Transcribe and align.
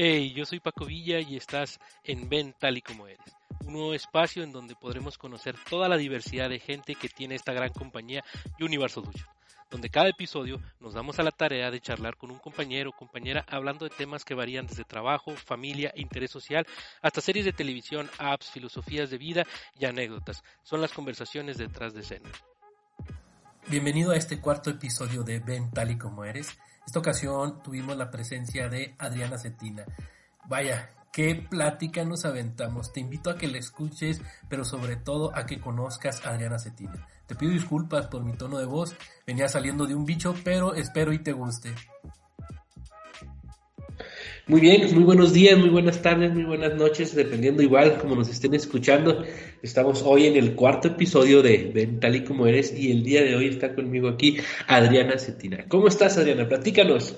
Hey, 0.00 0.32
yo 0.32 0.44
soy 0.44 0.60
Paco 0.60 0.84
Villa 0.84 1.18
y 1.18 1.36
estás 1.36 1.80
en 2.04 2.28
Ven 2.28 2.54
tal 2.56 2.78
y 2.78 2.82
como 2.82 3.08
eres, 3.08 3.34
un 3.66 3.72
nuevo 3.72 3.94
espacio 3.94 4.44
en 4.44 4.52
donde 4.52 4.76
podremos 4.76 5.18
conocer 5.18 5.56
toda 5.68 5.88
la 5.88 5.96
diversidad 5.96 6.48
de 6.48 6.60
gente 6.60 6.94
que 6.94 7.08
tiene 7.08 7.34
esta 7.34 7.52
gran 7.52 7.70
compañía 7.70 8.22
Universal 8.60 9.02
Solution, 9.02 9.28
donde 9.68 9.90
cada 9.90 10.08
episodio 10.08 10.62
nos 10.78 10.94
damos 10.94 11.18
a 11.18 11.24
la 11.24 11.32
tarea 11.32 11.72
de 11.72 11.80
charlar 11.80 12.16
con 12.16 12.30
un 12.30 12.38
compañero 12.38 12.90
o 12.90 12.96
compañera 12.96 13.44
hablando 13.48 13.86
de 13.86 13.90
temas 13.90 14.24
que 14.24 14.34
varían 14.34 14.68
desde 14.68 14.84
trabajo, 14.84 15.34
familia, 15.34 15.92
interés 15.96 16.30
social, 16.30 16.64
hasta 17.02 17.20
series 17.20 17.46
de 17.46 17.52
televisión, 17.52 18.08
apps, 18.18 18.52
filosofías 18.52 19.10
de 19.10 19.18
vida 19.18 19.46
y 19.80 19.86
anécdotas. 19.86 20.44
Son 20.62 20.80
las 20.80 20.92
conversaciones 20.92 21.58
detrás 21.58 21.92
de 21.92 22.02
escena. 22.02 22.30
Bienvenido 23.66 24.12
a 24.12 24.16
este 24.16 24.40
cuarto 24.40 24.70
episodio 24.70 25.24
de 25.24 25.40
Ven 25.40 25.72
tal 25.72 25.90
y 25.90 25.98
como 25.98 26.24
eres 26.24 26.56
esta 26.88 27.00
ocasión 27.00 27.62
tuvimos 27.62 27.98
la 27.98 28.10
presencia 28.10 28.70
de 28.70 28.94
Adriana 28.98 29.36
Cetina. 29.36 29.84
Vaya, 30.46 30.88
qué 31.12 31.34
plática 31.34 32.02
nos 32.02 32.24
aventamos. 32.24 32.94
Te 32.94 33.00
invito 33.00 33.28
a 33.28 33.36
que 33.36 33.46
la 33.46 33.58
escuches, 33.58 34.22
pero 34.48 34.64
sobre 34.64 34.96
todo 34.96 35.36
a 35.36 35.44
que 35.44 35.60
conozcas 35.60 36.24
a 36.24 36.30
Adriana 36.30 36.58
Cetina. 36.58 37.06
Te 37.26 37.34
pido 37.34 37.52
disculpas 37.52 38.06
por 38.06 38.24
mi 38.24 38.32
tono 38.32 38.56
de 38.56 38.64
voz, 38.64 38.96
venía 39.26 39.50
saliendo 39.50 39.84
de 39.84 39.94
un 39.94 40.06
bicho, 40.06 40.34
pero 40.42 40.72
espero 40.72 41.12
y 41.12 41.18
te 41.18 41.32
guste. 41.32 41.74
Muy 44.48 44.62
bien, 44.62 44.94
muy 44.94 45.04
buenos 45.04 45.34
días, 45.34 45.58
muy 45.58 45.68
buenas 45.68 46.00
tardes, 46.00 46.32
muy 46.32 46.44
buenas 46.44 46.74
noches, 46.74 47.14
dependiendo 47.14 47.62
igual 47.62 47.98
como 47.98 48.16
nos 48.16 48.30
estén 48.30 48.54
escuchando. 48.54 49.22
Estamos 49.60 50.02
hoy 50.02 50.26
en 50.26 50.36
el 50.36 50.54
cuarto 50.54 50.88
episodio 50.88 51.42
de 51.42 51.70
Ven 51.74 52.00
tal 52.00 52.16
y 52.16 52.24
como 52.24 52.46
eres 52.46 52.72
y 52.72 52.90
el 52.90 53.04
día 53.04 53.22
de 53.22 53.36
hoy 53.36 53.48
está 53.48 53.74
conmigo 53.74 54.08
aquí 54.08 54.38
Adriana 54.66 55.18
Cetina. 55.18 55.66
¿Cómo 55.68 55.88
estás 55.88 56.16
Adriana? 56.16 56.48
Platícanos. 56.48 57.14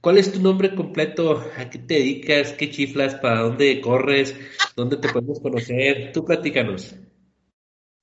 ¿Cuál 0.00 0.18
es 0.18 0.30
tu 0.30 0.40
nombre 0.40 0.72
completo? 0.76 1.44
¿A 1.56 1.68
qué 1.68 1.78
te 1.80 1.94
dedicas? 1.94 2.52
¿Qué 2.52 2.70
chiflas? 2.70 3.16
¿Para 3.16 3.40
dónde 3.40 3.80
corres? 3.80 4.36
¿Dónde 4.76 4.98
te 4.98 5.08
podemos 5.08 5.40
conocer? 5.40 6.12
Tú 6.12 6.24
platícanos. 6.24 6.94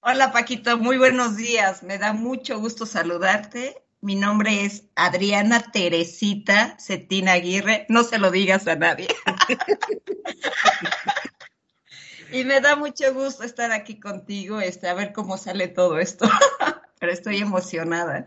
Hola 0.02 0.34
Paquito, 0.34 0.78
muy 0.78 0.98
buenos 0.98 1.38
días. 1.38 1.82
Me 1.82 1.98
da 1.98 2.12
mucho 2.12 2.60
gusto 2.60 2.86
saludarte 2.86 3.85
mi 4.06 4.16
nombre 4.16 4.66
es 4.66 4.84
Adriana 4.96 5.72
Teresita 5.72 6.78
Cetina 6.80 7.34
Aguirre. 7.34 7.88
No 7.90 8.04
se 8.04 8.20
lo 8.20 8.30
digas 8.30 8.68
a 8.68 8.76
nadie. 8.76 9.08
y 12.32 12.44
me 12.44 12.62
da 12.62 12.76
mucho 12.76 13.12
gusto 13.16 13.44
estar 13.44 13.72
aquí 13.72 14.00
contigo, 14.00 14.62
este, 14.62 14.88
a 14.88 14.94
ver 14.94 15.12
cómo 15.12 15.38
sale 15.38 15.70
todo 15.70 15.98
esto. 15.98 16.30
Pero 17.06 17.14
estoy 17.14 17.38
emocionada. 17.38 18.26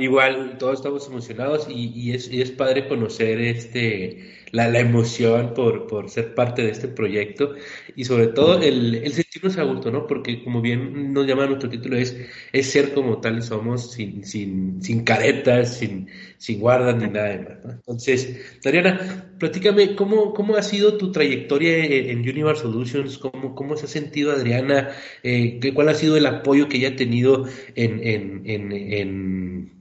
Igual, 0.00 0.58
todos 0.58 0.78
estamos 0.80 1.06
emocionados 1.06 1.68
y, 1.70 2.12
es, 2.12 2.28
y 2.28 2.42
es 2.42 2.50
padre 2.50 2.88
conocer 2.88 3.40
este 3.40 4.38
la, 4.52 4.68
la 4.68 4.80
emoción 4.80 5.52
por, 5.54 5.86
por, 5.86 6.08
ser 6.08 6.34
parte 6.34 6.62
de 6.62 6.70
este 6.70 6.88
proyecto 6.88 7.54
y 7.94 8.04
sobre 8.04 8.28
todo 8.28 8.60
el, 8.60 8.94
el 8.96 9.12
sentirnos 9.12 9.58
a 9.58 9.62
gusto, 9.62 9.90
¿no? 9.90 10.06
Porque 10.06 10.42
como 10.42 10.60
bien 10.60 11.12
nos 11.12 11.26
llama 11.26 11.46
nuestro 11.46 11.68
título, 11.68 11.96
es, 11.96 12.16
es 12.52 12.70
ser 12.70 12.94
como 12.94 13.20
tal 13.20 13.38
y 13.38 13.42
somos, 13.42 13.92
sin, 13.92 14.24
sin, 14.24 14.82
sin 14.82 15.04
caretas, 15.04 15.76
sin, 15.76 16.08
sin 16.38 16.60
guardas 16.60 16.96
ni 16.96 17.08
nada 17.08 17.28
de 17.28 17.38
más. 17.38 17.74
Entonces, 17.74 18.60
Dariana, 18.62 19.32
platícame, 19.38 19.94
¿cómo, 19.94 20.32
¿cómo 20.34 20.56
ha 20.56 20.62
sido 20.62 20.96
tu 20.96 21.12
trayectoria 21.12 21.84
en, 21.84 22.20
Universal 22.20 22.72
Solutions? 22.72 23.18
¿Cómo, 23.18 23.54
¿Cómo 23.54 23.76
se 23.76 23.86
ha 23.86 23.88
sentido 23.88 24.32
Adriana? 24.32 24.90
Eh, 25.22 25.60
¿Cuál 25.74 25.88
ha 25.90 25.94
sido 25.94 26.16
el 26.16 26.26
apoyo 26.26 26.68
que 26.68 26.78
ella 26.78 26.90
ha 26.90 26.96
tenido 26.96 27.46
en, 27.74 28.06
en, 28.06 28.46
en, 28.46 29.72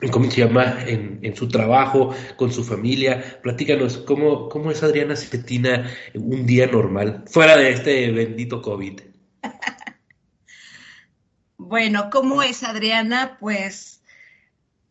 en 0.00 0.10
cómo 0.10 0.30
se 0.30 0.40
llama, 0.40 0.78
en, 0.86 1.20
en, 1.22 1.36
su 1.36 1.48
trabajo, 1.48 2.14
con 2.36 2.52
su 2.52 2.64
familia. 2.64 3.40
Platícanos, 3.42 3.98
¿cómo, 3.98 4.48
cómo 4.48 4.70
es 4.70 4.82
Adriana 4.82 5.16
Cetina 5.16 5.90
un 6.14 6.46
día 6.46 6.66
normal, 6.66 7.24
fuera 7.26 7.56
de 7.56 7.70
este 7.70 8.10
bendito 8.10 8.62
COVID? 8.62 9.00
bueno, 11.56 12.10
¿cómo 12.10 12.42
es 12.42 12.62
Adriana? 12.62 13.36
Pues 13.38 14.02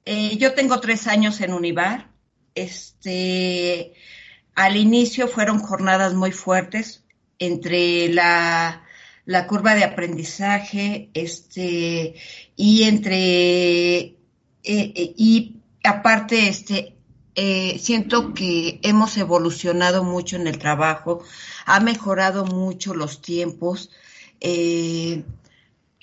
eh, 0.06 0.38
yo 0.38 0.54
tengo 0.54 0.80
tres 0.80 1.08
años 1.08 1.42
en 1.42 1.54
Univar. 1.54 2.10
Este, 2.56 3.94
al 4.56 4.76
inicio 4.76 5.28
fueron 5.28 5.60
jornadas 5.60 6.14
muy 6.14 6.32
fuertes 6.32 7.06
entre 7.40 8.10
la, 8.10 8.84
la 9.32 9.48
curva 9.48 9.76
de 9.76 9.86
aprendizaje 9.86 11.10
este, 11.14 12.16
y 12.58 12.84
entre 12.84 14.18
eh, 14.64 14.94
eh, 14.96 15.14
y 15.18 15.56
aparte, 15.84 16.48
este, 16.48 16.96
eh, 17.36 17.80
siento 17.80 18.34
que 18.34 18.80
hemos 18.84 19.18
evolucionado 19.18 20.04
mucho 20.04 20.36
en 20.36 20.48
el 20.48 20.60
trabajo, 20.60 21.24
ha 21.66 21.80
mejorado 21.80 22.46
mucho 22.46 22.94
los 22.94 23.22
tiempos. 23.22 23.90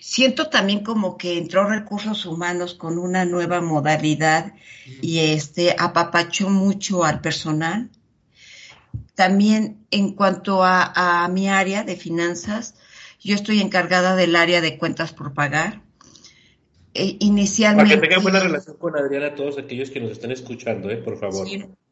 siento 0.00 0.48
también 0.48 0.82
como 0.84 1.18
que 1.18 1.36
entró 1.38 1.68
recursos 1.68 2.24
humanos 2.24 2.74
con 2.74 2.98
una 2.98 3.24
nueva 3.24 3.60
modalidad 3.60 4.54
y 5.02 5.18
este 5.18 5.76
apapachó 5.78 6.48
mucho 6.48 7.04
al 7.04 7.20
personal. 7.20 7.90
También 9.14 9.84
en 9.90 10.14
cuanto 10.14 10.64
a, 10.64 11.24
a 11.24 11.28
mi 11.28 11.48
área 11.48 11.82
de 11.82 11.96
finanzas, 11.96 12.74
yo 13.20 13.34
estoy 13.34 13.60
encargada 13.60 14.16
del 14.16 14.36
área 14.36 14.60
de 14.60 14.78
cuentas 14.78 15.12
por 15.12 15.34
pagar 15.34 15.82
inicialmente... 16.94 17.94
Para 17.94 18.00
que 18.00 18.08
tengan 18.08 18.22
buena 18.22 18.40
relación 18.40 18.76
con 18.76 18.96
Adriana 18.96 19.34
todos 19.34 19.58
aquellos 19.58 19.90
que 19.90 20.00
nos 20.00 20.12
están 20.12 20.30
escuchando, 20.30 20.90
¿eh? 20.90 20.96
por 20.96 21.18
favor. 21.18 21.46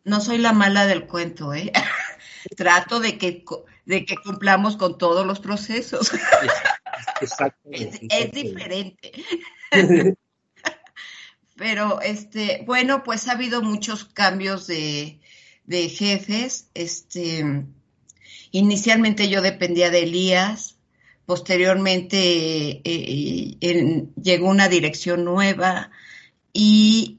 no 0.05 0.21
soy 0.21 0.39
la 0.39 0.53
mala 0.53 0.87
del 0.87 1.07
cuento, 1.07 1.55
¿eh? 1.55 1.73
Trato 2.57 3.01
de 3.01 3.19
que, 3.19 3.45
de 3.85 4.05
que 4.05 4.17
cumplamos 4.17 4.77
con 4.77 4.99
todos 4.99 5.27
los 5.27 5.41
procesos. 5.41 6.13
Es, 7.71 8.33
diferente. 8.33 9.13
Pero, 11.57 12.01
este, 12.03 12.63
bueno, 12.67 13.03
pues 13.03 13.27
ha 13.27 13.33
habido 13.33 13.63
muchos 13.63 14.05
cambios 14.05 14.67
de, 14.67 15.19
de 15.65 15.89
jefes. 15.89 16.69
Este, 16.75 17.65
inicialmente 18.51 19.31
yo 19.31 19.41
dependía 19.41 19.91
de 19.91 20.03
Elías, 20.03 20.76
Posteriormente 21.27 22.81
eh, 22.85 24.07
llegó 24.23 24.49
una 24.49 24.69
dirección 24.69 25.25
nueva 25.25 25.91
y, 26.53 27.19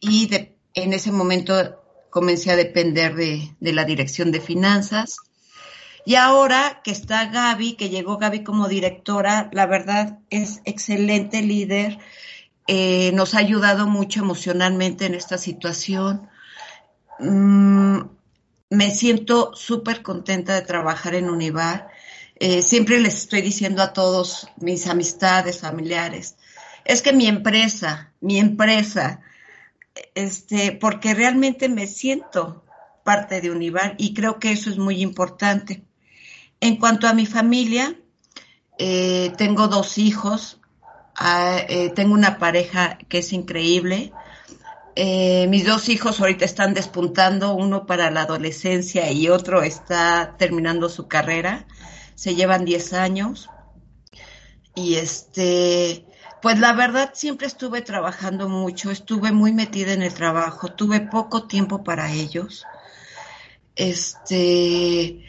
y 0.00 0.30
en 0.74 0.92
ese 0.92 1.12
momento 1.12 1.84
comencé 2.14 2.52
a 2.52 2.56
depender 2.56 3.16
de, 3.16 3.56
la 3.60 3.84
dirección 3.84 4.30
de 4.30 4.40
finanzas. 4.40 5.16
Y 6.06 6.14
ahora 6.14 6.80
que 6.84 6.92
está 6.92 7.26
Gaby, 7.26 7.72
que 7.72 7.88
llegó 7.88 8.18
Gaby 8.18 8.44
como 8.44 8.68
directora, 8.68 9.50
la 9.52 9.66
verdad 9.66 10.20
es 10.30 10.60
excelente 10.64 11.42
líder, 11.42 11.98
eh, 12.68 13.10
nos 13.14 13.34
ha 13.34 13.38
ayudado 13.38 13.88
mucho 13.88 14.20
emocionalmente 14.20 15.06
en 15.06 15.14
esta 15.14 15.38
situación. 15.38 16.28
Mm, 17.18 18.02
me 18.70 18.90
siento 18.90 19.52
súper 19.56 20.02
contenta 20.02 20.54
de 20.54 20.62
trabajar 20.62 21.16
en 21.16 21.28
Univar. 21.28 21.88
Eh, 22.36 22.62
siempre 22.62 23.00
les 23.00 23.14
estoy 23.14 23.42
diciendo 23.42 23.82
a 23.82 23.92
todos 23.92 24.48
mis 24.56 24.88
amistades, 24.88 25.60
familiares, 25.60 26.36
es 26.84 27.00
que 27.00 27.12
mi 27.12 27.28
empresa, 27.28 28.12
mi 28.20 28.38
empresa, 28.38 29.20
este, 30.14 30.72
porque 30.72 31.14
realmente 31.14 31.68
me 31.68 31.86
siento 31.86 32.64
parte 33.04 33.40
de 33.40 33.50
Univar 33.50 33.94
y 33.98 34.14
creo 34.14 34.40
que 34.40 34.50
eso 34.50 34.68
es 34.68 34.78
muy 34.78 35.00
importante. 35.00 35.84
En 36.60 36.76
cuanto 36.76 37.06
a 37.06 37.14
mi 37.14 37.26
familia, 37.26 37.94
eh, 38.78 39.32
tengo 39.38 39.68
dos 39.68 39.98
hijos, 39.98 40.60
ah, 41.14 41.58
eh, 41.68 41.90
tengo 41.94 42.14
una 42.14 42.38
pareja 42.38 42.98
que 43.08 43.18
es 43.18 43.32
increíble. 43.32 44.12
mis 44.96 45.66
dos 45.66 45.88
hijos 45.88 46.20
ahorita 46.20 46.44
están 46.44 46.74
despuntando, 46.74 47.54
uno 47.54 47.86
para 47.86 48.10
la 48.10 48.22
adolescencia 48.22 49.10
y 49.10 49.28
otro 49.28 49.62
está 49.62 50.36
terminando 50.38 50.88
su 50.88 51.08
carrera 51.08 51.66
se 52.14 52.34
llevan 52.34 52.64
10 52.64 52.92
años. 52.92 53.50
Y 54.74 54.96
este, 54.96 56.06
pues 56.42 56.58
la 56.58 56.72
verdad 56.72 57.12
siempre 57.14 57.46
estuve 57.46 57.80
trabajando 57.82 58.48
mucho, 58.48 58.90
estuve 58.90 59.32
muy 59.32 59.52
metida 59.52 59.92
en 59.92 60.02
el 60.02 60.12
trabajo, 60.12 60.72
tuve 60.72 61.00
poco 61.00 61.46
tiempo 61.46 61.84
para 61.84 62.12
ellos. 62.12 62.64
Este, 63.76 65.24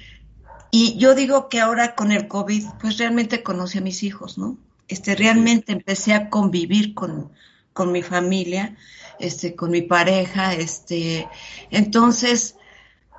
y 0.71 0.97
yo 0.97 1.15
digo 1.15 1.47
que 1.47 1.61
ahora 1.61 1.95
con 1.95 2.11
el 2.11 2.27
COVID, 2.27 2.65
pues 2.81 2.97
realmente 2.97 3.43
conocí 3.43 3.77
a 3.77 3.81
mis 3.81 4.03
hijos, 4.03 4.37
¿no? 4.37 4.57
Este, 4.87 5.15
realmente 5.15 5.71
empecé 5.71 6.13
a 6.13 6.29
convivir 6.29 6.93
con, 6.93 7.31
con 7.73 7.91
mi 7.91 8.03
familia, 8.03 8.75
este, 9.19 9.55
con 9.55 9.71
mi 9.71 9.81
pareja, 9.81 10.53
este, 10.53 11.27
entonces, 11.71 12.57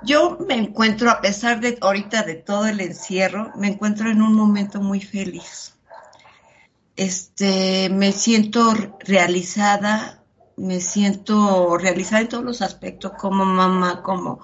yo 0.03 0.39
me 0.47 0.55
encuentro, 0.55 1.11
a 1.11 1.21
pesar 1.21 1.61
de 1.61 1.79
ahorita 1.81 2.23
de 2.23 2.35
todo 2.35 2.67
el 2.67 2.81
encierro, 2.81 3.53
me 3.57 3.69
encuentro 3.69 4.11
en 4.11 4.23
un 4.23 4.35
momento 4.35 4.81
muy 4.81 5.01
feliz. 5.01 5.75
Este, 6.97 7.89
me 7.91 8.13
siento 8.13 8.75
realizada, 9.01 10.23
me 10.57 10.81
siento 10.81 11.77
realizada 11.77 12.23
en 12.23 12.29
todos 12.29 12.45
los 12.45 12.63
aspectos, 12.63 13.13
como 13.19 13.45
mamá, 13.45 14.03
como, 14.03 14.41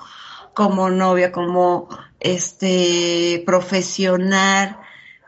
como 0.54 0.90
novia, 0.90 1.32
como 1.32 1.88
este 2.20 3.42
profesional, 3.46 4.78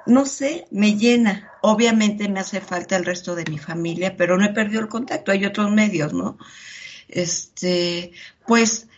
no 0.06 0.26
sé, 0.26 0.66
me 0.70 0.96
llena. 0.96 1.50
Obviamente 1.62 2.28
me 2.28 2.40
hace 2.40 2.60
falta 2.60 2.96
el 2.96 3.06
resto 3.06 3.34
de 3.34 3.44
mi 3.50 3.58
familia, 3.58 4.16
pero 4.16 4.36
no 4.36 4.44
he 4.44 4.52
perdido 4.52 4.80
el 4.80 4.88
contacto, 4.88 5.32
hay 5.32 5.46
otros 5.46 5.70
medios, 5.70 6.12
¿no? 6.12 6.36
Este, 7.08 8.12
pues 8.46 8.88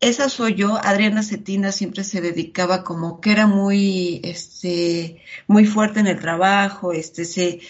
esa 0.00 0.28
soy 0.28 0.54
yo, 0.54 0.78
Adriana 0.82 1.22
Cetina 1.22 1.72
siempre 1.72 2.04
se 2.04 2.20
dedicaba 2.20 2.84
como 2.84 3.20
que 3.20 3.32
era 3.32 3.46
muy, 3.46 4.20
este, 4.24 5.22
muy 5.46 5.66
fuerte 5.66 6.00
en 6.00 6.06
el 6.06 6.20
trabajo, 6.20 6.92
este, 6.92 7.24
se, 7.24 7.60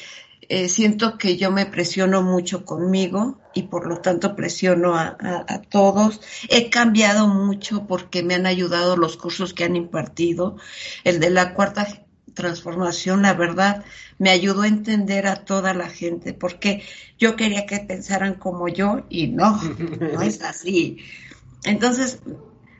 eh, 0.48 0.68
siento 0.68 1.18
que 1.18 1.36
yo 1.36 1.50
me 1.50 1.66
presiono 1.66 2.22
mucho 2.22 2.64
conmigo 2.64 3.38
y 3.54 3.64
por 3.64 3.86
lo 3.86 3.98
tanto 3.98 4.36
presiono 4.36 4.94
a, 4.96 5.16
a, 5.18 5.62
todos. 5.62 6.20
He 6.48 6.70
cambiado 6.70 7.26
mucho 7.26 7.86
porque 7.86 8.22
me 8.22 8.34
han 8.34 8.46
ayudado 8.46 8.96
los 8.96 9.16
cursos 9.16 9.54
que 9.54 9.64
han 9.64 9.74
impartido. 9.74 10.56
El 11.04 11.18
de 11.18 11.30
la 11.30 11.54
cuarta 11.54 12.04
transformación, 12.34 13.22
la 13.22 13.34
verdad, 13.34 13.84
me 14.18 14.30
ayudó 14.30 14.62
a 14.62 14.68
entender 14.68 15.26
a 15.26 15.44
toda 15.44 15.74
la 15.74 15.88
gente 15.88 16.32
porque 16.32 16.82
yo 17.18 17.34
quería 17.34 17.66
que 17.66 17.80
pensaran 17.80 18.34
como 18.34 18.68
yo 18.68 19.06
y 19.08 19.28
no, 19.28 19.60
no 20.12 20.22
es 20.22 20.42
así. 20.42 20.98
Entonces, 21.64 22.20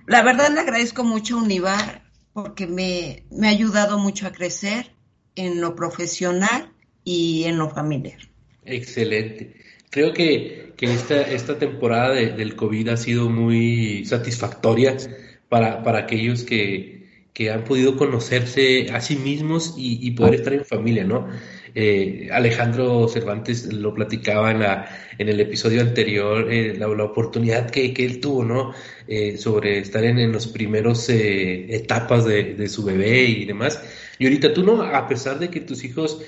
la 0.06 0.22
verdad 0.22 0.50
le 0.52 0.60
agradezco 0.60 1.04
mucho 1.04 1.36
a 1.36 1.42
Univar 1.42 2.02
porque 2.32 2.66
me, 2.66 3.24
me 3.30 3.48
ha 3.48 3.50
ayudado 3.50 3.98
mucho 3.98 4.26
a 4.26 4.32
crecer 4.32 4.92
en 5.34 5.60
lo 5.60 5.74
profesional 5.74 6.72
y 7.04 7.44
en 7.44 7.58
lo 7.58 7.70
familiar. 7.70 8.18
Excelente. 8.64 9.56
Creo 9.90 10.12
que, 10.12 10.74
que 10.76 10.92
esta, 10.92 11.22
esta 11.22 11.58
temporada 11.58 12.14
de, 12.14 12.32
del 12.32 12.56
COVID 12.56 12.88
ha 12.88 12.96
sido 12.96 13.30
muy 13.30 14.04
satisfactoria 14.04 14.96
para, 15.48 15.82
para 15.82 16.00
aquellos 16.00 16.42
que, 16.42 17.26
que 17.32 17.50
han 17.50 17.64
podido 17.64 17.96
conocerse 17.96 18.90
a 18.92 19.00
sí 19.00 19.16
mismos 19.16 19.74
y 19.76 20.10
poder 20.12 20.34
estar 20.34 20.52
en 20.52 20.64
familia, 20.64 21.04
¿no? 21.04 21.28
Eh, 21.78 22.30
Alejandro 22.32 23.06
Cervantes 23.06 23.70
lo 23.70 23.92
platicaba 23.92 24.50
en, 24.50 24.60
la, 24.60 24.88
en 25.18 25.28
el 25.28 25.38
episodio 25.40 25.82
anterior, 25.82 26.50
eh, 26.50 26.74
la, 26.74 26.88
oportunidad 26.88 27.68
que, 27.68 27.92
que, 27.92 28.06
él 28.06 28.18
tuvo, 28.18 28.46
¿no? 28.46 28.72
Eh, 29.06 29.36
sobre 29.36 29.80
estar 29.80 30.02
en, 30.02 30.18
en 30.18 30.32
los 30.32 30.46
primeros 30.46 31.06
etapas 31.10 32.24
de, 32.24 32.54
de, 32.54 32.68
su 32.70 32.82
bebé 32.82 33.24
y 33.24 33.44
demás. 33.44 33.82
Y 34.18 34.24
ahorita 34.24 34.54
tú, 34.54 34.64
¿no? 34.64 34.80
A 34.84 35.06
pesar 35.06 35.38
de 35.38 35.50
que 35.50 35.60
tus 35.60 35.84
hijos 35.84 36.22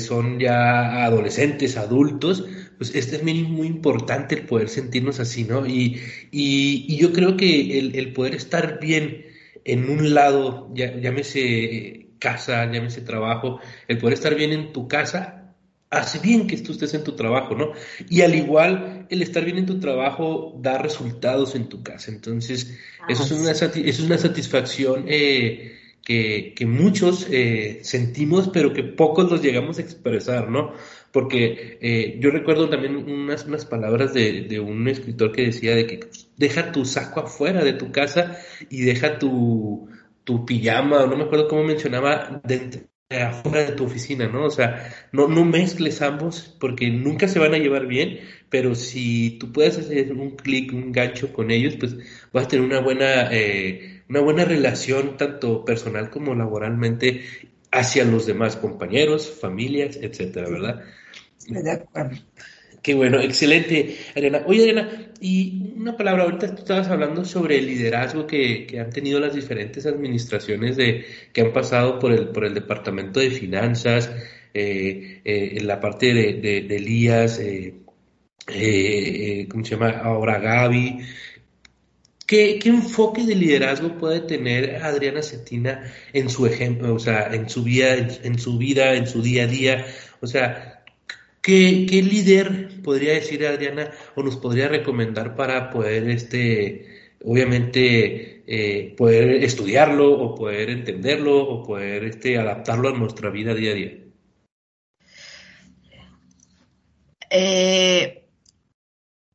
son 0.00 0.38
ya 0.38 1.06
adolescentes, 1.06 1.78
adultos, 1.78 2.44
pues 2.76 2.94
es 2.94 3.10
también 3.10 3.44
muy 3.44 3.66
importante 3.66 4.34
el 4.34 4.42
poder 4.42 4.68
sentirnos 4.68 5.18
así, 5.18 5.44
¿no? 5.44 5.66
Y, 5.66 5.98
y, 6.30 6.84
y 6.86 6.98
yo 6.98 7.14
creo 7.14 7.38
que 7.38 7.78
el, 7.78 7.96
el, 7.96 8.12
poder 8.12 8.34
estar 8.34 8.78
bien 8.80 9.24
en 9.64 9.88
un 9.88 10.12
lado, 10.12 10.70
ya, 10.74 10.94
llámese 11.00 12.03
casa, 12.18 12.64
llámese 12.70 13.00
trabajo, 13.00 13.60
el 13.88 13.98
poder 13.98 14.14
estar 14.14 14.34
bien 14.34 14.52
en 14.52 14.72
tu 14.72 14.88
casa, 14.88 15.44
hace 15.94 16.18
bien 16.18 16.46
que 16.46 16.56
tú 16.58 16.72
estés 16.72 16.94
en 16.94 17.04
tu 17.04 17.12
trabajo, 17.12 17.54
¿no? 17.54 17.72
Y 18.08 18.22
al 18.22 18.34
igual, 18.34 19.06
el 19.10 19.22
estar 19.22 19.44
bien 19.44 19.58
en 19.58 19.66
tu 19.66 19.78
trabajo 19.78 20.58
da 20.60 20.78
resultados 20.78 21.54
en 21.54 21.68
tu 21.68 21.82
casa. 21.82 22.10
Entonces, 22.10 22.76
eso, 23.08 23.22
es 23.22 23.32
una, 23.32 23.52
eso 23.52 23.70
es 23.74 24.00
una 24.00 24.18
satisfacción 24.18 25.04
eh, 25.08 25.78
que, 26.04 26.52
que, 26.56 26.66
muchos 26.66 27.26
eh, 27.30 27.80
sentimos, 27.82 28.50
pero 28.52 28.72
que 28.72 28.82
pocos 28.82 29.30
los 29.30 29.42
llegamos 29.42 29.78
a 29.78 29.82
expresar, 29.82 30.50
¿no? 30.50 30.72
Porque 31.12 31.78
eh, 31.80 32.18
yo 32.20 32.30
recuerdo 32.30 32.68
también 32.68 32.96
unas, 32.96 33.44
unas 33.44 33.64
palabras 33.64 34.12
de, 34.12 34.42
de 34.42 34.60
un 34.60 34.88
escritor 34.88 35.32
que 35.32 35.42
decía 35.42 35.76
de 35.76 35.86
que 35.86 36.00
deja 36.36 36.72
tu 36.72 36.84
saco 36.84 37.20
afuera 37.20 37.62
de 37.62 37.74
tu 37.74 37.92
casa 37.92 38.36
y 38.68 38.82
deja 38.82 39.18
tu, 39.18 39.88
tu 40.24 40.44
pijama, 40.44 41.06
no 41.06 41.16
me 41.16 41.24
acuerdo 41.24 41.48
cómo 41.48 41.64
mencionaba, 41.64 42.40
dentro, 42.44 42.82
afuera 43.10 43.64
de 43.64 43.72
tu 43.72 43.84
oficina, 43.84 44.26
¿no? 44.28 44.46
O 44.46 44.50
sea, 44.50 44.92
no, 45.12 45.28
no 45.28 45.44
mezcles 45.44 46.02
ambos 46.02 46.56
porque 46.60 46.90
nunca 46.90 47.28
se 47.28 47.38
van 47.38 47.54
a 47.54 47.58
llevar 47.58 47.86
bien, 47.86 48.20
pero 48.48 48.74
si 48.74 49.38
tú 49.38 49.52
puedes 49.52 49.78
hacer 49.78 50.12
un 50.12 50.36
clic, 50.36 50.72
un 50.72 50.92
gancho 50.92 51.32
con 51.32 51.50
ellos, 51.50 51.76
pues 51.76 51.96
vas 52.32 52.44
a 52.46 52.48
tener 52.48 52.64
una 52.64 52.80
buena, 52.80 53.28
eh, 53.32 54.02
una 54.08 54.20
buena 54.20 54.44
relación, 54.44 55.16
tanto 55.16 55.64
personal 55.64 56.10
como 56.10 56.34
laboralmente, 56.34 57.22
hacia 57.70 58.04
los 58.04 58.26
demás 58.26 58.56
compañeros, 58.56 59.38
familias, 59.40 59.98
etcétera, 60.00 60.48
¿verdad? 60.48 60.84
De. 61.48 61.84
Qué 62.84 62.92
bueno, 62.92 63.18
excelente, 63.18 63.96
Adriana. 64.14 64.42
Oye, 64.46 64.60
Adriana, 64.60 65.08
y 65.18 65.72
una 65.74 65.96
palabra, 65.96 66.24
ahorita 66.24 66.54
tú 66.54 66.60
estabas 66.60 66.88
hablando 66.88 67.24
sobre 67.24 67.56
el 67.56 67.66
liderazgo 67.66 68.26
que, 68.26 68.66
que, 68.66 68.78
han 68.78 68.90
tenido 68.90 69.18
las 69.20 69.34
diferentes 69.34 69.86
administraciones 69.86 70.76
de, 70.76 71.06
que 71.32 71.40
han 71.40 71.54
pasado 71.54 71.98
por 71.98 72.12
el, 72.12 72.28
por 72.28 72.44
el 72.44 72.52
Departamento 72.52 73.20
de 73.20 73.30
Finanzas, 73.30 74.10
eh, 74.52 75.22
eh, 75.24 75.54
en 75.56 75.66
la 75.66 75.80
parte 75.80 76.12
de, 76.12 76.34
de, 76.34 76.60
de 76.60 76.76
Elías, 76.76 77.38
eh 77.40 77.74
¿cómo 79.48 79.64
se 79.64 79.70
llama? 79.70 79.88
Ahora 80.02 80.38
Gaby. 80.38 80.98
¿Qué, 82.26 82.58
¿Qué, 82.58 82.68
enfoque 82.68 83.24
de 83.24 83.34
liderazgo 83.34 83.96
puede 83.96 84.20
tener 84.20 84.82
Adriana 84.82 85.22
Cetina 85.22 85.90
en 86.12 86.28
su 86.28 86.44
ejemplo, 86.44 86.94
o 86.94 86.98
sea, 86.98 87.32
en 87.32 87.48
su 87.48 87.62
vida, 87.64 87.94
en, 87.94 88.10
en 88.22 88.38
su 88.38 88.58
vida, 88.58 88.92
en 88.94 89.06
su 89.06 89.22
día 89.22 89.44
a 89.44 89.46
día? 89.46 89.86
O 90.20 90.26
sea, 90.26 90.73
¿Qué, 91.44 91.84
¿Qué, 91.86 92.02
líder 92.02 92.80
podría 92.82 93.12
decir 93.12 93.46
Adriana 93.46 93.90
o 94.14 94.22
nos 94.22 94.38
podría 94.38 94.66
recomendar 94.66 95.36
para 95.36 95.68
poder, 95.68 96.08
este, 96.08 97.12
obviamente, 97.22 98.42
eh, 98.46 98.94
poder 98.96 99.44
estudiarlo 99.44 100.10
o 100.10 100.34
poder 100.34 100.70
entenderlo 100.70 101.36
o 101.36 101.62
poder 101.62 102.04
este, 102.04 102.38
adaptarlo 102.38 102.88
a 102.88 102.98
nuestra 102.98 103.28
vida 103.28 103.52
día 103.52 103.72
a 103.72 103.74
día? 103.74 103.92
Eh, 107.28 108.24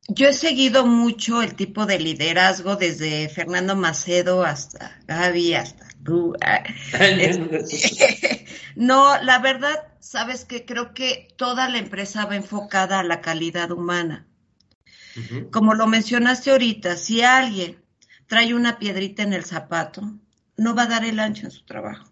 yo 0.08 0.30
he 0.30 0.32
seguido 0.32 0.84
mucho 0.84 1.42
el 1.42 1.54
tipo 1.54 1.86
de 1.86 2.00
liderazgo 2.00 2.74
desde 2.74 3.28
Fernando 3.28 3.76
Macedo 3.76 4.42
hasta 4.42 5.00
Gaby, 5.06 5.54
hasta 5.54 5.86
tú. 6.02 6.34
no, 8.74 9.22
la 9.22 9.38
verdad, 9.38 9.89
sabes 10.10 10.44
que 10.44 10.64
creo 10.64 10.92
que 10.92 11.28
toda 11.36 11.68
la 11.68 11.78
empresa 11.78 12.26
va 12.26 12.34
enfocada 12.34 12.98
a 12.98 13.04
la 13.04 13.20
calidad 13.20 13.70
humana. 13.70 14.26
Uh 15.16 15.20
-huh. 15.20 15.50
Como 15.52 15.74
lo 15.74 15.86
mencionaste 15.86 16.50
ahorita, 16.50 16.96
si 16.96 17.22
alguien 17.22 17.78
trae 18.26 18.52
una 18.52 18.80
piedrita 18.80 19.22
en 19.22 19.34
el 19.34 19.44
zapato, 19.44 20.02
no 20.56 20.74
va 20.74 20.82
a 20.82 20.86
dar 20.88 21.04
el 21.04 21.20
ancho 21.20 21.46
en 21.46 21.52
su 21.52 21.64
trabajo. 21.64 22.10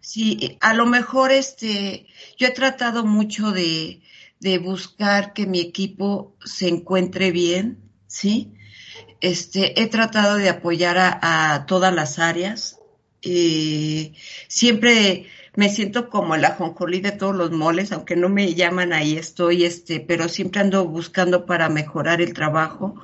Si 0.00 0.58
a 0.60 0.74
lo 0.74 0.86
mejor 0.86 1.32
este, 1.32 2.06
yo 2.38 2.46
he 2.46 2.52
tratado 2.52 3.04
mucho 3.04 3.50
de, 3.50 4.02
de 4.38 4.58
buscar 4.58 5.32
que 5.32 5.46
mi 5.46 5.58
equipo 5.58 6.36
se 6.44 6.68
encuentre 6.68 7.32
bien, 7.32 7.78
¿sí? 8.06 8.52
Este, 9.20 9.80
he 9.82 9.88
tratado 9.88 10.36
de 10.36 10.50
apoyar 10.50 10.98
a, 10.98 11.18
a 11.54 11.66
todas 11.66 11.92
las 11.92 12.20
áreas. 12.20 12.78
Eh, 13.22 14.12
siempre 14.46 15.26
me 15.56 15.70
siento 15.70 16.10
como 16.10 16.34
el 16.34 16.44
ajonjolí 16.44 17.00
de 17.00 17.12
todos 17.12 17.34
los 17.34 17.50
moles, 17.50 17.90
aunque 17.90 18.14
no 18.14 18.28
me 18.28 18.54
llaman 18.54 18.92
ahí 18.92 19.16
estoy, 19.16 19.64
este, 19.64 20.00
pero 20.00 20.28
siempre 20.28 20.60
ando 20.60 20.86
buscando 20.86 21.46
para 21.46 21.70
mejorar 21.70 22.20
el 22.20 22.34
trabajo. 22.34 22.94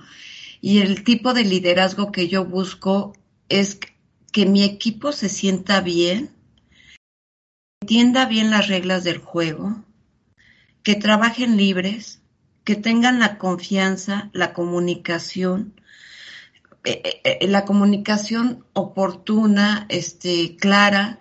Y 0.60 0.80
el 0.80 1.02
tipo 1.02 1.32
de 1.32 1.44
liderazgo 1.44 2.12
que 2.12 2.28
yo 2.28 2.44
busco 2.44 3.14
es 3.48 3.80
que 4.32 4.46
mi 4.46 4.64
equipo 4.64 5.12
se 5.12 5.30
sienta 5.30 5.80
bien, 5.80 6.30
entienda 7.80 8.26
bien 8.26 8.50
las 8.50 8.68
reglas 8.68 9.02
del 9.02 9.18
juego, 9.18 9.82
que 10.82 10.94
trabajen 10.94 11.56
libres, 11.56 12.20
que 12.64 12.76
tengan 12.76 13.18
la 13.18 13.38
confianza, 13.38 14.30
la 14.34 14.52
comunicación, 14.52 15.74
eh, 16.84 17.20
eh, 17.24 17.48
la 17.48 17.64
comunicación 17.64 18.64
oportuna, 18.74 19.86
este, 19.88 20.56
clara, 20.56 21.18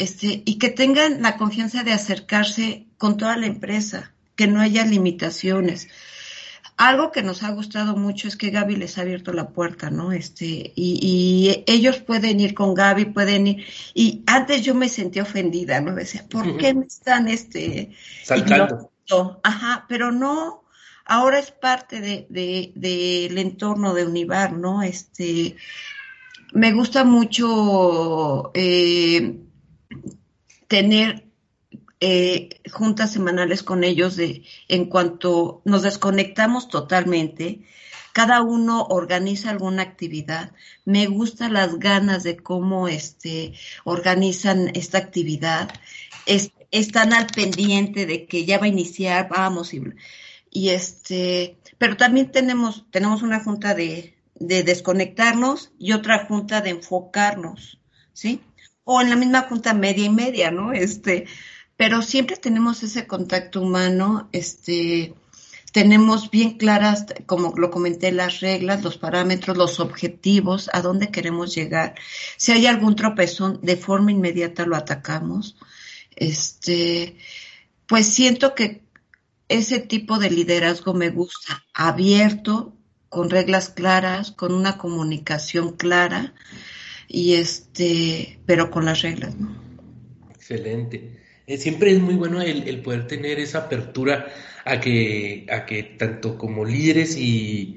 este, 0.00 0.42
y 0.44 0.58
que 0.58 0.70
tengan 0.70 1.22
la 1.22 1.36
confianza 1.36 1.84
de 1.84 1.92
acercarse 1.92 2.86
con 2.96 3.16
toda 3.16 3.36
la 3.36 3.46
empresa, 3.46 4.12
que 4.34 4.46
no 4.46 4.60
haya 4.60 4.84
limitaciones. 4.84 5.88
Algo 6.76 7.12
que 7.12 7.22
nos 7.22 7.42
ha 7.42 7.50
gustado 7.50 7.94
mucho 7.94 8.26
es 8.26 8.36
que 8.36 8.48
Gaby 8.48 8.76
les 8.76 8.96
ha 8.96 9.02
abierto 9.02 9.34
la 9.34 9.50
puerta, 9.50 9.90
¿no? 9.90 10.12
Este, 10.12 10.72
y, 10.74 10.98
y 11.02 11.64
ellos 11.66 11.98
pueden 11.98 12.40
ir 12.40 12.54
con 12.54 12.72
Gaby, 12.72 13.06
pueden 13.06 13.46
ir. 13.46 13.66
Y 13.92 14.22
antes 14.26 14.62
yo 14.62 14.74
me 14.74 14.88
sentía 14.88 15.24
ofendida, 15.24 15.82
¿no? 15.82 15.94
Decía, 15.94 16.24
¿por 16.30 16.46
uh 16.46 16.52
-huh. 16.52 16.56
qué 16.56 16.72
me 16.72 16.86
están 16.86 17.28
este 17.28 17.90
saltando? 18.24 18.90
Ajá, 19.42 19.84
pero 19.88 20.10
no, 20.12 20.64
ahora 21.04 21.38
es 21.38 21.50
parte 21.50 22.00
de, 22.00 22.26
de, 22.30 22.72
del 22.74 23.36
entorno 23.36 23.92
de 23.92 24.06
Univar, 24.06 24.54
¿no? 24.54 24.82
Este, 24.82 25.56
me 26.54 26.72
gusta 26.72 27.04
mucho 27.04 28.50
eh, 28.54 29.36
tener 30.70 31.24
eh, 31.98 32.60
juntas 32.70 33.12
semanales 33.12 33.64
con 33.64 33.82
ellos 33.82 34.14
de 34.14 34.44
en 34.68 34.84
cuanto 34.84 35.62
nos 35.64 35.82
desconectamos 35.82 36.68
totalmente, 36.68 37.62
cada 38.12 38.40
uno 38.42 38.84
organiza 38.84 39.50
alguna 39.50 39.82
actividad. 39.82 40.52
Me 40.84 41.08
gustan 41.08 41.54
las 41.54 41.80
ganas 41.80 42.22
de 42.22 42.36
cómo 42.36 42.86
este, 42.86 43.52
organizan 43.82 44.70
esta 44.74 44.98
actividad. 44.98 45.68
están 46.70 47.14
al 47.14 47.26
pendiente 47.26 48.06
de 48.06 48.26
que 48.26 48.44
ya 48.44 48.58
va 48.58 48.66
a 48.66 48.68
iniciar, 48.76 49.28
vamos 49.28 49.74
y, 49.74 49.82
y 50.50 50.68
este, 50.68 51.56
pero 51.78 51.96
también 51.96 52.30
tenemos, 52.30 52.86
tenemos 52.92 53.22
una 53.22 53.42
junta 53.42 53.74
de, 53.74 54.14
de 54.36 54.62
desconectarnos 54.62 55.72
y 55.80 55.94
otra 55.94 56.26
junta 56.26 56.60
de 56.60 56.70
enfocarnos, 56.70 57.80
¿sí? 58.12 58.40
O 58.84 59.00
en 59.00 59.10
la 59.10 59.16
misma 59.16 59.42
junta 59.42 59.74
media 59.74 60.04
y 60.04 60.10
media, 60.10 60.50
¿no? 60.50 60.72
Este, 60.72 61.26
pero 61.76 62.02
siempre 62.02 62.36
tenemos 62.36 62.82
ese 62.82 63.06
contacto 63.06 63.60
humano, 63.62 64.28
este, 64.32 65.14
tenemos 65.72 66.30
bien 66.30 66.58
claras, 66.58 67.06
como 67.26 67.54
lo 67.56 67.70
comenté, 67.70 68.10
las 68.12 68.40
reglas, 68.40 68.82
los 68.82 68.98
parámetros, 68.98 69.56
los 69.56 69.78
objetivos, 69.80 70.68
a 70.72 70.82
dónde 70.82 71.10
queremos 71.10 71.54
llegar. 71.54 71.94
Si 72.36 72.52
hay 72.52 72.66
algún 72.66 72.96
tropezón, 72.96 73.60
de 73.62 73.76
forma 73.76 74.10
inmediata 74.12 74.66
lo 74.66 74.76
atacamos. 74.76 75.56
Este, 76.16 77.16
pues 77.86 78.06
siento 78.06 78.54
que 78.54 78.82
ese 79.48 79.80
tipo 79.80 80.18
de 80.18 80.30
liderazgo 80.30 80.92
me 80.92 81.10
gusta, 81.10 81.64
abierto, 81.72 82.74
con 83.08 83.30
reglas 83.30 83.68
claras, 83.68 84.32
con 84.32 84.52
una 84.52 84.76
comunicación 84.78 85.76
clara 85.76 86.34
y 87.12 87.34
este, 87.34 88.38
pero 88.46 88.70
con 88.70 88.84
las 88.84 89.02
reglas, 89.02 89.34
¿no? 89.36 89.60
Excelente. 90.30 91.18
Eh, 91.46 91.58
siempre 91.58 91.90
es 91.90 91.98
muy 91.98 92.14
bueno 92.14 92.40
el, 92.40 92.80
poder 92.82 93.08
tener 93.08 93.40
esa 93.40 93.58
apertura 93.58 94.28
a 94.64 94.78
que, 94.78 95.44
a 95.50 95.66
que 95.66 95.82
tanto 95.82 96.38
como 96.38 96.64
líderes 96.64 97.16
y, 97.16 97.76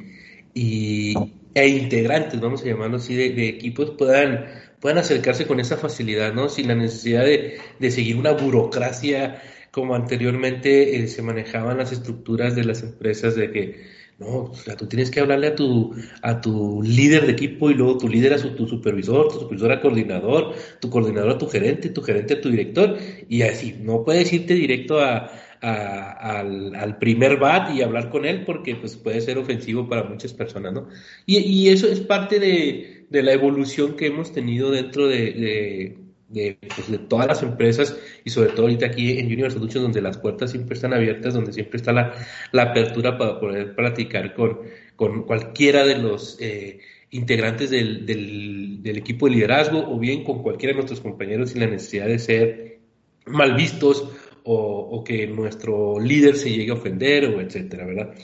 e 0.53 1.67
integrantes, 1.67 2.39
vamos 2.39 2.61
a 2.61 2.65
llamarlo 2.65 2.97
así, 2.97 3.15
de, 3.15 3.49
equipos 3.49 3.95
puedan, 3.97 4.45
puedan 4.79 4.99
acercarse 4.99 5.47
con 5.47 5.59
esa 5.59 5.77
facilidad, 5.77 6.31
¿no? 6.33 6.47
Sin 6.47 6.67
la 6.67 6.75
necesidad 6.75 7.25
de, 7.25 7.57
de 7.79 7.91
seguir 7.91 8.17
una 8.17 8.33
burocracia 8.33 9.41
como 9.71 9.95
anteriormente 9.95 10.97
eh, 10.97 11.07
se 11.07 11.23
manejaban 11.23 11.79
las 11.79 11.91
estructuras 11.91 12.55
de 12.55 12.65
las 12.65 12.83
empresas 12.83 13.35
de 13.35 13.51
que 13.51 14.02
no, 14.19 14.43
o 14.43 14.55
sea, 14.55 14.75
tú 14.75 14.87
tienes 14.87 15.09
que 15.09 15.19
hablarle 15.19 15.47
a 15.47 15.55
tu, 15.55 15.95
a 16.21 16.39
tu 16.39 16.81
líder 16.83 17.25
de 17.25 17.31
equipo 17.31 17.69
y 17.69 17.73
luego 17.73 17.97
tu 17.97 18.07
líder 18.07 18.33
a 18.33 18.37
su, 18.37 18.51
tu 18.55 18.67
supervisor, 18.67 19.27
tu 19.29 19.39
supervisor 19.39 19.71
a 19.71 19.81
coordinador, 19.81 20.53
tu 20.79 20.89
coordinador 20.89 21.31
a 21.31 21.37
tu 21.37 21.47
gerente, 21.47 21.89
tu 21.89 22.01
gerente 22.01 22.35
a 22.35 22.41
tu 22.41 22.49
director, 22.49 22.97
y 23.27 23.41
así, 23.41 23.75
no 23.81 24.03
puedes 24.03 24.31
irte 24.31 24.53
directo 24.53 24.99
a, 24.99 25.31
al, 25.61 26.97
primer 26.99 27.37
bat 27.37 27.73
y 27.73 27.81
hablar 27.81 28.09
con 28.09 28.25
él 28.25 28.43
porque 28.45 28.75
pues, 28.75 28.97
puede 28.97 29.21
ser 29.21 29.37
ofensivo 29.37 29.87
para 29.87 30.03
muchas 30.03 30.33
personas, 30.33 30.73
¿no? 30.73 30.87
Y, 31.25 31.37
y 31.39 31.69
eso 31.69 31.87
es 31.87 32.01
parte 32.01 32.39
de, 32.39 33.05
de, 33.09 33.23
la 33.23 33.33
evolución 33.33 33.95
que 33.95 34.07
hemos 34.07 34.33
tenido 34.33 34.71
dentro 34.71 35.07
de 35.07 36.02
pues, 36.33 36.91
de, 36.91 36.97
todas 36.97 37.27
las 37.27 37.43
empresas 37.43 37.97
y 38.23 38.29
sobre 38.29 38.49
todo 38.49 38.63
ahorita 38.63 38.87
aquí 38.87 39.19
en 39.19 39.27
Universal 39.27 39.59
Solutions 39.59 39.83
donde 39.83 40.01
las 40.01 40.17
puertas 40.17 40.51
siempre 40.51 40.75
están 40.75 40.93
abiertas, 40.93 41.33
donde 41.33 41.53
siempre 41.53 41.77
está 41.77 41.93
la, 41.93 42.13
apertura 42.61 43.17
para 43.17 43.39
poder 43.39 43.75
platicar 43.75 44.33
con, 44.33 44.59
con 44.95 45.23
cualquiera 45.23 45.85
de 45.85 45.97
los 45.97 46.37
eh, 46.41 46.79
integrantes 47.11 47.69
del, 47.69 48.81
equipo 48.83 49.27
de 49.27 49.35
liderazgo 49.35 49.79
o 49.87 49.99
bien 49.99 50.23
con 50.23 50.41
cualquiera 50.41 50.71
de 50.71 50.77
nuestros 50.77 51.01
compañeros 51.01 51.51
sin 51.51 51.61
la 51.61 51.67
necesidad 51.67 52.07
de 52.07 52.19
ser 52.19 52.79
mal 53.27 53.55
vistos 53.55 54.07
o, 54.43 55.03
que 55.05 55.27
nuestro 55.27 55.99
líder 55.99 56.35
se 56.35 56.49
llegue 56.49 56.71
a 56.71 56.75
ofender 56.75 57.25
o 57.25 57.39
etcétera, 57.39 57.85
¿verdad? 57.85 58.15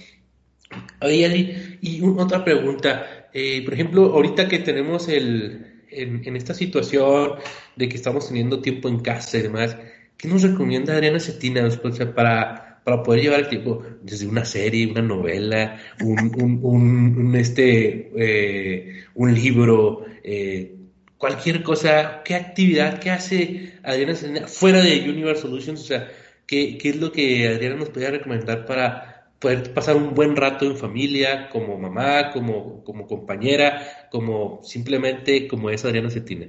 Oye, 1.02 1.78
y 1.82 2.02
otra 2.02 2.44
pregunta, 2.44 3.30
eh, 3.34 3.64
por 3.64 3.74
ejemplo, 3.74 4.06
ahorita 4.14 4.48
que 4.48 4.60
tenemos 4.60 5.08
el, 5.08 5.69
en, 5.92 6.36
esta 6.36 6.54
situación 6.54 7.34
de 7.76 7.90
que 7.90 7.96
estamos 7.96 8.28
teniendo 8.28 8.62
tiempo 8.62 8.90
en 8.90 9.00
casa 9.00 9.38
y 9.38 9.44
demás, 9.44 9.78
¿qué 10.18 10.28
nos 10.28 10.42
recomienda 10.42 10.94
Adriana 10.94 11.20
Cetina 11.20 11.68
para, 12.16 12.82
para 12.84 13.04
poder 13.04 13.24
llevar 13.24 13.40
el 13.42 13.50
tiempo 13.50 13.84
desde 14.02 14.28
una 14.28 14.46
serie, 14.46 14.92
una 14.92 15.02
novela, 15.02 15.80
un, 16.02 16.60
un, 16.62 17.36
este, 17.36 18.12
eh, 18.16 19.04
un 19.16 19.34
libro, 19.34 20.06
eh, 20.24 20.76
cualquier 21.18 21.64
cosa? 21.64 22.22
¿Qué 22.24 22.36
actividad, 22.36 23.00
qué 23.00 23.12
hace 23.12 23.74
Adriana 23.84 24.16
Cetina 24.16 24.48
fuera 24.48 24.82
de 24.82 25.10
Universal 25.10 25.50
Solutions? 25.50 25.82
O 25.82 25.86
sea, 25.86 26.08
¿qué, 26.46 26.78
¿qué 26.78 26.90
es 26.90 26.96
lo 26.98 27.12
que 27.12 27.48
Adriana 27.48 27.76
nos 27.76 27.90
podría 27.90 28.12
recomendar 28.12 28.66
para 28.66 29.09
poder 29.40 29.74
pasar 29.74 29.96
un 29.96 30.14
buen 30.14 30.36
rato 30.36 30.66
en 30.66 30.78
familia, 30.78 31.50
como 31.50 31.78
mamá, 31.78 32.32
como, 32.32 32.84
como 32.84 33.08
compañera, 33.08 34.08
como 34.12 34.62
simplemente 34.64 35.48
como 35.48 35.70
es 35.70 35.86
Adriana 35.86 36.10
Cetina. 36.10 36.48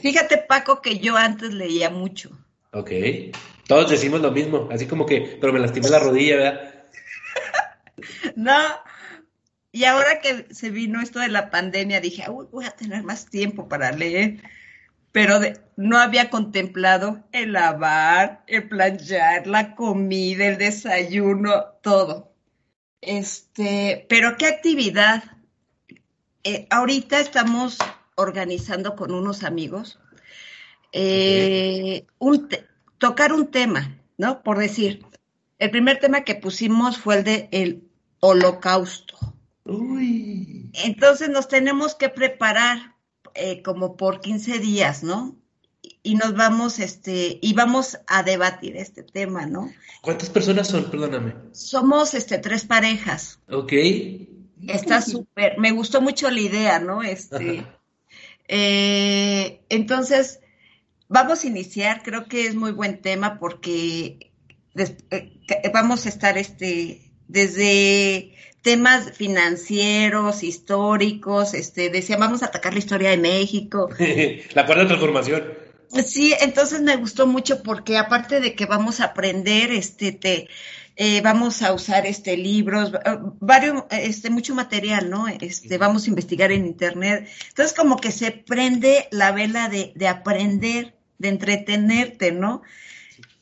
Fíjate, 0.00 0.38
Paco, 0.38 0.80
que 0.82 0.98
yo 0.98 1.16
antes 1.16 1.52
leía 1.52 1.90
mucho. 1.90 2.30
Ok. 2.72 2.90
Todos 3.66 3.90
decimos 3.90 4.20
lo 4.20 4.30
mismo, 4.30 4.68
así 4.70 4.86
como 4.86 5.06
que, 5.06 5.38
pero 5.40 5.52
me 5.52 5.58
lastimé 5.58 5.88
la 5.88 5.98
rodilla, 5.98 6.36
¿verdad? 6.36 6.84
no. 8.36 8.56
Y 9.72 9.84
ahora 9.84 10.20
que 10.20 10.46
se 10.54 10.70
vino 10.70 11.00
esto 11.00 11.18
de 11.18 11.28
la 11.28 11.50
pandemia, 11.50 12.00
dije, 12.00 12.30
Uy, 12.30 12.46
voy 12.50 12.64
a 12.66 12.70
tener 12.70 13.02
más 13.02 13.26
tiempo 13.26 13.68
para 13.68 13.92
leer 13.92 14.42
pero 15.18 15.40
no 15.74 15.98
había 15.98 16.30
contemplado 16.30 17.24
el 17.32 17.54
lavar, 17.54 18.44
el 18.46 18.68
planchar, 18.68 19.48
la 19.48 19.74
comida, 19.74 20.46
el 20.46 20.58
desayuno, 20.58 21.64
todo. 21.82 22.32
Este, 23.00 24.06
pero 24.08 24.36
qué 24.36 24.46
actividad. 24.46 25.24
Eh, 26.44 26.68
ahorita 26.70 27.18
estamos 27.18 27.78
organizando 28.14 28.94
con 28.94 29.12
unos 29.12 29.42
amigos 29.42 29.98
eh, 30.92 32.06
tocar 32.98 33.32
un 33.32 33.50
tema, 33.50 33.98
¿no? 34.18 34.44
Por 34.44 34.58
decir, 34.58 35.04
el 35.58 35.72
primer 35.72 35.98
tema 35.98 36.22
que 36.22 36.36
pusimos 36.36 36.96
fue 36.96 37.16
el 37.16 37.24
de 37.24 37.48
el 37.50 37.82
holocausto. 38.20 39.18
Uy. 39.64 40.70
Entonces 40.84 41.28
nos 41.28 41.48
tenemos 41.48 41.96
que 41.96 42.08
preparar 42.08 42.94
eh, 43.34 43.62
como 43.62 43.96
por 43.96 44.20
15 44.20 44.58
días, 44.58 45.02
¿no? 45.02 45.36
Y 46.02 46.14
nos 46.16 46.34
vamos, 46.34 46.78
este, 46.78 47.38
y 47.40 47.54
vamos 47.54 47.98
a 48.06 48.22
debatir 48.22 48.76
este 48.76 49.02
tema, 49.02 49.46
¿no? 49.46 49.70
¿Cuántas 50.02 50.30
personas 50.30 50.68
son? 50.68 50.90
Perdóname. 50.90 51.34
Somos, 51.52 52.14
este, 52.14 52.38
tres 52.38 52.64
parejas. 52.64 53.40
Ok. 53.50 53.72
Está 54.66 55.00
súper, 55.02 55.58
me 55.58 55.72
gustó 55.72 56.00
mucho 56.00 56.30
la 56.30 56.40
idea, 56.40 56.78
¿no? 56.78 57.02
Este, 57.02 57.64
eh, 58.48 59.60
entonces, 59.68 60.40
vamos 61.08 61.44
a 61.44 61.46
iniciar, 61.46 62.02
creo 62.02 62.26
que 62.26 62.46
es 62.46 62.54
muy 62.54 62.72
buen 62.72 63.00
tema 63.00 63.38
porque 63.38 64.32
eh, 64.76 65.70
vamos 65.72 66.06
a 66.06 66.08
estar, 66.08 66.38
este, 66.38 67.07
desde 67.28 68.34
temas 68.62 69.12
financieros, 69.12 70.42
históricos, 70.42 71.54
este, 71.54 71.90
decía, 71.90 72.16
vamos 72.16 72.42
a 72.42 72.46
atacar 72.46 72.72
la 72.72 72.80
historia 72.80 73.10
de 73.10 73.18
México. 73.18 73.88
la 74.54 74.66
cuarta 74.66 74.86
transformación. 74.86 75.44
Sí, 76.04 76.34
entonces 76.40 76.82
me 76.82 76.96
gustó 76.96 77.26
mucho 77.26 77.62
porque 77.62 77.96
aparte 77.96 78.40
de 78.40 78.54
que 78.54 78.66
vamos 78.66 79.00
a 79.00 79.06
aprender, 79.06 79.72
este, 79.72 80.12
te, 80.12 80.48
eh, 80.96 81.20
vamos 81.22 81.62
a 81.62 81.72
usar 81.72 82.06
este 82.06 82.36
libros, 82.36 82.92
varios, 83.40 83.84
este, 83.90 84.28
mucho 84.28 84.54
material, 84.54 85.08
¿no? 85.08 85.28
Este, 85.28 85.78
vamos 85.78 86.04
a 86.04 86.08
investigar 86.10 86.52
en 86.52 86.66
internet. 86.66 87.28
Entonces 87.48 87.74
como 87.74 87.96
que 87.96 88.10
se 88.10 88.32
prende 88.32 89.08
la 89.12 89.32
vela 89.32 89.68
de, 89.68 89.92
de 89.94 90.08
aprender, 90.08 90.94
de 91.18 91.28
entretenerte, 91.28 92.32
¿no? 92.32 92.62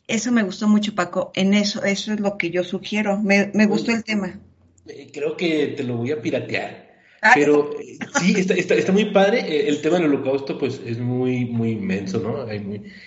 Eso 0.08 0.30
me 0.30 0.42
gustó 0.42 0.68
mucho, 0.68 0.94
Paco. 0.94 1.32
En 1.34 1.54
eso, 1.54 1.84
eso 1.84 2.12
es 2.12 2.20
lo 2.20 2.38
que 2.38 2.50
yo 2.50 2.62
sugiero. 2.62 3.18
Me, 3.18 3.50
me 3.54 3.66
gustó 3.66 3.90
el 3.92 4.04
tema. 4.04 4.38
Eh, 4.88 5.08
creo 5.12 5.36
que 5.36 5.68
te 5.76 5.82
lo 5.82 5.96
voy 5.96 6.12
a 6.12 6.22
piratear. 6.22 6.86
Ah. 7.22 7.32
Pero 7.34 7.72
eh, 7.80 7.98
sí, 8.20 8.34
está, 8.36 8.54
está, 8.54 8.92
muy 8.92 9.06
padre. 9.06 9.40
Eh, 9.40 9.68
el 9.68 9.80
tema 9.80 9.96
del 9.96 10.06
holocausto, 10.06 10.58
pues, 10.58 10.80
es 10.86 10.98
muy, 10.98 11.46
muy 11.46 11.70
inmenso, 11.72 12.20
¿no? 12.20 12.46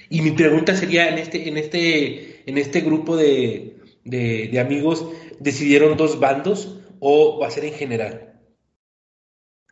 Y 0.10 0.22
mi 0.22 0.32
pregunta 0.32 0.76
sería, 0.76 1.08
en 1.10 1.20
este, 1.20 1.48
en 1.48 1.58
este, 1.58 2.44
en 2.46 2.58
este 2.58 2.82
grupo 2.82 3.16
de, 3.16 3.78
de, 4.04 4.60
amigos, 4.60 5.06
¿decidieron 5.40 5.96
dos 5.96 6.20
bandos 6.20 6.80
o 7.00 7.40
va 7.40 7.48
a 7.48 7.52
ser 7.52 7.66
en 7.66 7.74
general? 7.74 8.29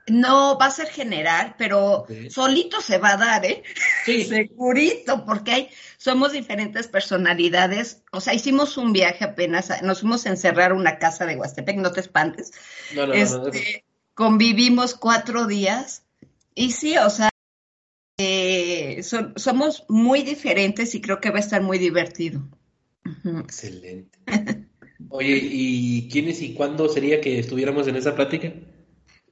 No, 0.07 0.57
va 0.57 0.67
a 0.67 0.71
ser 0.71 0.87
general, 0.87 1.55
pero 1.57 2.05
solito 2.29 2.79
se 2.79 2.97
va 2.97 3.13
a 3.13 3.17
dar, 3.17 3.45
¿eh? 3.45 3.63
Sí. 4.05 4.23
Segurito, 4.25 5.25
porque 5.25 5.51
hay, 5.51 5.69
somos 5.97 6.31
diferentes 6.31 6.87
personalidades. 6.87 8.03
O 8.11 8.21
sea, 8.21 8.33
hicimos 8.33 8.77
un 8.77 8.93
viaje 8.93 9.25
apenas, 9.25 9.81
nos 9.83 9.99
fuimos 9.99 10.25
a 10.25 10.29
encerrar 10.29 10.73
una 10.73 10.97
casa 10.97 11.25
de 11.25 11.35
Huastepec, 11.35 11.77
no 11.77 11.91
te 11.91 11.99
espantes. 11.99 12.51
No, 12.95 13.05
no, 13.05 13.07
no, 13.07 13.13
este, 13.13 13.83
Convivimos 14.13 14.95
cuatro 14.95 15.45
días 15.45 16.03
y 16.55 16.71
sí, 16.71 16.97
o 16.97 17.09
sea, 17.09 17.29
eh, 18.17 19.03
somos 19.03 19.85
muy 19.89 20.23
diferentes 20.23 20.95
y 20.95 21.01
creo 21.01 21.21
que 21.21 21.29
va 21.29 21.37
a 21.37 21.41
estar 21.41 21.61
muy 21.61 21.77
divertido. 21.77 22.41
Excelente. 23.23 24.17
Oye, 25.09 25.39
¿y 25.39 26.09
quiénes 26.09 26.41
y 26.41 26.53
cuándo 26.53 26.89
sería 26.89 27.21
que 27.21 27.37
estuviéramos 27.37 27.87
en 27.87 27.95
esa 27.95 28.15
plática? 28.15 28.51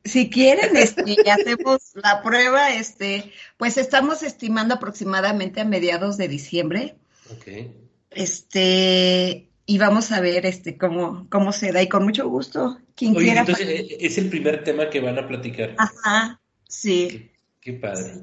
Si 0.05 0.29
quieren, 0.29 0.75
este, 0.77 1.15
hacemos 1.29 1.91
la 1.95 2.21
prueba, 2.21 2.71
este, 2.73 3.31
pues 3.57 3.77
estamos 3.77 4.23
estimando 4.23 4.75
aproximadamente 4.75 5.61
a 5.61 5.65
mediados 5.65 6.17
de 6.17 6.27
diciembre. 6.27 6.95
Ok. 7.31 7.47
Este, 8.11 9.49
y 9.65 9.77
vamos 9.77 10.11
a 10.11 10.21
ver 10.21 10.45
este 10.45 10.77
cómo, 10.77 11.27
cómo 11.29 11.51
se 11.51 11.71
da, 11.71 11.81
y 11.81 11.89
con 11.89 12.03
mucho 12.03 12.29
gusto, 12.29 12.79
quien 12.95 13.15
quiera. 13.15 13.41
Entonces, 13.41 13.67
eh, 13.67 13.97
es 13.99 14.17
el 14.17 14.29
primer 14.29 14.63
tema 14.63 14.89
que 14.89 14.99
van 14.99 15.17
a 15.17 15.27
platicar. 15.27 15.75
Ajá, 15.77 16.39
sí. 16.67 17.31
Qué, 17.59 17.73
padre. 17.73 18.21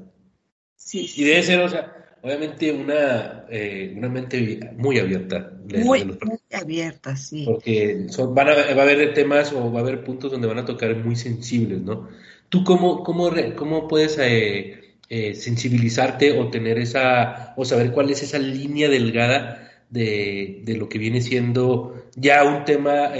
Sí, 0.75 1.11
Y 1.15 1.23
debe 1.25 1.43
ser, 1.43 1.59
o 1.59 1.69
sea, 1.69 2.02
obviamente 2.23 2.71
una, 2.71 3.45
eh, 3.49 3.93
una 3.97 4.07
mente 4.07 4.71
muy 4.77 4.97
abierta. 4.97 5.51
muy, 5.83 6.05
muy, 6.05 6.39
abierta, 6.53 7.17
sí. 7.17 7.43
Porque 7.45 8.07
van 8.29 8.47
a, 8.47 8.53
va 8.53 8.81
a 8.81 8.85
haber 8.85 9.13
temas 9.13 9.51
o 9.51 9.71
va 9.71 9.79
a 9.79 9.83
haber 9.83 10.05
puntos 10.05 10.31
donde 10.31 10.47
van 10.47 10.59
a 10.59 10.65
tocar 10.65 10.95
muy 10.95 11.17
sensibles, 11.17 11.81
¿no? 11.81 12.07
¿Tú 12.47 12.63
cómo, 12.63 13.03
cómo, 13.03 13.29
cómo 13.57 13.87
puedes 13.89 14.17
eh, 14.19 14.95
eh, 15.09 15.35
sensibilizarte 15.35 16.39
o 16.39 16.49
tener 16.49 16.79
esa, 16.79 17.53
o 17.57 17.65
saber 17.65 17.91
cuál 17.91 18.09
es 18.09 18.23
esa 18.23 18.39
línea 18.39 18.87
delgada 18.87 19.69
de, 19.89 20.61
de 20.63 20.77
lo 20.77 20.87
que 20.87 20.99
viene 20.99 21.19
siendo 21.19 22.05
ya 22.15 22.43
un 22.45 22.63
tema 22.63 23.11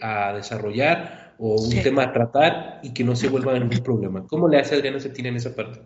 a 0.00 0.32
desarrollar 0.34 1.34
o 1.38 1.60
un 1.60 1.82
tema 1.82 2.04
a 2.04 2.12
tratar 2.12 2.80
y 2.84 2.92
que 2.92 3.02
no 3.02 3.16
se 3.16 3.28
vuelva 3.28 3.58
ningún 3.58 3.82
problema? 3.82 4.26
¿Cómo 4.28 4.48
le 4.48 4.58
hace 4.58 4.76
Adriana 4.76 5.00
Cetina 5.00 5.28
en 5.28 5.36
esa 5.36 5.54
parte? 5.54 5.80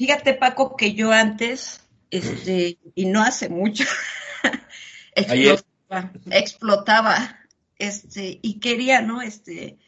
Fíjate, 0.00 0.32
Paco, 0.32 0.76
que 0.76 0.94
yo 0.94 1.12
antes, 1.12 1.86
este, 2.10 2.78
y 2.94 3.04
no 3.04 3.22
hace 3.22 3.50
mucho, 3.50 3.84
explotaba, 5.14 6.12
explotaba, 6.30 7.38
este, 7.76 8.38
y 8.40 8.60
quería, 8.60 9.02
¿no? 9.02 9.20
Este, 9.20 9.78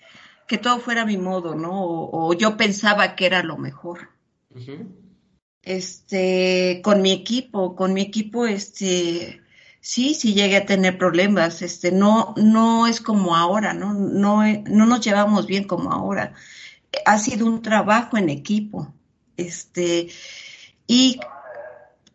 que 0.47 0.59
todo 0.59 0.81
fuera 0.81 1.01
a 1.01 1.07
mi 1.07 1.17
modo, 1.17 1.55
¿no? 1.55 1.71
O, 1.73 2.35
yo 2.35 2.59
pensaba 2.59 3.17
que 3.17 3.25
era 3.25 3.43
lo 3.43 3.57
mejor. 3.57 4.11
Este, 5.63 6.83
con 6.85 7.01
mi 7.01 7.13
equipo, 7.13 7.75
con 7.75 7.95
mi 7.95 8.03
equipo, 8.03 8.45
este, 8.45 9.41
sí, 9.81 10.13
sí 10.13 10.35
llegué 10.35 10.59
a 10.59 10.67
tener 10.67 10.99
problemas, 10.99 11.63
este, 11.63 11.91
no, 11.91 12.35
no 12.37 12.87
es 12.87 13.01
como 13.01 13.35
ahora, 13.35 13.73
¿no? 13.73 13.95
No, 13.95 14.43
no 14.45 14.85
nos 14.85 15.01
llevamos 15.01 15.47
bien 15.47 15.65
como 15.65 15.91
ahora. 15.91 16.35
Ha 17.07 17.17
sido 17.17 17.47
un 17.47 17.63
trabajo 17.63 18.19
en 18.19 18.29
equipo 18.29 18.93
este, 19.37 20.09
y 20.87 21.21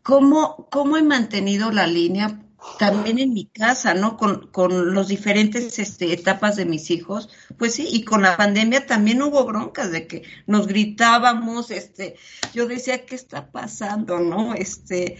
cómo, 0.03 0.67
cómo 0.69 0.97
he 0.97 1.03
mantenido 1.03 1.71
la 1.71 1.87
línea 1.87 2.39
también 2.79 3.19
en 3.19 3.33
mi 3.33 3.45
casa, 3.45 3.93
¿no? 3.93 4.17
Con, 4.17 4.47
con 4.47 4.93
los 4.93 5.07
diferentes 5.07 5.79
este, 5.79 6.13
etapas 6.13 6.55
de 6.55 6.65
mis 6.65 6.91
hijos, 6.91 7.29
pues 7.57 7.75
sí, 7.75 7.87
y 7.89 8.03
con 8.03 8.21
la 8.21 8.37
pandemia 8.37 8.85
también 8.85 9.21
hubo 9.21 9.45
broncas 9.45 9.91
de 9.91 10.07
que 10.07 10.23
nos 10.45 10.67
gritábamos, 10.67 11.71
este, 11.71 12.15
yo 12.53 12.67
decía, 12.67 13.05
¿qué 13.05 13.15
está 13.15 13.51
pasando, 13.51 14.19
no? 14.19 14.53
Este, 14.53 15.17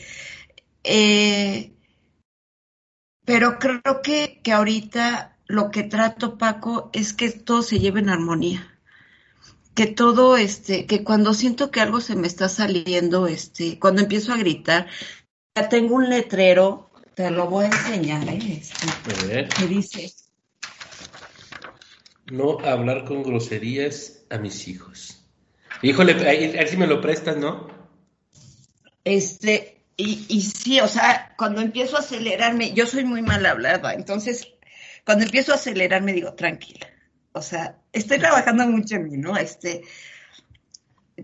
eh, 0.83 1.73
pero 3.25 3.59
creo 3.59 4.01
que, 4.03 4.41
que 4.43 4.51
ahorita 4.51 5.37
lo 5.47 5.71
que 5.71 5.83
trato, 5.83 6.37
Paco, 6.37 6.89
es 6.93 7.13
que 7.13 7.31
todo 7.31 7.61
se 7.61 7.79
lleve 7.79 7.99
en 7.99 8.09
armonía 8.09 8.76
que 9.77 9.85
todo, 9.85 10.37
este, 10.37 10.87
que 10.87 11.03
cuando 11.03 11.35
siento 11.35 11.69
que 11.69 11.81
algo 11.81 12.01
se 12.01 12.15
me 12.15 12.25
está 12.25 12.49
saliendo, 12.49 13.27
este, 13.27 13.77
cuando 13.77 14.01
empiezo 14.01 14.33
a 14.33 14.37
gritar, 14.37 14.87
ya 15.55 15.69
tengo 15.69 15.93
un 15.93 16.09
letrero, 16.09 16.89
te 17.13 17.29
lo 17.29 17.47
voy 17.47 17.65
a 17.65 17.67
enseñar, 17.67 18.27
¿eh? 18.27 18.39
Este, 18.59 19.47
que 19.55 19.67
dice... 19.67 20.11
No 22.25 22.57
hablar 22.61 23.05
con 23.05 23.21
groserías 23.21 24.23
a 24.31 24.39
mis 24.39 24.67
hijos. 24.67 25.23
Híjole, 25.83 26.13
a 26.13 26.57
ver 26.57 26.67
si 26.67 26.75
me 26.75 26.87
lo 26.87 26.99
prestas, 26.99 27.37
¿no? 27.37 27.67
Este, 29.03 29.83
y, 29.95 30.25
y 30.27 30.41
sí, 30.41 30.79
o 30.79 30.87
sea, 30.87 31.35
cuando 31.37 31.61
empiezo 31.61 31.97
a 31.97 31.99
acelerarme, 31.99 32.73
yo 32.73 32.87
soy 32.87 33.05
muy 33.05 33.21
mal 33.21 33.45
hablada, 33.45 33.93
entonces, 33.93 34.47
cuando 35.05 35.25
empiezo 35.25 35.51
a 35.51 35.55
acelerarme 35.55 36.13
digo, 36.13 36.33
tranquila, 36.33 36.87
o 37.37 37.41
sea, 37.41 37.77
estoy 37.93 38.19
trabajando 38.19 38.67
mucho 38.67 38.95
en 38.95 39.03
mí, 39.03 39.17
¿no? 39.17 39.37
Este, 39.37 39.83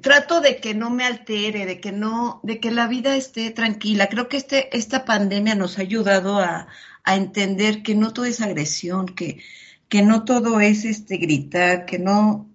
trato 0.02 0.42
de 0.42 0.58
que 0.58 0.74
no 0.74 0.90
me 0.90 1.04
altere, 1.04 1.66
de 1.66 1.80
que 1.80 1.92
no, 1.92 2.40
de 2.44 2.60
que 2.60 2.72
la 2.72 2.88
vida 2.88 3.16
esté 3.16 3.52
tranquila. 3.52 4.08
Creo 4.08 4.30
que 4.30 4.38
este, 4.38 4.76
esta 4.78 5.06
pandemia 5.06 5.56
nos 5.56 5.78
ha 5.78 5.82
ayudado 5.82 6.40
a, 6.40 6.68
entender 7.06 7.84
que 7.84 7.96
no 7.96 8.14
todo 8.14 8.24
es 8.26 8.40
agresión, 8.40 9.08
que, 9.08 9.40
que 9.90 10.02
no 10.04 10.24
todo 10.24 10.62
es 10.62 10.86
este 10.86 11.18
gritar, 11.18 11.86
que 11.86 12.00
no, 12.00 12.50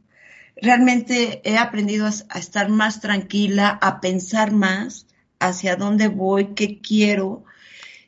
realmente 0.57 1.42
he 1.44 1.59
aprendido 1.59 2.07
a, 2.07 2.12
a, 2.31 2.38
estar 2.38 2.71
más 2.71 3.03
tranquila, 3.03 3.79
a 3.83 4.01
pensar 4.01 4.53
más 4.53 5.07
hacia 5.38 5.77
dónde 5.77 6.09
voy, 6.09 6.55
qué 6.55 6.81
quiero. 6.81 7.44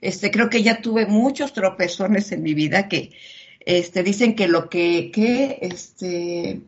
Este, 0.01 0.31
creo 0.31 0.49
que 0.49 0.63
ya 0.63 0.81
tuve 0.81 1.05
muchos 1.05 1.53
tropezones 1.53 2.33
en 2.33 2.43
mi 2.43 2.55
vida 2.55 2.89
que, 2.89 3.13
este, 3.61 4.03
dicen 4.03 4.35
que 4.35 4.49
lo 4.49 4.69
que, 4.69 5.11
que, 5.11 5.59
este, 5.61 6.63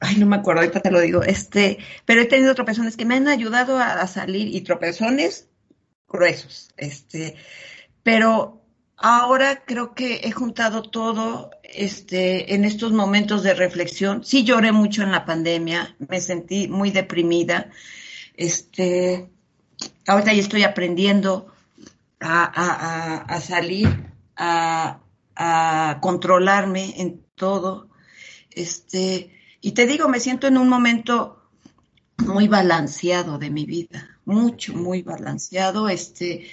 ay, 0.00 0.16
no 0.16 0.26
me 0.26 0.36
acuerdo, 0.36 0.60
ahorita 0.60 0.80
te 0.80 0.90
lo 0.90 1.00
digo, 1.00 1.22
este, 1.22 1.78
pero 2.04 2.20
he 2.20 2.26
tenido 2.26 2.54
tropezones 2.54 2.96
que 2.96 3.06
me 3.06 3.16
han 3.16 3.28
ayudado 3.28 3.78
a, 3.78 4.06
salir 4.06 4.54
y 4.54 4.60
tropezones 4.60 5.48
gruesos, 6.08 6.70
este, 6.76 7.36
pero 8.02 8.62
ahora 8.96 9.64
creo 9.64 9.94
que 9.94 10.20
he 10.24 10.32
juntado 10.32 10.82
todo, 10.82 11.50
este, 11.62 12.54
en 12.54 12.64
estos 12.64 12.92
momentos 12.92 13.42
de 13.42 13.54
reflexión. 13.54 14.24
Sí 14.24 14.44
lloré 14.44 14.72
mucho 14.72 15.02
en 15.02 15.12
la 15.12 15.24
pandemia, 15.24 15.96
me 16.08 16.20
sentí 16.20 16.68
muy 16.68 16.90
deprimida, 16.90 17.70
este, 18.36 19.30
ahorita 20.06 20.32
ya 20.34 20.40
estoy 20.40 20.62
aprendiendo 20.62 21.52
a, 22.20 22.44
a, 22.44 23.16
a 23.22 23.40
salir, 23.40 23.88
a, 24.36 25.00
a 25.36 25.98
controlarme 26.00 27.00
en 27.00 27.22
todo. 27.34 27.88
Este, 28.50 29.30
y 29.60 29.72
te 29.72 29.86
digo, 29.86 30.08
me 30.08 30.20
siento 30.20 30.46
en 30.46 30.58
un 30.58 30.68
momento 30.68 31.42
muy 32.18 32.48
balanceado 32.48 33.38
de 33.38 33.50
mi 33.50 33.66
vida, 33.66 34.18
mucho, 34.24 34.74
muy 34.74 35.02
balanceado. 35.02 35.88
Este, 35.88 36.46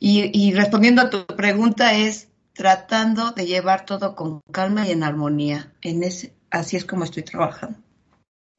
y, 0.00 0.52
respondiendo 0.52 1.02
a 1.02 1.10
tu 1.10 1.26
pregunta 1.26 1.94
es 1.94 2.28
tratando 2.54 3.30
de 3.30 3.46
llevar 3.46 3.86
todo 3.86 4.16
con 4.16 4.40
calma 4.50 4.86
y 4.86 4.90
en 4.90 5.04
armonía. 5.04 5.72
En 5.80 6.02
ese, 6.02 6.32
así 6.50 6.76
es 6.76 6.84
como 6.84 7.04
estoy 7.04 7.22
trabajando. 7.22 7.78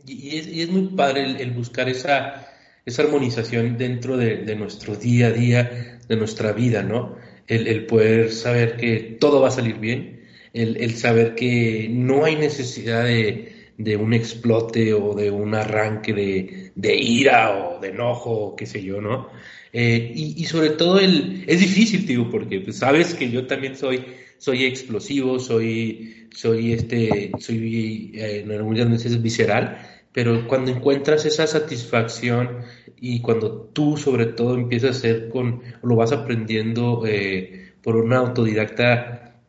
Y 0.05 0.37
es, 0.37 0.47
y 0.47 0.61
es 0.61 0.69
muy 0.69 0.87
padre 0.87 1.41
el, 1.41 1.51
buscar 1.51 1.89
esa, 1.89 2.47
esa 2.85 3.03
armonización 3.03 3.77
dentro 3.77 4.17
de, 4.17 4.37
de, 4.37 4.55
nuestro 4.55 4.95
día 4.95 5.27
a 5.27 5.31
día, 5.31 5.99
de 6.07 6.15
nuestra 6.15 6.51
vida, 6.51 6.83
¿no? 6.83 7.15
El, 7.47 7.85
poder 7.85 8.31
saber 8.31 8.77
que 8.77 9.17
todo 9.19 9.41
va 9.41 9.49
a 9.49 9.51
salir 9.51 9.79
bien, 9.79 10.21
el, 10.53 10.95
saber 10.95 11.35
que 11.35 11.87
no 11.89 12.25
hay 12.25 12.35
necesidad 12.35 13.05
de, 13.05 13.97
un 13.97 14.13
explote 14.13 14.93
o 14.93 15.13
de 15.13 15.31
un 15.31 15.55
arranque 15.55 16.71
de, 16.75 16.95
ira 16.95 17.57
o 17.57 17.79
de 17.79 17.89
enojo 17.89 18.31
o 18.31 18.55
qué 18.55 18.65
sé 18.65 18.83
yo, 18.83 19.01
¿no? 19.01 19.29
Eh, 19.73 20.11
y, 20.15 20.45
sobre 20.45 20.69
todo 20.71 20.99
el, 20.99 21.43
es 21.47 21.59
difícil, 21.59 22.05
digo, 22.05 22.29
porque 22.29 22.59
pues, 22.59 22.77
sabes 22.77 23.15
que 23.15 23.31
yo 23.31 23.47
también 23.47 23.75
soy, 23.75 24.05
soy 24.37 24.65
explosivo, 24.65 25.39
soy, 25.39 26.27
soy 26.33 26.73
este, 26.73 27.31
soy 27.39 28.11
eh, 28.13 28.45
muchas 28.61 28.89
veces 28.89 29.21
visceral, 29.21 29.79
pero 30.13 30.47
cuando 30.47 30.69
encuentras 30.69 31.25
esa 31.25 31.47
satisfacción 31.47 32.59
y 33.05 33.19
cuando 33.19 33.51
tú 33.73 33.97
sobre 33.97 34.27
todo 34.27 34.55
empiezas 34.55 34.95
a 34.95 34.97
hacer 34.97 35.27
con, 35.27 35.61
lo 35.83 35.97
vas 35.97 36.13
aprendiendo 36.13 37.03
eh, 37.05 37.73
por 37.83 37.97
una 37.97 38.19
autodidacta, 38.19 39.41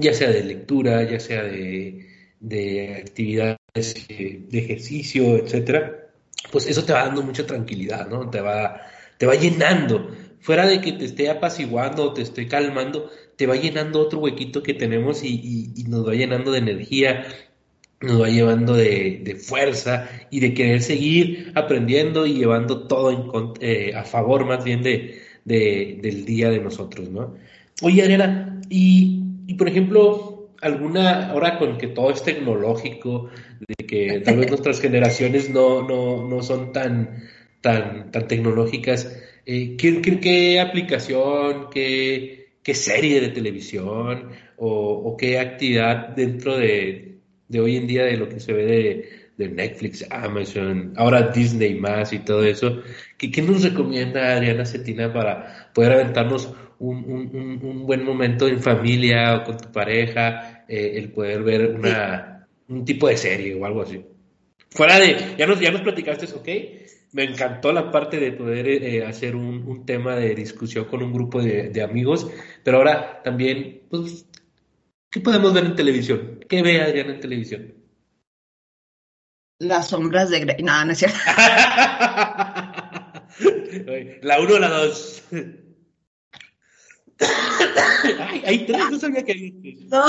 ya 0.00 0.14
sea 0.14 0.30
de 0.30 0.42
lectura, 0.42 1.02
ya 1.02 1.20
sea 1.20 1.42
de, 1.42 2.06
de 2.40 2.94
actividades 2.94 3.58
eh, 4.08 4.40
de 4.48 4.58
ejercicio, 4.58 5.36
etcétera, 5.36 6.08
pues 6.50 6.66
eso 6.66 6.84
te 6.86 6.94
va 6.94 7.04
dando 7.04 7.22
mucha 7.22 7.46
tranquilidad, 7.46 8.08
¿no? 8.08 8.30
Te 8.30 8.40
va, 8.40 8.80
te 9.18 9.26
va 9.26 9.34
llenando. 9.34 10.10
Fuera 10.40 10.66
de 10.66 10.80
que 10.80 10.92
te 10.92 11.04
esté 11.04 11.28
apaciguando 11.28 12.14
te 12.14 12.22
esté 12.22 12.48
calmando, 12.48 13.10
te 13.36 13.46
va 13.46 13.56
llenando 13.56 14.00
otro 14.00 14.20
huequito 14.20 14.62
que 14.62 14.72
tenemos 14.72 15.22
y, 15.22 15.70
y 15.76 15.84
nos 15.84 16.08
va 16.08 16.14
llenando 16.14 16.50
de 16.50 16.60
energía, 16.60 17.26
nos 18.00 18.20
va 18.20 18.28
llevando 18.28 18.74
de, 18.74 19.36
fuerza 19.40 20.08
y 20.30 20.40
de 20.40 20.54
querer 20.54 20.82
seguir 20.82 21.52
aprendiendo 21.54 22.26
y 22.26 22.34
llevando 22.34 22.86
todo 22.86 23.10
en, 23.10 23.52
eh, 23.60 23.94
a 23.94 24.04
favor 24.04 24.44
más 24.44 24.64
bien 24.64 24.82
de, 24.82 25.22
del 25.44 26.24
día 26.24 26.50
de 26.50 26.60
nosotros, 26.60 27.08
¿no? 27.08 27.34
Oye, 27.82 28.02
Adriana, 28.02 28.60
y, 28.68 29.54
por 29.54 29.68
ejemplo, 29.68 30.50
alguna, 30.60 31.30
ahora 31.30 31.58
con 31.58 31.78
que 31.78 31.88
todo 31.88 32.10
es 32.10 32.22
tecnológico, 32.22 33.30
de 33.60 33.86
que 33.86 34.20
tal 34.20 34.38
vez 34.38 34.48
nuestras 34.50 34.80
generaciones 34.80 35.50
no, 35.50 35.82
no, 35.82 36.26
no 36.26 36.42
son 36.42 36.72
tan, 36.72 37.24
tan, 37.60 38.10
tan 38.10 38.28
tecnológicas, 38.28 39.22
eh, 39.46 39.76
¿qué, 39.76 40.00
qué, 40.20 40.60
aplicación, 40.60 41.68
qué, 41.70 42.48
qué, 42.62 42.74
serie 42.74 43.20
de 43.20 43.28
televisión 43.28 44.30
o, 44.56 44.92
o 44.92 45.16
qué 45.16 45.38
actividad 45.38 46.08
dentro 46.08 46.56
de, 46.56 47.15
de, 47.48 47.60
hoy 47.60 47.76
en 47.76 47.86
día 47.86 48.04
de 48.04 48.16
lo 48.16 48.28
que 48.28 48.40
se 48.40 48.52
ve 48.52 48.64
de, 48.64 49.10
de 49.36 49.48
Netflix, 49.48 50.06
Amazon, 50.10 50.92
ahora 50.96 51.28
Disney 51.28 51.74
más 51.74 52.12
y 52.12 52.20
todo 52.20 52.44
eso, 52.44 52.82
¿qué, 53.16 53.30
qué 53.30 53.42
nos 53.42 53.62
recomienda 53.62 54.34
Adriana 54.34 54.64
Cetina 54.64 55.12
para 55.12 55.70
poder 55.74 55.92
aventarnos 55.92 56.52
un, 56.78 57.04
un, 57.04 57.60
un, 57.62 57.86
buen 57.86 58.04
momento 58.04 58.46
en 58.48 58.60
familia 58.60 59.36
o 59.36 59.44
con 59.44 59.56
tu 59.56 59.72
pareja, 59.72 60.64
eh, 60.68 60.92
el 60.96 61.10
poder 61.10 61.42
ver 61.42 61.70
una, 61.70 62.46
un 62.68 62.84
tipo 62.84 63.08
de 63.08 63.16
serie 63.16 63.54
o 63.54 63.64
algo 63.64 63.82
así. 63.82 64.04
Fuera 64.70 64.98
de, 64.98 65.34
ya 65.38 65.46
nos, 65.46 65.60
ya 65.60 65.70
nos 65.70 65.80
platicaste, 65.80 66.26
ok, 66.34 66.48
me 67.12 67.24
encantó 67.24 67.72
la 67.72 67.90
parte 67.90 68.18
de 68.18 68.32
poder 68.32 68.68
eh, 68.68 69.04
hacer 69.06 69.36
un, 69.36 69.66
un, 69.66 69.86
tema 69.86 70.16
de 70.16 70.34
discusión 70.34 70.84
con 70.84 71.02
un 71.02 71.12
grupo 71.12 71.42
de, 71.42 71.70
de, 71.70 71.82
amigos, 71.82 72.30
pero 72.62 72.78
ahora 72.78 73.22
también, 73.22 73.82
pues, 73.88 74.26
¿qué 75.08 75.20
podemos 75.20 75.54
ver 75.54 75.64
en 75.64 75.76
televisión? 75.76 76.35
¿Qué 76.48 76.62
ve 76.62 76.80
Adriana 76.80 77.12
en 77.14 77.20
televisión? 77.20 77.74
Las 79.58 79.88
sombras 79.88 80.30
de 80.30 80.40
Grey. 80.40 80.62
No, 80.62 80.84
no 80.84 80.92
es 80.92 80.98
cierto. 80.98 81.18
la 84.22 84.40
1 84.40 84.54
o 84.54 84.58
la 84.58 84.68
2. 84.68 85.22
Ay, 88.18 88.42
hay 88.44 88.66
tres, 88.66 88.90
no 88.90 88.98
sabía 88.98 89.24
que 89.24 89.32
había 89.32 89.52
No. 89.88 90.04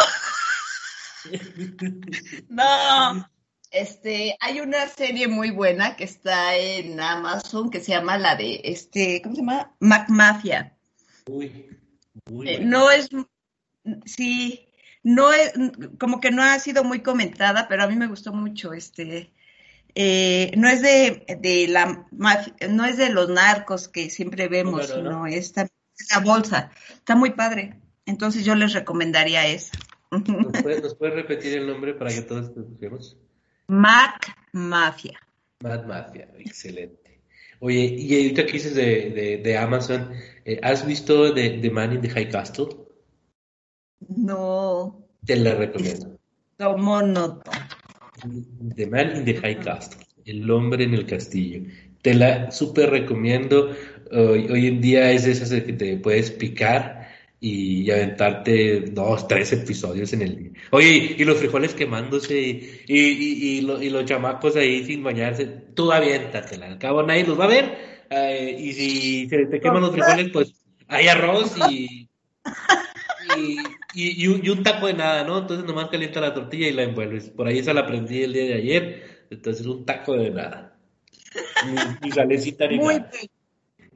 no. 2.49 3.29
Este, 3.71 4.37
hay 4.39 4.61
una 4.61 4.87
serie 4.87 5.27
muy 5.27 5.51
buena 5.51 5.95
que 5.95 6.05
está 6.05 6.55
en 6.55 6.99
Amazon 6.99 7.69
que 7.69 7.81
se 7.81 7.91
llama 7.91 8.17
la 8.17 8.35
de 8.35 8.61
este, 8.63 9.21
¿cómo 9.21 9.35
se 9.35 9.41
llama? 9.41 9.75
Mac 9.79 10.09
Mafia. 10.09 10.77
Uy, 11.27 11.67
muy 12.29 12.49
eh, 12.49 12.59
no 12.59 12.89
es 12.89 13.09
sí, 14.05 14.66
no 15.03 15.31
es 15.33 15.53
como 15.99 16.19
que 16.19 16.31
no 16.31 16.43
ha 16.43 16.57
sido 16.59 16.83
muy 16.83 17.01
comentada, 17.01 17.67
pero 17.67 17.83
a 17.83 17.87
mí 17.87 17.95
me 17.95 18.07
gustó 18.07 18.33
mucho 18.33 18.73
este 18.73 19.31
eh, 19.99 20.51
no 20.55 20.69
es 20.69 20.83
de, 20.83 21.25
de 21.39 21.67
la 21.67 22.05
mafia, 22.11 22.53
no 22.69 22.85
es 22.85 22.97
de 22.97 23.09
los 23.09 23.29
narcos 23.29 23.87
que 23.87 24.11
siempre 24.11 24.47
vemos, 24.47 24.89
no, 24.89 25.01
no, 25.01 25.09
no. 25.09 25.27
esta 25.27 25.67
la 26.11 26.19
bolsa. 26.19 26.71
Está 26.93 27.15
muy 27.15 27.31
padre. 27.31 27.79
Entonces 28.05 28.45
yo 28.45 28.55
les 28.55 28.73
recomendaría 28.73 29.47
esa. 29.47 29.77
¿Nos 30.11 30.61
puedes, 30.61 30.93
puede 30.99 31.15
repetir 31.15 31.57
el 31.57 31.67
nombre 31.67 31.93
para 31.93 32.11
que 32.11 32.21
todos 32.21 32.53
te 32.53 32.59
escuchemos? 32.59 33.17
Mac 33.67 34.35
Mafia. 34.53 35.19
Mac 35.61 35.85
Mafia, 35.85 36.29
excelente. 36.37 37.21
Oye, 37.59 37.95
y 37.97 38.15
ahorita 38.15 38.45
que 38.45 38.51
dices 38.51 38.75
de, 38.75 39.09
de, 39.09 39.37
de 39.37 39.57
Amazon, 39.57 40.11
eh, 40.45 40.59
¿has 40.61 40.85
visto 40.85 41.33
The, 41.33 41.69
Man 41.71 41.93
in 41.93 42.01
the 42.01 42.09
High 42.09 42.29
Castle? 42.29 42.67
No. 44.09 45.07
Te 45.25 45.35
la 45.35 45.55
recomiendo. 45.55 46.17
Tomo 46.57 47.01
nota. 47.01 47.67
The 48.75 48.87
Man 48.87 49.17
in 49.17 49.25
the 49.25 49.35
High 49.35 49.59
Castle, 49.59 50.05
El 50.25 50.49
hombre 50.49 50.83
en 50.83 50.93
el 50.93 51.05
castillo. 51.05 51.61
Te 52.01 52.13
la 52.13 52.51
súper 52.51 52.89
recomiendo. 52.89 53.71
Hoy, 54.11 54.47
hoy, 54.49 54.67
en 54.67 54.81
día 54.81 55.11
es 55.11 55.25
de 55.25 55.31
esas 55.31 55.49
que 55.49 55.73
te 55.73 55.97
puedes 55.97 56.31
picar 56.31 57.09
y, 57.39 57.89
aventarte 57.91 58.81
dos, 58.91 59.27
tres 59.27 59.53
episodios 59.53 60.13
en 60.13 60.21
el 60.21 60.37
día. 60.37 60.51
Oye, 60.71 61.15
y 61.17 61.23
los 61.23 61.37
frijoles 61.37 61.73
quemándose 61.73 62.39
y, 62.39 62.83
y, 62.87 63.59
y, 63.59 63.61
los 63.61 64.05
chamacos 64.05 64.55
ahí 64.55 64.83
sin 64.85 65.03
bañarse, 65.03 65.45
tú 65.45 65.91
aviéntatela. 65.91 66.67
Al 66.67 66.79
cabo 66.79 67.03
nadie 67.03 67.25
los 67.25 67.39
va 67.39 67.45
a 67.45 67.49
ver. 67.49 67.97
Eh, 68.09 68.55
y 68.57 68.73
si 68.73 69.29
se 69.29 69.45
te 69.45 69.59
queman 69.59 69.81
los 69.81 69.91
frijoles, 69.91 70.29
pues 70.31 70.53
hay 70.87 71.07
arroz 71.07 71.55
y, 71.69 72.09
y, 73.97 74.27
un, 74.27 74.45
y, 74.45 74.49
un, 74.49 74.63
taco 74.63 74.87
de 74.87 74.93
nada, 74.93 75.23
¿no? 75.23 75.39
Entonces 75.39 75.65
nomás 75.65 75.89
calienta 75.89 76.21
la 76.21 76.33
tortilla 76.33 76.67
y 76.67 76.73
la 76.73 76.83
envuelves. 76.83 77.29
Por 77.29 77.47
ahí 77.47 77.59
esa 77.59 77.73
la 77.73 77.81
aprendí 77.81 78.23
el 78.23 78.33
día 78.33 78.43
de 78.43 78.53
ayer. 78.53 79.25
Entonces 79.29 79.65
un 79.65 79.85
taco 79.85 80.13
de 80.13 80.29
nada. 80.29 80.77
Ni, 81.65 82.07
ni 82.07 82.11
salecita 82.11 82.67
ni 82.67 82.77
Muy 82.77 82.95
nada. 82.95 83.09
bien. 83.11 83.31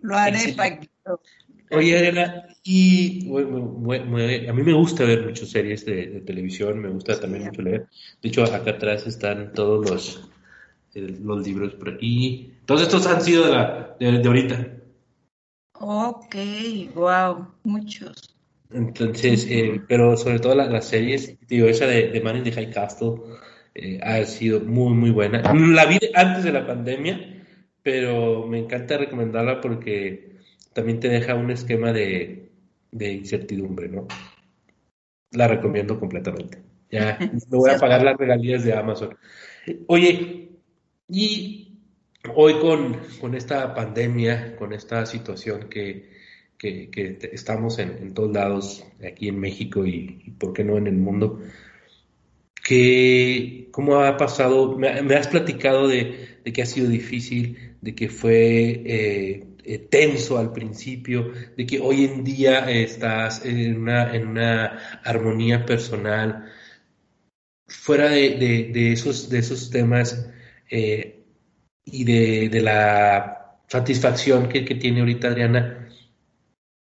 Lo 0.02 0.18
haré, 0.18 0.54
Paquito. 0.54 1.22
Oye, 1.72 1.98
Adriana, 1.98 2.48
y 2.64 3.30
a 3.30 4.54
mí 4.54 4.64
me 4.64 4.74
gusta 4.74 5.06
ver 5.06 5.26
muchas 5.26 5.50
series 5.50 5.86
de, 5.86 6.08
de, 6.08 6.22
televisión, 6.22 6.80
me 6.80 6.90
gusta 6.90 7.18
también 7.18 7.46
mucho 7.46 7.62
leer. 7.62 7.88
De 8.22 8.28
hecho, 8.28 8.44
acá 8.44 8.72
atrás 8.72 9.08
están 9.08 9.54
todos 9.54 9.90
los, 9.90 10.30
los 10.94 11.48
libros 11.48 11.74
por 11.76 11.90
aquí. 11.90 12.54
Todos 12.66 12.82
estos 12.82 13.08
han 13.08 13.22
sido 13.22 13.46
de, 13.46 13.52
la, 13.52 13.96
de, 14.00 14.12
de 14.20 14.28
ahorita. 14.28 14.68
Ok, 15.74 16.36
wow, 16.94 17.48
muchos. 17.64 18.31
Entonces, 18.74 19.46
eh, 19.50 19.82
pero 19.88 20.16
sobre 20.18 20.40
todo 20.40 20.56
las, 20.56 20.70
las 20.70 20.88
series, 20.88 21.38
digo, 21.48 21.68
esa 21.68 21.88
de, 21.88 22.10
de, 22.10 22.22
Man 22.22 22.38
in 22.38 22.44
the 22.44 22.52
High 22.52 22.72
Castle 22.72 23.16
eh, 23.76 24.00
ha 24.02 24.24
sido 24.26 24.62
muy, 24.62 24.94
muy 24.94 25.12
buena. 25.12 25.42
La 25.54 25.86
vi 25.86 25.98
antes 26.14 26.44
de 26.44 26.52
la 26.52 26.66
pandemia, 26.66 27.44
pero 27.84 28.48
me 28.48 28.60
encanta 28.60 28.98
recomendarla 28.98 29.62
porque 29.62 30.38
también 30.74 31.00
te 31.00 31.10
deja 31.10 31.36
un 31.36 31.52
esquema 31.52 31.92
de, 31.92 32.50
de 32.92 33.14
incertidumbre, 33.14 33.90
¿no? 33.90 34.08
La 35.32 35.48
recomiendo 35.48 36.00
completamente. 36.00 36.62
Ya 36.90 37.18
me 37.50 37.58
voy 37.58 37.72
a 37.72 37.78
pagar 37.78 38.04
las 38.04 38.18
regalías 38.18 38.64
de 38.64 38.74
Amazon. 38.74 39.18
Oye, 39.88 40.50
y 41.08 41.80
hoy 42.36 42.60
con, 42.60 42.98
con 43.20 43.36
esta 43.36 43.74
pandemia, 43.74 44.56
con 44.56 44.74
esta 44.74 45.06
situación 45.06 45.70
que, 45.70 46.21
que, 46.62 46.92
que 46.92 47.18
estamos 47.34 47.80
en, 47.80 47.98
en, 47.98 48.14
todos 48.14 48.32
lados, 48.32 48.86
aquí 49.04 49.30
en 49.30 49.40
México 49.40 49.84
y, 49.84 50.22
y, 50.24 50.30
por 50.30 50.54
qué 50.54 50.64
no 50.64 50.78
en 50.78 50.86
el 50.86 50.96
mundo, 50.96 51.42
que, 52.64 53.70
¿cómo 53.72 53.96
ha 54.02 54.16
pasado? 54.16 54.78
Me, 54.78 55.02
me 55.02 55.16
has 55.16 55.28
platicado 55.28 55.88
de, 55.88 56.38
de, 56.46 56.54
que 56.54 56.62
ha 56.62 56.68
sido 56.68 56.88
difícil, 56.88 57.78
de 57.82 57.96
que 57.96 58.10
fue 58.10 58.84
eh, 58.86 59.48
eh, 59.64 59.80
tenso 59.80 60.38
al 60.38 60.54
principio, 60.54 61.32
de 61.58 61.66
que 61.66 61.80
hoy 61.80 62.06
en 62.06 62.24
día 62.24 62.70
estás 62.70 63.44
en 63.44 63.82
una, 63.82 64.14
en 64.14 64.28
una 64.28 65.00
armonía 65.04 65.66
personal. 65.66 66.46
Fuera 67.68 68.10
de, 68.10 68.38
de, 68.38 68.72
de 68.72 68.92
esos, 68.92 69.30
de 69.30 69.40
esos 69.40 69.72
temas 69.72 70.30
eh, 70.70 71.24
y 71.86 72.04
de, 72.04 72.50
de, 72.50 72.62
la 72.62 73.58
satisfacción 73.68 74.48
que, 74.48 74.64
que 74.64 74.76
tiene 74.76 75.00
ahorita 75.00 75.30
Adriana, 75.30 75.81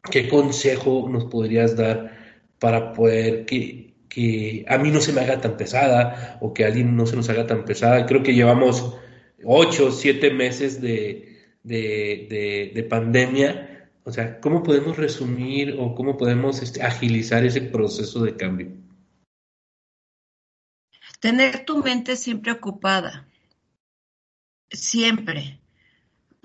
¿qué 0.09 0.27
consejo 0.29 1.07
nos 1.09 1.25
podrías 1.25 1.75
dar 1.75 2.17
para 2.59 2.93
poder 2.93 3.45
que, 3.45 3.93
que 4.09 4.65
a 4.67 4.77
mí 4.77 4.91
no 4.91 5.01
se 5.01 5.13
me 5.13 5.21
haga 5.21 5.41
tan 5.41 5.57
pesada 5.57 6.37
o 6.41 6.53
que 6.53 6.63
a 6.63 6.67
alguien 6.67 6.95
no 6.95 7.05
se 7.05 7.15
nos 7.15 7.29
haga 7.29 7.47
tan 7.47 7.65
pesada? 7.65 8.05
Creo 8.05 8.23
que 8.23 8.33
llevamos 8.33 8.95
ocho, 9.43 9.91
siete 9.91 10.31
meses 10.31 10.81
de, 10.81 11.35
de, 11.63 12.27
de, 12.29 12.71
de, 12.73 12.83
pandemia, 12.83 13.89
o 14.03 14.11
sea, 14.11 14.39
¿cómo 14.39 14.63
podemos 14.63 14.97
resumir 14.97 15.75
o 15.79 15.95
cómo 15.95 16.17
podemos 16.17 16.61
este, 16.61 16.83
agilizar 16.83 17.43
ese 17.43 17.61
proceso 17.61 18.23
de 18.23 18.35
cambio? 18.35 18.67
Tener 21.19 21.65
tu 21.65 21.83
mente 21.83 22.15
siempre 22.15 22.51
ocupada, 22.51 23.27
siempre, 24.69 25.59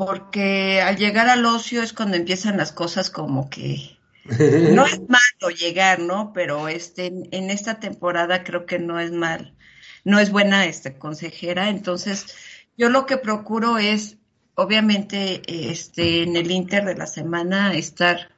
porque 0.01 0.81
al 0.81 0.97
llegar 0.97 1.29
al 1.29 1.45
ocio 1.45 1.83
es 1.83 1.93
cuando 1.93 2.17
empiezan 2.17 2.57
las 2.57 2.73
cosas 2.73 3.11
como 3.11 3.51
que 3.51 3.99
no 4.25 4.87
es 4.87 4.99
malo 5.07 5.55
llegar, 5.55 5.99
¿no? 5.99 6.33
Pero 6.33 6.69
este, 6.69 7.09
en 7.09 7.51
esta 7.51 7.81
temporada 7.81 8.43
creo 8.43 8.65
que 8.65 8.79
no 8.79 8.99
es 8.99 9.13
mal, 9.13 9.55
no 10.03 10.19
es 10.19 10.31
buena 10.31 10.65
este 10.65 10.97
consejera, 10.97 11.69
entonces 11.69 12.35
yo 12.79 12.89
lo 12.89 13.05
que 13.05 13.19
procuro 13.19 13.77
es 13.77 14.17
obviamente 14.55 15.43
este, 15.47 16.23
en 16.23 16.35
el 16.35 16.51
inter 16.51 16.87
de 16.87 16.95
la 16.95 17.07
semana 17.07 17.75
estar 17.75 18.31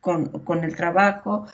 con, 0.00 0.26
con, 0.42 0.64
el 0.64 0.74
trabajo 0.74 1.46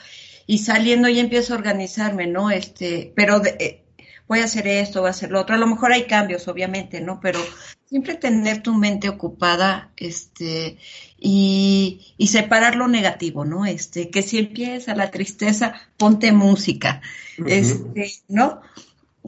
y 0.46 0.58
saliendo 0.58 1.08
y 1.08 1.18
empiezo 1.18 1.54
a 1.54 1.58
organizarme, 1.58 2.28
¿no? 2.28 2.52
Este, 2.52 3.12
pero 3.16 3.40
de, 3.40 3.56
eh, 3.58 3.84
voy 4.28 4.38
a 4.38 4.44
hacer 4.44 4.68
esto, 4.68 5.00
voy 5.00 5.08
a 5.08 5.10
hacer 5.10 5.32
lo 5.32 5.40
otro. 5.40 5.56
A 5.56 5.58
lo 5.58 5.66
mejor 5.66 5.90
hay 5.90 6.04
cambios, 6.04 6.46
obviamente, 6.46 7.00
¿no? 7.00 7.18
Pero 7.18 7.40
siempre 7.88 8.14
tener 8.14 8.62
tu 8.62 8.74
mente 8.74 9.08
ocupada, 9.08 9.92
este, 9.96 10.78
y, 11.18 12.14
y 12.18 12.26
separar 12.28 12.76
lo 12.76 12.88
negativo, 12.88 13.44
¿no? 13.44 13.64
Este, 13.66 14.10
que 14.10 14.22
si 14.22 14.38
empieza 14.38 14.94
la 14.94 15.10
tristeza, 15.10 15.74
ponte 15.96 16.32
música, 16.32 17.00
uh 17.38 17.42
-huh. 17.42 17.50
este, 17.50 18.12
¿no? 18.28 18.60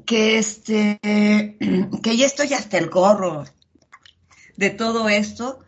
Que 0.05 0.38
este, 0.38 0.99
que 2.03 2.16
ya 2.16 2.27
estoy 2.27 2.53
hasta 2.55 2.79
el 2.79 2.88
gorro, 2.88 3.44
de 4.59 4.71
todo 4.71 5.09
esto, 5.09 5.61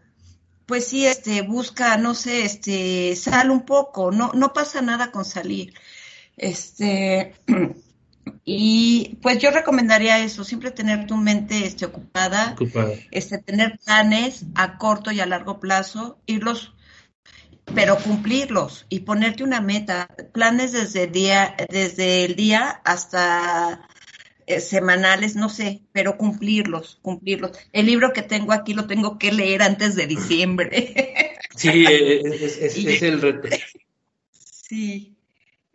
pues 0.66 0.87
sí, 0.87 1.07
este, 1.07 1.42
busca, 1.42 1.96
no 1.96 2.14
sé, 2.14 2.44
este, 2.44 3.14
sal 3.16 3.50
un 3.50 3.62
poco, 3.62 4.11
no, 4.11 4.33
no 4.35 4.53
pasa 4.53 4.83
nada 4.83 5.12
con 5.12 5.24
salir. 5.24 5.72
Este, 6.37 7.35
y 8.44 9.18
pues 9.22 9.38
yo 9.38 9.50
recomendaría 9.50 10.18
eso, 10.24 10.44
siempre 10.44 10.70
tener 10.70 11.06
tu 11.06 11.16
mente 11.16 11.66
este, 11.66 11.87
ocupada, 11.87 12.52
Ocupada. 12.54 12.92
este, 13.11 13.38
tener 13.38 13.78
planes 13.85 14.44
a 14.54 14.78
corto 14.78 15.11
y 15.12 15.20
a 15.20 15.26
largo 15.26 15.61
plazo, 15.61 16.20
irlos, 16.26 16.74
pero 17.74 17.96
cumplirlos 17.98 18.87
y 18.88 19.00
ponerte 19.00 19.44
una 19.44 19.61
meta, 19.61 20.09
planes 20.33 20.72
desde 20.72 21.04
el 21.04 21.12
día, 21.12 21.54
desde 21.70 22.24
el 22.24 22.35
día 22.35 22.80
hasta 22.85 23.87
eh, 24.46 24.61
semanales, 24.61 25.37
no 25.37 25.48
sé, 25.48 25.83
pero 25.92 26.16
cumplirlos, 26.18 26.98
cumplirlos. 27.02 27.52
El 27.72 27.87
libro 27.87 28.12
que 28.12 28.22
tengo 28.22 28.52
aquí 28.52 28.74
lo 28.74 28.87
tengo 28.87 29.18
que 29.18 29.33
leer 29.33 29.62
antes 29.62 29.94
de 29.94 30.06
diciembre. 30.06 31.37
Sí, 31.56 31.85
es, 31.87 32.24
es- 32.59 32.87
es 32.87 33.02
el 33.02 33.20
reto. 33.20 33.48
Sí. 34.33 35.16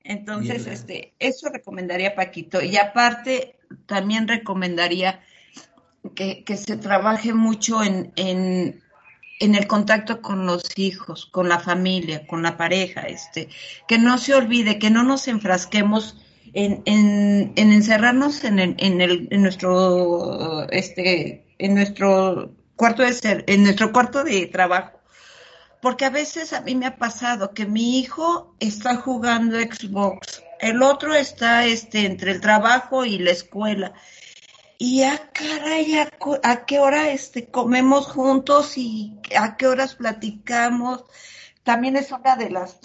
Entonces, 0.06 0.68
este, 0.68 1.16
eso 1.18 1.50
recomendaría 1.50 2.16
Paquito. 2.16 2.62
Y 2.62 2.78
aparte, 2.78 3.58
también 3.88 4.28
recomendaría 4.28 5.20
que, 6.16 6.44
que 6.44 6.58
se 6.58 6.78
trabaje 6.78 7.34
mucho 7.34 7.84
en, 7.84 8.14
en, 8.16 8.84
en 9.40 9.56
el 9.56 9.66
contacto 9.66 10.22
con 10.22 10.46
los 10.46 10.78
hijos, 10.78 11.26
con 11.26 11.50
la 11.50 11.60
familia, 11.60 12.28
con 12.28 12.44
la 12.44 12.56
pareja, 12.56 13.02
este, 13.02 13.50
que 13.88 13.98
no 13.98 14.20
se 14.20 14.36
olvide, 14.36 14.78
que 14.78 14.92
no 14.92 15.04
nos 15.04 15.28
enfrasquemos 15.28 16.22
en, 16.54 16.84
en, 16.86 17.54
en 17.56 17.74
encerrarnos 17.74 18.44
en, 18.44 18.60
en, 18.60 19.02
el, 19.02 19.28
en 19.32 19.42
nuestro, 19.42 20.70
este, 20.70 21.48
en 21.58 21.74
nuestro 21.74 22.52
cuarto 22.76 23.02
de 23.02 23.12
ser, 23.12 23.44
en 23.48 23.64
nuestro 23.64 23.92
cuarto 23.92 24.24
de 24.24 24.46
trabajo 24.46 24.95
porque 25.82 26.06
a 26.06 26.10
veces 26.10 26.54
a 26.54 26.62
mí 26.62 26.76
me 26.76 26.86
ha 26.86 26.98
pasado 26.98 27.52
que 27.54 27.66
mi 27.66 28.00
hijo 28.00 28.56
está 28.60 28.96
jugando 28.96 29.60
Xbox, 29.60 30.44
el 30.60 30.82
otro 30.82 31.14
está 31.14 31.66
este, 31.66 32.06
entre 32.06 32.32
el 32.32 32.42
trabajo 32.42 33.06
y 33.06 33.20
la 33.20 33.32
escuela. 33.32 33.94
Y 34.78 35.04
a 35.04 35.32
caray, 35.32 35.96
a, 35.96 36.10
a 36.44 36.66
qué 36.66 36.80
hora 36.80 37.10
este, 37.10 37.46
comemos 37.46 38.08
juntos 38.08 38.78
y 38.78 39.18
a 39.38 39.56
qué 39.56 39.68
horas 39.68 39.96
platicamos. 39.96 41.06
También 41.64 41.96
es 41.96 42.12
una 42.12 42.36
de 42.36 42.50
las 42.50 42.80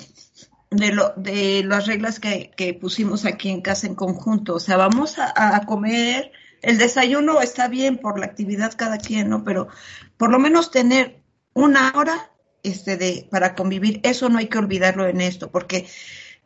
de, 0.70 0.92
lo, 0.92 1.12
de 1.16 1.62
las 1.64 1.86
reglas 1.86 2.20
que, 2.20 2.52
que 2.56 2.74
pusimos 2.74 3.24
aquí 3.24 3.50
en 3.50 3.60
casa 3.60 3.86
en 3.86 3.96
conjunto. 3.96 4.54
O 4.54 4.60
sea, 4.60 4.76
vamos 4.76 5.18
a, 5.18 5.32
a 5.34 5.66
comer. 5.66 6.32
El 6.62 6.78
desayuno 6.78 7.40
está 7.40 7.68
bien 7.68 7.98
por 7.98 8.20
la 8.20 8.26
actividad 8.26 8.74
cada 8.76 8.98
quien, 8.98 9.28
¿no? 9.28 9.42
Pero 9.42 9.68
por 10.16 10.30
lo 10.30 10.38
menos 10.38 10.70
tener 10.70 11.22
una 11.54 11.92
hora 11.96 12.30
este 12.62 12.96
de 12.96 13.28
para 13.30 13.54
convivir, 13.54 14.00
eso 14.02 14.28
no 14.28 14.38
hay 14.38 14.48
que 14.48 14.58
olvidarlo 14.58 15.06
en 15.08 15.20
esto, 15.20 15.50
porque 15.50 15.86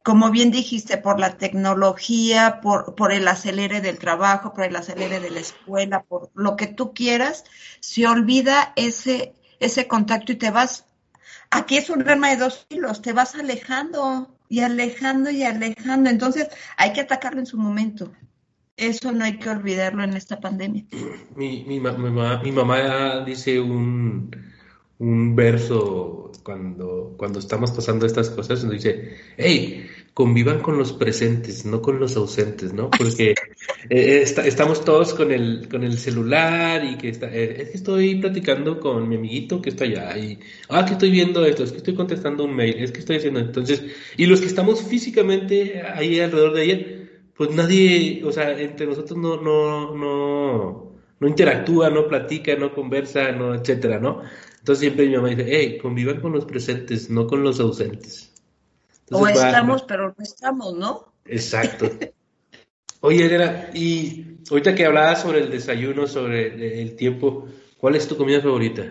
como 0.03 0.31
bien 0.31 0.51
dijiste, 0.51 0.99
por 0.99 1.19
la 1.19 1.39
tecnología, 1.39 2.61
por, 2.63 2.95
por 2.95 3.11
el 3.13 3.27
acelere 3.27 3.81
del 3.81 3.99
trabajo, 3.99 4.53
por 4.53 4.65
el 4.65 4.77
acelere 4.77 5.19
de 5.19 5.31
la 5.31 5.41
escuela, 5.41 6.03
por 6.03 6.31
lo 6.35 6.57
que 6.57 6.67
tú 6.67 6.93
quieras, 6.93 7.45
se 7.81 8.07
olvida 8.07 8.75
ese, 8.77 9.33
ese 9.61 9.89
contacto 9.89 10.33
y 10.33 10.37
te 10.37 10.51
vas, 10.51 10.85
aquí 11.51 11.79
es 11.79 11.89
un 11.89 12.07
arma 12.09 12.31
de 12.31 12.37
dos 12.37 12.67
kilos, 12.69 13.01
te 13.01 13.15
vas 13.15 13.35
alejando 13.35 14.37
y 14.51 14.61
alejando 14.61 15.31
y 15.31 15.43
alejando, 15.43 16.11
entonces 16.11 16.49
hay 16.77 16.93
que 16.93 17.01
atacarlo 17.01 17.41
en 17.41 17.47
su 17.47 17.57
momento. 17.57 18.13
Eso 18.77 19.13
no 19.13 19.25
hay 19.25 19.39
que 19.39 19.49
olvidarlo 19.51 20.03
en 20.05 20.15
esta 20.17 20.41
pandemia. 20.41 20.85
Mi, 21.37 21.65
mi, 21.65 21.81
ma- 21.81 21.93
mi 21.93 22.11
mi 22.11 22.53
mamá 22.53 23.25
dice 23.25 23.61
un, 23.61 24.31
un 24.99 25.35
verso 25.37 26.31
cuando, 26.43 27.15
cuando 27.17 27.39
estamos 27.39 27.73
pasando 27.73 28.07
estas 28.07 28.31
cosas, 28.31 28.61
donde 28.63 28.77
dice, 28.77 29.15
hey, 29.37 29.87
convivan 30.15 30.61
con 30.61 30.79
los 30.79 30.93
presentes, 30.93 31.65
no 31.67 31.83
con 31.83 31.99
los 31.99 32.17
ausentes, 32.17 32.73
¿no? 32.73 32.95
Porque 32.97 33.35
eh, 33.91 34.21
está- 34.23 34.47
estamos 34.47 34.85
todos 34.85 35.15
con 35.15 35.33
el, 35.33 35.69
con 35.69 35.83
el 35.85 35.99
celular 35.99 36.85
y 36.85 36.97
que 36.97 37.09
está, 37.09 37.27
eh, 37.35 37.63
es 37.63 37.71
que 37.71 37.77
estoy 37.77 38.17
platicando 38.17 38.79
con 38.81 39.09
mi 39.09 39.17
amiguito 39.17 39.61
que 39.61 39.71
está 39.71 39.85
allá 39.85 40.17
y, 40.19 40.39
ah, 40.69 40.85
que 40.85 40.93
estoy 40.93 41.11
viendo 41.11 41.45
esto, 41.45 41.65
es 41.65 41.73
que 41.73 41.79
estoy 41.79 41.95
contestando 41.95 42.45
un 42.45 42.55
mail, 42.55 42.77
es 42.79 42.93
que 42.93 43.01
estoy 43.01 43.17
haciendo, 43.17 43.41
entonces, 43.41 43.83
y 44.17 44.27
los 44.27 44.41
que 44.41 44.47
estamos 44.47 44.83
físicamente 44.83 45.83
ahí 45.83 46.21
alrededor 46.21 46.55
de 46.55 46.63
ella, 46.65 46.87
pues 47.37 47.51
nadie, 47.51 48.23
o 48.25 48.31
sea, 48.33 48.59
entre 48.61 48.87
nosotros 48.87 49.19
no, 49.19 49.41
no, 49.41 49.95
no, 49.97 50.93
no 51.19 51.29
interactúa, 51.29 51.91
no 51.91 52.07
platica, 52.07 52.55
no 52.57 52.73
conversa, 52.73 53.33
no, 53.33 53.55
etcétera, 53.55 53.99
¿no? 53.99 54.23
Entonces 54.65 54.81
siempre 54.81 55.07
mi 55.07 55.15
mamá 55.15 55.29
dice, 55.29 55.45
hey, 55.47 55.77
convivan 55.77 56.23
con 56.23 56.33
los 56.33 56.47
presentes, 56.47 57.11
no 57.11 57.27
con 57.27 57.43
los 57.43 57.61
ausentes. 57.61 58.33
O 59.11 59.21
va- 59.21 59.29
estamos, 59.29 59.83
pero 59.83 60.15
no 60.17 60.25
estamos, 60.25 60.75
¿no? 60.75 61.13
Exacto. 61.27 61.91
Oye, 63.01 63.27
Elena, 63.27 63.69
y 63.75 64.39
ahorita 64.51 64.75
que 64.75 64.87
hablabas 64.87 65.21
sobre 65.21 65.41
el 65.41 65.51
desayuno, 65.51 66.07
sobre 66.07 66.81
el 66.81 66.97
tiempo, 66.97 67.47
¿cuál 67.77 67.97
es 67.97 68.09
tu 68.09 68.17
comida 68.17 68.41
favorita? 68.41 68.91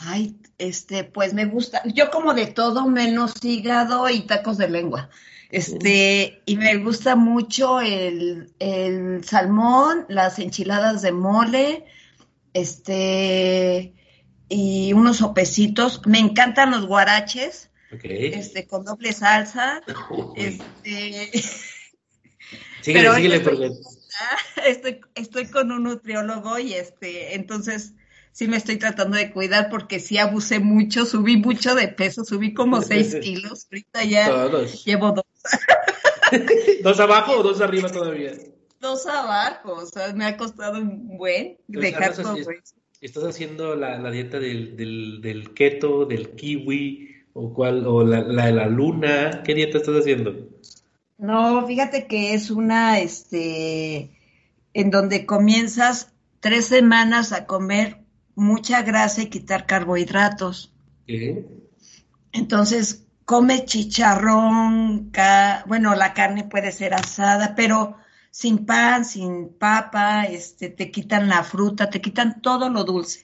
Ay, 0.00 0.36
este, 0.58 1.04
pues 1.04 1.32
me 1.32 1.46
gusta, 1.46 1.80
yo 1.86 2.10
como 2.10 2.34
de 2.34 2.48
todo 2.48 2.86
menos 2.86 3.32
hígado 3.42 4.10
y 4.10 4.26
tacos 4.26 4.58
de 4.58 4.68
lengua. 4.68 5.08
Este, 5.50 6.42
y 6.44 6.58
me 6.58 6.76
gusta 6.76 7.16
mucho 7.16 7.80
el, 7.80 8.52
el 8.58 9.24
salmón, 9.24 10.04
las 10.10 10.38
enchiladas 10.38 11.00
de 11.00 11.12
mole, 11.12 11.86
este, 12.52 13.94
y 14.48 14.92
unos 14.92 15.18
sopecitos. 15.18 16.02
Me 16.06 16.18
encantan 16.18 16.70
los 16.70 16.86
guaraches, 16.86 17.70
este, 17.90 18.66
con 18.66 18.84
doble 18.84 19.12
salsa. 19.12 19.82
Uy. 20.10 20.24
Este, 20.36 21.30
Síguele, 22.82 23.04
pero 23.04 23.14
síguele, 23.14 23.36
estoy- 23.36 23.56
porque 23.56 23.72
estoy, 24.66 25.00
estoy 25.14 25.46
con 25.46 25.70
un 25.72 25.84
nutriólogo 25.84 26.58
y 26.58 26.74
este, 26.74 27.34
entonces 27.34 27.94
sí 28.32 28.48
me 28.48 28.56
estoy 28.56 28.76
tratando 28.76 29.16
de 29.16 29.30
cuidar 29.32 29.68
porque 29.70 30.00
sí 30.00 30.18
abusé 30.18 30.58
mucho, 30.58 31.06
subí 31.06 31.36
mucho 31.36 31.74
de 31.74 31.88
peso, 31.88 32.24
subí 32.24 32.54
como 32.54 32.82
seis 32.82 33.14
kilos, 33.16 33.66
ahorita 33.70 34.04
ya 34.04 34.26
todos. 34.26 34.84
llevo 34.84 35.12
dos, 35.12 35.24
¿Dos 36.82 36.98
abajo 37.00 37.36
o 37.36 37.42
dos 37.42 37.60
arriba 37.60 37.88
todavía? 37.90 38.32
Dos 38.82 39.06
abajo, 39.06 39.72
o 39.74 39.86
sea, 39.86 40.12
me 40.14 40.26
ha 40.26 40.36
costado 40.36 40.80
un 40.80 41.16
buen 41.16 41.58
dejar 41.68 42.20
todo 42.20 42.50
eso. 42.50 42.74
¿Estás 43.00 43.24
haciendo 43.24 43.74
la, 43.76 43.98
la 43.98 44.10
dieta 44.10 44.38
del, 44.40 44.76
del, 44.76 45.20
del 45.22 45.54
keto, 45.54 46.04
del 46.06 46.34
kiwi, 46.36 47.08
o 47.34 47.52
cuál, 47.54 47.86
o 47.86 48.04
la, 48.04 48.20
la 48.22 48.46
de 48.46 48.52
la 48.52 48.66
luna? 48.66 49.42
¿Qué 49.44 49.54
dieta 49.54 49.78
estás 49.78 49.96
haciendo? 49.96 50.48
No, 51.16 51.66
fíjate 51.66 52.06
que 52.06 52.34
es 52.34 52.50
una, 52.50 52.98
este, 52.98 54.10
en 54.74 54.90
donde 54.90 55.24
comienzas 55.24 56.12
tres 56.40 56.66
semanas 56.66 57.32
a 57.32 57.46
comer 57.46 58.04
mucha 58.34 58.82
grasa 58.82 59.22
y 59.22 59.30
quitar 59.30 59.66
carbohidratos. 59.66 60.74
¿Qué? 61.06 61.46
Entonces, 62.32 63.06
come 63.24 63.64
chicharrón, 63.64 65.10
ca- 65.10 65.64
bueno, 65.66 65.94
la 65.94 66.14
carne 66.14 66.44
puede 66.44 66.72
ser 66.72 66.94
asada, 66.94 67.54
pero 67.54 67.96
sin 68.32 68.66
pan, 68.66 69.04
sin 69.04 69.50
papa, 69.50 70.24
este, 70.24 70.70
te 70.70 70.90
quitan 70.90 71.28
la 71.28 71.44
fruta, 71.44 71.88
te 71.88 72.00
quitan 72.00 72.42
todo 72.42 72.68
lo 72.68 72.82
dulce. 72.82 73.20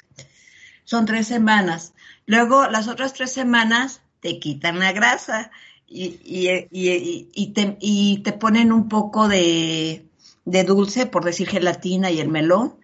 Son 0.84 1.04
tres 1.04 1.26
semanas. 1.26 1.94
Luego, 2.26 2.68
las 2.68 2.86
otras 2.86 3.14
tres 3.14 3.32
semanas, 3.32 4.02
te 4.20 4.38
quitan 4.38 4.78
la 4.78 4.92
grasa 4.92 5.50
y, 5.88 6.20
y, 6.24 6.48
y- 6.70 7.28
y- 7.34 7.46
te, 7.54 7.76
y 7.80 8.18
te 8.22 8.32
ponen 8.32 8.70
un 8.72 8.88
poco 8.88 9.26
de, 9.26 10.06
de 10.44 10.64
dulce, 10.64 11.06
por 11.06 11.24
decir 11.24 11.48
gelatina 11.48 12.12
y 12.12 12.20
el 12.20 12.28
melón 12.28 12.78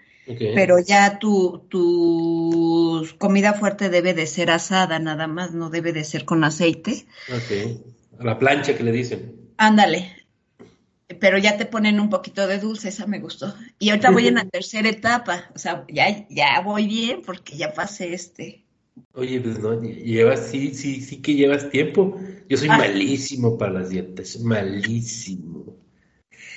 pero 0.54 0.78
ya 0.78 1.18
tu, 1.18 1.66
tu 1.68 3.06
comida 3.18 3.54
fuerte 3.54 3.90
debe 3.90 4.14
de 4.14 4.26
ser 4.26 4.50
asada 4.50 4.98
nada 4.98 5.26
más, 5.26 5.52
no 5.52 5.68
debe 5.68 5.92
de 5.92 6.04
ser 6.04 6.24
con 6.24 6.44
aceite. 6.44 7.06
Ok. 7.28 8.20
A 8.20 8.24
la 8.24 8.38
plancha 8.38 8.76
que 8.76 8.84
le 8.84 8.92
dicen. 8.92 9.50
Ándale. 9.58 10.23
Pero 11.20 11.38
ya 11.38 11.56
te 11.56 11.66
ponen 11.66 12.00
un 12.00 12.10
poquito 12.10 12.46
de 12.46 12.58
dulce, 12.58 12.88
esa 12.88 13.06
me 13.06 13.18
gustó. 13.20 13.54
Y 13.78 13.90
ahorita 13.90 14.10
voy 14.10 14.26
en 14.28 14.34
la 14.36 14.44
tercera 14.48 14.88
etapa, 14.88 15.50
o 15.54 15.58
sea, 15.58 15.84
ya, 15.88 16.26
ya 16.28 16.60
voy 16.60 16.86
bien 16.86 17.22
porque 17.24 17.56
ya 17.56 17.72
pasé 17.72 18.12
este. 18.14 18.62
Oye, 19.12 19.40
pues 19.40 19.58
no, 19.58 19.80
llevas, 19.82 20.48
sí, 20.50 20.74
sí, 20.74 21.00
sí 21.00 21.20
que 21.20 21.34
llevas 21.34 21.68
tiempo. 21.70 22.16
Yo 22.48 22.56
soy 22.56 22.68
Ah. 22.70 22.78
malísimo 22.78 23.58
para 23.58 23.72
las 23.72 23.90
dietas, 23.90 24.38
malísimo. 24.40 25.76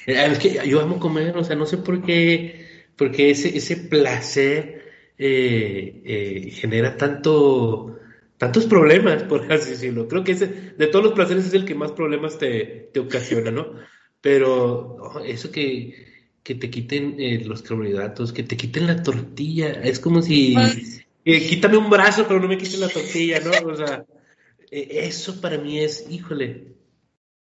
Eh, 0.06 0.16
Es 0.32 0.40
que 0.40 0.68
yo 0.68 0.82
amo 0.82 1.00
comer, 1.00 1.36
o 1.38 1.44
sea, 1.44 1.56
no 1.56 1.66
sé 1.66 1.78
por 1.78 2.04
qué, 2.04 2.66
porque 2.96 3.32
ese, 3.32 3.58
ese 3.58 3.78
placer 3.78 4.84
eh, 5.18 6.02
eh, 6.06 6.52
genera 6.52 6.96
tanto, 6.98 7.98
tantos 8.38 8.66
problemas, 8.68 9.24
por 9.24 9.52
así 9.52 9.72
decirlo. 9.72 10.08
Creo 10.08 10.24
que 10.24 10.34
ese, 10.34 10.48
de 10.78 10.88
todos 10.88 11.06
los 11.06 11.14
placeres 11.14 11.46
es 11.48 11.54
el 11.54 11.66
que 11.66 11.76
más 11.76 11.92
problemas 11.92 12.38
te, 12.38 12.90
te 12.94 13.00
ocasiona, 13.00 13.50
¿no? 13.52 13.68
Pero 14.28 14.98
no, 15.00 15.22
eso 15.22 15.50
que, 15.54 16.06
que 16.44 16.56
te 16.56 16.70
quiten 16.70 17.16
eh, 17.18 17.42
los 17.46 17.62
carbohidratos, 17.62 18.34
que 18.34 18.44
te 18.44 18.58
quiten 18.58 18.86
la 18.86 19.02
tortilla, 19.02 19.72
es 19.72 20.02
como 20.02 20.22
si... 20.22 20.54
Pues, 20.54 21.06
Eh, 21.24 21.48
quítame 21.48 21.78
un 21.78 21.90
brazo, 21.90 22.26
pero 22.28 22.42
no 22.42 22.48
me 22.50 22.58
quiten 22.58 22.82
la 22.82 22.90
tortilla, 22.90 23.40
¿no? 23.40 23.52
O 23.70 23.76
sea, 23.76 24.06
e, 24.70 25.08
eso 25.08 25.40
para 25.40 25.58
mí 25.58 25.80
es, 25.80 26.06
híjole, 26.10 26.76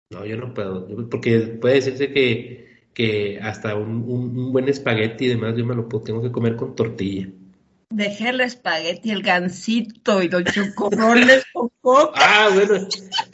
no, 0.10 0.26
yo 0.26 0.36
no 0.36 0.54
puedo, 0.54 0.86
porque 1.10 1.40
puede 1.40 1.76
decirse 1.76 2.12
que, 2.12 2.90
que 2.94 3.40
hasta 3.42 3.76
un, 3.76 4.04
un, 4.06 4.52
buen 4.52 4.68
espagueti 4.68 5.26
y 5.26 5.30
demás 5.30 5.56
yo 5.56 5.66
me 5.66 5.76
lo 5.76 5.88
tengo 5.88 6.22
que 6.22 6.32
comer 6.32 6.58
con 6.58 6.76
tortilla. 6.76 7.30
Dejé 7.90 8.30
el 8.30 8.42
espagueti, 8.42 9.12
el 9.12 9.22
gansito 9.22 10.22
y 10.22 10.28
los 10.28 10.44
chocorroles 10.44 11.46
con 11.54 11.70
coca. 11.80 12.20
Ah, 12.20 12.50
bueno, 12.54 12.88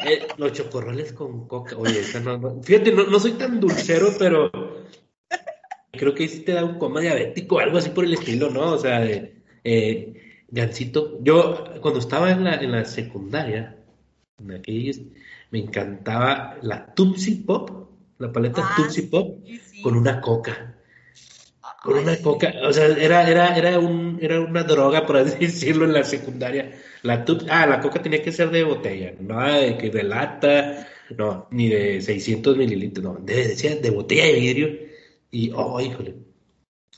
eh, 0.06 0.28
los 0.38 0.54
chocorroles 0.54 1.14
con 1.14 1.48
coca. 1.48 1.78
Oye, 1.78 2.02
no, 2.24 2.62
fíjate, 2.62 2.92
no, 2.92 3.06
no, 3.06 3.20
soy 3.20 3.34
tan 3.34 3.60
dulcero, 3.60 4.10
pero 4.18 4.52
creo 5.92 6.14
que 6.14 6.28
sí 6.28 6.42
te 6.42 6.54
da 6.54 6.66
un 6.66 6.78
coma 6.78 7.02
diabético 7.02 7.60
algo 7.60 7.78
así 7.78 7.90
por 7.90 8.06
el 8.06 8.14
estilo, 8.14 8.50
¿no? 8.50 8.74
O 8.74 8.78
sea, 8.78 9.06
eh, 9.06 10.44
gansito. 10.50 11.20
Yo, 11.22 11.66
cuando 11.82 12.00
estaba 12.00 12.32
en 12.32 12.44
la, 12.44 12.56
en 12.56 12.72
la 12.72 12.86
secundaria, 12.86 13.78
en 14.40 14.52
aquellos, 14.52 15.02
me 15.52 15.60
encantaba 15.60 16.58
la 16.62 16.94
Tupsi 16.94 17.36
Pop, 17.36 17.90
la 18.18 18.32
paleta 18.32 18.62
ah, 18.64 18.88
Pop, 19.10 19.40
con 19.84 19.96
una 19.96 20.22
coca 20.22 20.81
con 21.82 21.98
una 21.98 22.16
coca, 22.18 22.54
o 22.64 22.72
sea, 22.72 22.86
era, 22.86 23.28
era, 23.28 23.58
era, 23.58 23.80
un, 23.80 24.20
era 24.22 24.40
una 24.40 24.64
droga, 24.64 25.06
por 25.06 25.18
así 25.18 25.38
decirlo, 25.48 25.86
en 25.86 25.94
la 25.94 26.04
secundaria. 26.04 26.80
La 27.02 27.26
ah, 27.50 27.66
la 27.66 27.80
coca 27.82 28.02
tenía 28.02 28.22
que 28.22 28.32
ser 28.32 28.52
de 28.52 28.64
botella, 28.64 29.16
no 29.20 29.44
de, 29.52 29.78
que 29.78 29.90
de 29.90 30.04
lata, 30.04 30.88
no, 31.18 31.48
ni 31.50 31.70
de 31.70 32.00
600 32.02 32.56
mililitros, 32.56 33.04
no, 33.04 33.16
de, 33.26 33.48
decía 33.48 33.76
de 33.78 33.90
botella 33.90 34.26
de 34.26 34.34
vidrio. 34.34 34.80
Y, 35.32 35.52
oh, 35.56 35.82
híjole, 35.82 36.16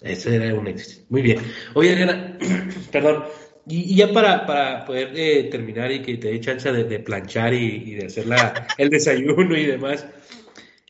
ese 0.02 0.36
era 0.36 0.54
un 0.54 0.68
éxito. 0.68 1.06
Muy 1.10 1.22
bien. 1.22 1.40
Oye, 1.76 1.92
Adriana, 1.94 2.38
perdón, 2.92 3.24
y, 3.66 3.96
ya 3.96 4.12
para, 4.12 4.46
para 4.46 4.86
poder 4.86 5.14
eh, 5.16 5.46
terminar 5.50 5.94
y 5.94 6.02
que 6.02 6.18
te 6.18 6.28
dé 6.28 6.42
chance 6.42 6.70
de, 6.70 7.00
planchar 7.00 7.54
y, 7.54 7.92
y, 7.92 7.96
de 7.96 8.08
hacer 8.08 8.28
la, 8.28 8.68
el 8.78 8.90
desayuno 8.90 9.56
y 9.56 9.66
demás, 9.66 10.06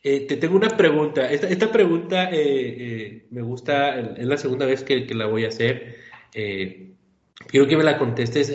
eh, 0.06 0.20
te 0.26 0.36
tengo 0.36 0.54
una 0.54 0.68
pregunta. 0.68 1.30
Esta, 1.30 1.72
pregunta 1.72 2.30
eh, 2.30 2.36
eh, 2.36 3.26
me 3.30 3.40
gusta, 3.40 3.98
es 3.98 4.26
la 4.26 4.36
segunda 4.36 4.66
vez 4.66 4.82
que, 4.84 5.06
la 5.14 5.24
voy 5.26 5.46
a 5.46 5.48
hacer. 5.48 5.96
quiero 6.30 7.66
que 7.66 7.76
me 7.76 7.84
la 7.84 7.96
contestes 7.96 8.52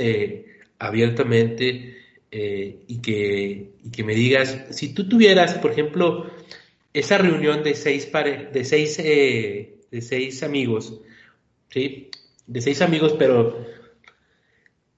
abiertamente 0.78 1.98
y, 2.32 3.02
que, 3.02 4.04
me 4.04 4.14
digas, 4.14 4.68
si 4.70 4.94
tú 4.94 5.10
tuvieras, 5.10 5.56
por 5.56 5.72
ejemplo, 5.72 6.30
esa 6.94 7.18
reunión 7.18 7.64
de 7.64 7.74
seis, 7.74 8.08
de 8.54 8.64
seis, 8.64 8.98
de 8.98 10.02
seis 10.02 10.44
amigos, 10.44 11.02
¿sí? 11.70 12.12
De 12.46 12.62
seis 12.62 12.84
amigos, 12.84 13.16
pero 13.18 13.66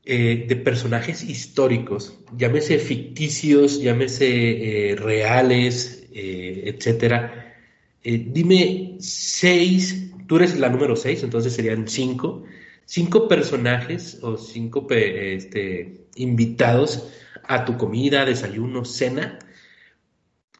de 0.03 0.61
personajes 0.65 1.23
históricos, 1.23 2.19
llámese 2.35 2.77
ficticios, 2.77 3.81
llámese 3.81 4.95
reales, 4.97 6.00
eh, 6.13 6.63
etcétera. 6.65 7.55
Eh, 8.03 8.25
dime 8.29 8.97
seis, 8.99 10.11
tú 10.27 10.37
eres 10.37 10.57
la 10.57 10.69
número 10.69 10.95
seis, 10.95 11.23
entonces 11.23 11.53
serían 11.53 11.87
cinco, 11.87 12.43
cinco 12.85 13.27
personajes 13.27 14.19
o 14.21 14.37
cinco 14.37 14.87
este, 14.89 16.07
invitados 16.15 17.11
a 17.43 17.65
tu 17.65 17.77
comida, 17.77 18.25
desayuno, 18.25 18.85
cena. 18.85 19.39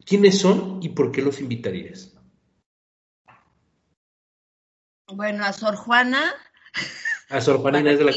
¿Quiénes 0.04 0.38
son 0.38 0.80
y 0.82 0.90
por 0.90 1.12
qué 1.12 1.22
los 1.22 1.40
invitarías? 1.40 2.12
Bueno, 5.14 5.44
a 5.44 5.52
Sor 5.52 5.76
Juana. 5.76 6.34
A 7.28 7.40
Sor 7.40 7.58
Juana 7.58 7.80
Inés 7.80 7.98
de 7.98 8.04
la 8.04 8.12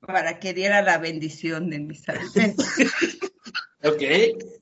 Para 0.00 0.38
que 0.40 0.52
diera 0.52 0.82
la 0.82 0.98
bendición 0.98 1.70
de 1.70 1.78
mis 1.78 2.08
alimentos. 2.08 2.66
Ok, 3.82 4.02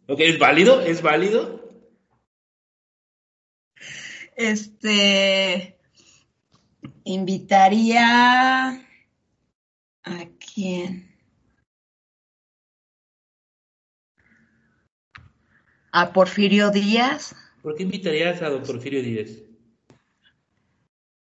ok, 0.08 0.20
¿es 0.20 0.38
válido? 0.38 0.80
¿Es 0.82 1.00
válido? 1.00 1.56
Este, 4.36 5.78
invitaría 7.04 8.68
a 10.04 10.28
quién? 10.38 11.16
A 15.92 16.12
Porfirio 16.12 16.70
Díaz. 16.70 17.34
¿Por 17.62 17.74
qué 17.74 17.84
invitarías 17.84 18.42
a 18.42 18.50
don 18.50 18.62
Porfirio 18.62 19.02
Díaz? 19.02 19.30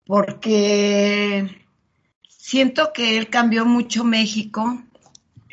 Porque 0.05 1.61
siento 2.27 2.91
que 2.91 3.19
él 3.19 3.29
cambió 3.29 3.65
mucho 3.65 4.03
México 4.03 4.83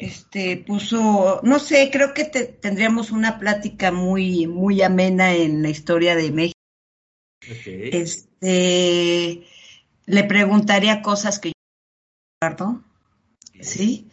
este, 0.01 0.57
puso, 0.57 1.41
no 1.43 1.59
sé, 1.59 1.91
creo 1.93 2.15
que 2.15 2.25
tendríamos 2.25 3.11
una 3.11 3.39
plática 3.39 3.93
muy, 3.93 4.47
muy 4.47 4.81
amena 4.81 5.35
en 5.35 5.63
la 5.63 5.69
historia 5.69 6.17
de 6.17 6.31
México. 6.31 6.59
Este, 7.43 9.45
le 10.07 10.25
preguntaría 10.25 11.03
cosas 11.03 11.39
que 11.39 11.51
yo 11.51 12.83
sí, 13.61 14.09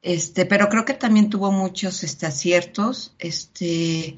este, 0.00 0.46
pero 0.46 0.68
creo 0.68 0.84
que 0.84 0.94
también 0.94 1.28
tuvo 1.28 1.50
muchos 1.50 2.04
este, 2.04 2.26
aciertos, 2.26 3.16
este, 3.18 4.14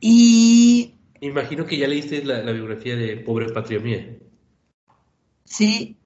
y... 0.00 0.94
Imagino 1.20 1.66
que 1.66 1.76
ya 1.76 1.86
leíste 1.86 2.24
la, 2.24 2.50
biografía 2.50 2.96
de 2.96 3.18
Pobre 3.18 3.52
Patria 3.52 3.80
Mía. 3.80 4.16
Sí, 5.44 5.98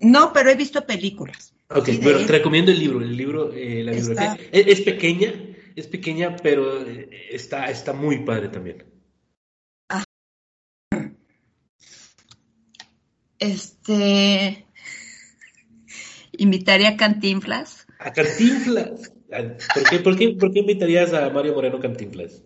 no, 0.00 0.32
pero 0.32 0.48
he 0.48 0.54
visto 0.54 0.86
películas. 0.86 1.51
Ok, 1.74 1.88
bueno, 2.02 2.18
te 2.26 2.32
recomiendo 2.32 2.70
el 2.70 2.78
libro, 2.78 3.00
el 3.00 3.16
libro, 3.16 3.52
eh, 3.52 3.82
la 3.82 3.92
biblioteca. 3.92 4.38
Es, 4.50 4.80
pequeña, 4.82 5.32
es 5.74 5.86
pequeña, 5.86 6.36
pero 6.36 6.86
eh, 6.86 7.08
está, 7.30 7.66
está 7.66 7.92
muy 7.92 8.24
padre 8.24 8.48
también. 8.48 8.84
Ah. 9.88 10.04
Este, 13.38 14.66
invitaría 16.32 16.90
a 16.90 16.96
Cantinflas. 16.96 17.86
A 17.98 18.12
Cantinflas. 18.12 19.12
¿Por 19.74 19.88
qué, 19.88 19.98
por, 20.00 20.18
qué, 20.18 20.28
¿Por 20.30 20.52
qué 20.52 20.60
invitarías 20.60 21.14
a 21.14 21.30
Mario 21.30 21.54
Moreno 21.54 21.80
Cantinflas? 21.80 22.42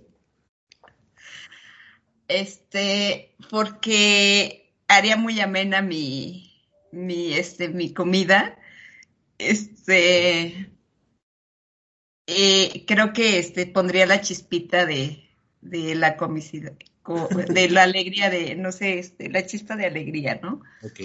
Este, 2.28 3.34
porque 3.50 4.72
haría 4.86 5.16
muy 5.16 5.40
amena 5.40 5.82
mi, 5.82 6.52
mi, 6.92 7.34
este, 7.34 7.68
mi 7.68 7.92
comida 7.92 8.58
este, 9.38 10.70
eh, 12.26 12.84
creo 12.86 13.12
que 13.12 13.38
este 13.38 13.66
pondría 13.66 14.06
la 14.06 14.20
chispita 14.20 14.86
de, 14.86 15.28
de 15.60 15.94
la 15.94 16.16
comicidad, 16.16 16.72
de 17.48 17.70
la 17.70 17.84
alegría 17.84 18.30
de, 18.30 18.54
no 18.56 18.72
sé, 18.72 18.98
este, 18.98 19.28
la 19.28 19.46
chispa 19.46 19.76
de 19.76 19.86
alegría, 19.86 20.40
¿no? 20.42 20.62
Ok. 20.82 21.00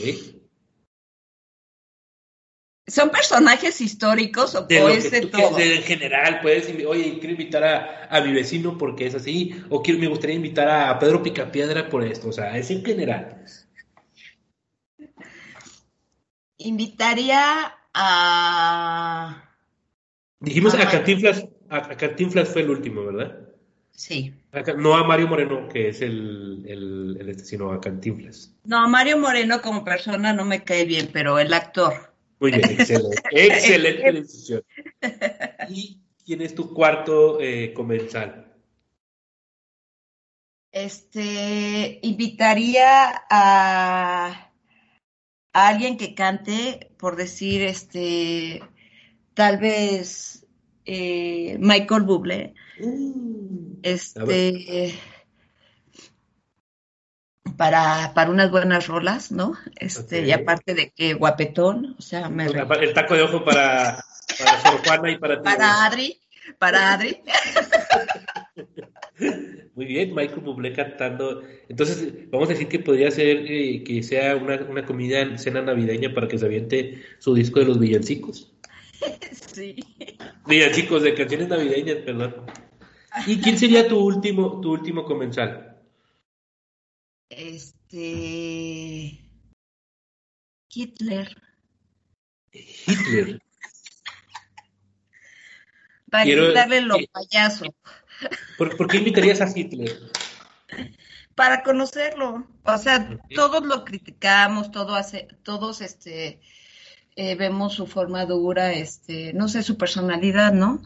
¿Son 2.87 3.09
personajes 3.09 3.79
históricos 3.79 4.55
o 4.55 4.63
de 4.63 5.29
todo? 5.31 5.59
en 5.59 5.83
general, 5.83 6.39
puedes, 6.41 6.67
oye, 6.85 7.19
quiero 7.19 7.31
invitar 7.31 7.63
a, 7.63 8.07
a, 8.09 8.21
mi 8.21 8.33
vecino 8.33 8.77
porque 8.77 9.05
es 9.05 9.15
así, 9.15 9.63
o 9.69 9.81
quiero, 9.81 9.99
me 9.99 10.07
gustaría 10.07 10.35
invitar 10.35 10.67
a, 10.67 10.97
Pedro 10.99 11.21
Picapiedra 11.21 11.87
por 11.87 12.03
esto, 12.03 12.29
o 12.29 12.31
sea, 12.33 12.57
es 12.57 12.69
en 12.71 12.83
general. 12.83 13.45
Invitaría 16.57 17.77
a... 17.93 19.49
Dijimos 20.39 20.73
a, 20.75 20.89
Cantinflas, 20.89 21.47
a, 21.69 21.95
Cantinflas 21.95 22.49
fue 22.49 22.63
el 22.63 22.71
último, 22.71 23.05
¿verdad? 23.05 23.37
Sí. 23.91 24.33
no 24.77 24.95
a 24.95 25.03
Mario 25.03 25.27
Moreno, 25.27 25.67
que 25.69 25.89
es 25.89 26.01
el, 26.01 26.63
el, 26.67 27.29
este, 27.29 27.45
sino 27.45 27.71
a 27.71 27.79
Cantinflas. 27.79 28.53
No, 28.63 28.87
Mario 28.87 29.17
Moreno 29.19 29.61
como 29.61 29.83
persona 29.83 30.33
no 30.33 30.45
me 30.45 30.63
cae 30.63 30.85
bien, 30.85 31.09
pero 31.13 31.37
el 31.37 31.53
actor. 31.53 32.13
Muy 32.39 32.51
bien, 32.51 32.63
excelente, 32.71 33.21
excelente 33.31 34.11
decisión. 34.13 34.63
¿Y 35.69 35.99
quién 36.25 36.41
es 36.41 36.55
tu 36.55 36.73
cuarto 36.73 37.39
eh, 37.39 37.73
comensal? 37.73 38.51
Este, 40.71 41.99
invitaría 42.01 43.23
a 43.29 44.50
alguien 45.53 45.97
que 45.97 46.15
cante, 46.15 46.91
por 46.97 47.15
decir, 47.15 47.61
este, 47.61 48.63
tal 49.33 49.57
vez 49.57 50.45
eh, 50.85 51.57
Michael 51.59 52.03
Bublé, 52.03 52.53
mm. 52.79 53.79
este, 53.83 54.99
para, 57.57 58.13
para 58.13 58.31
unas 58.31 58.51
buenas 58.51 58.87
rolas, 58.87 59.31
¿no? 59.31 59.57
Este, 59.75 60.25
y 60.25 60.31
aparte 60.31 60.73
de 60.73 60.91
que 60.91 61.13
guapetón, 61.13 61.95
o 61.97 62.01
sea, 62.01 62.29
me... 62.29 62.45
El 62.45 62.93
taco 62.93 63.15
de 63.15 63.23
ojo 63.23 63.43
para, 63.43 64.03
para 64.39 64.61
Sor 64.61 64.85
Juana 64.85 65.11
y 65.11 65.17
para 65.17 65.37
ti. 65.37 65.43
Para 65.43 65.85
Adri, 65.85 66.21
para 66.57 66.93
Adri. 66.93 67.21
Muy 69.81 69.87
bien, 69.87 70.13
Michael 70.13 70.41
Bublé 70.41 70.73
cantando. 70.73 71.41
Entonces, 71.67 72.29
vamos 72.29 72.47
a 72.49 72.51
decir 72.51 72.67
que 72.67 72.77
podría 72.77 73.09
ser 73.09 73.37
eh, 73.51 73.83
que 73.83 74.03
sea 74.03 74.35
una, 74.35 74.57
una 74.69 74.85
comida 74.85 75.21
en 75.21 75.39
cena 75.39 75.59
navideña 75.63 76.13
para 76.13 76.27
que 76.27 76.37
se 76.37 76.45
aviente 76.45 77.01
su 77.17 77.33
disco 77.33 77.59
de 77.61 77.65
los 77.65 77.79
villancicos. 77.79 78.53
Sí. 79.51 79.75
chicos, 80.73 81.01
de 81.01 81.15
canciones 81.15 81.47
navideñas, 81.49 81.97
perdón. 82.05 82.45
¿Y 83.25 83.41
quién 83.41 83.57
sería 83.57 83.87
tu 83.87 83.99
último, 83.99 84.61
tu 84.61 84.71
último 84.71 85.03
comensal? 85.03 85.81
Este. 87.27 89.19
Hitler. 90.69 91.35
Hitler. 92.53 93.41
Para 96.11 96.23
Quiero- 96.25 96.53
darle 96.53 96.81
lo 96.81 96.97
payaso. 97.11 97.65
¿Por, 98.57 98.77
por 98.77 98.87
qué 98.87 98.97
invitarías 98.97 99.41
a 99.41 99.47
Hitler? 99.57 99.91
Para 101.35 101.63
conocerlo. 101.63 102.47
O 102.63 102.77
sea, 102.77 103.19
todos 103.33 103.65
lo 103.65 103.83
criticamos, 103.85 104.71
todo 104.71 104.95
hace, 104.95 105.27
todos 105.43 105.81
este 105.81 106.41
eh, 107.15 107.35
vemos 107.35 107.73
su 107.73 107.87
forma 107.87 108.25
dura, 108.25 108.73
este, 108.73 109.33
no 109.33 109.47
sé, 109.47 109.63
su 109.63 109.77
personalidad, 109.77 110.53
¿no? 110.53 110.81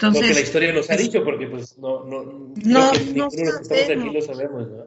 Lo 0.00 0.20
que 0.20 0.32
la 0.32 0.40
Entonces, 0.40 0.42
historia 0.42 0.72
nos 0.72 0.90
ha 0.90 0.96
dicho, 0.96 1.22
porque 1.24 1.46
pues 1.46 1.76
no, 1.78 2.04
no, 2.04 2.52
No, 2.64 2.92
que 2.92 3.04
no 3.14 3.28
que 3.28 3.42
aquí 3.48 3.64
sabemos. 3.64 4.14
lo 4.14 4.22
sabemos, 4.22 4.68
¿no? 4.68 4.84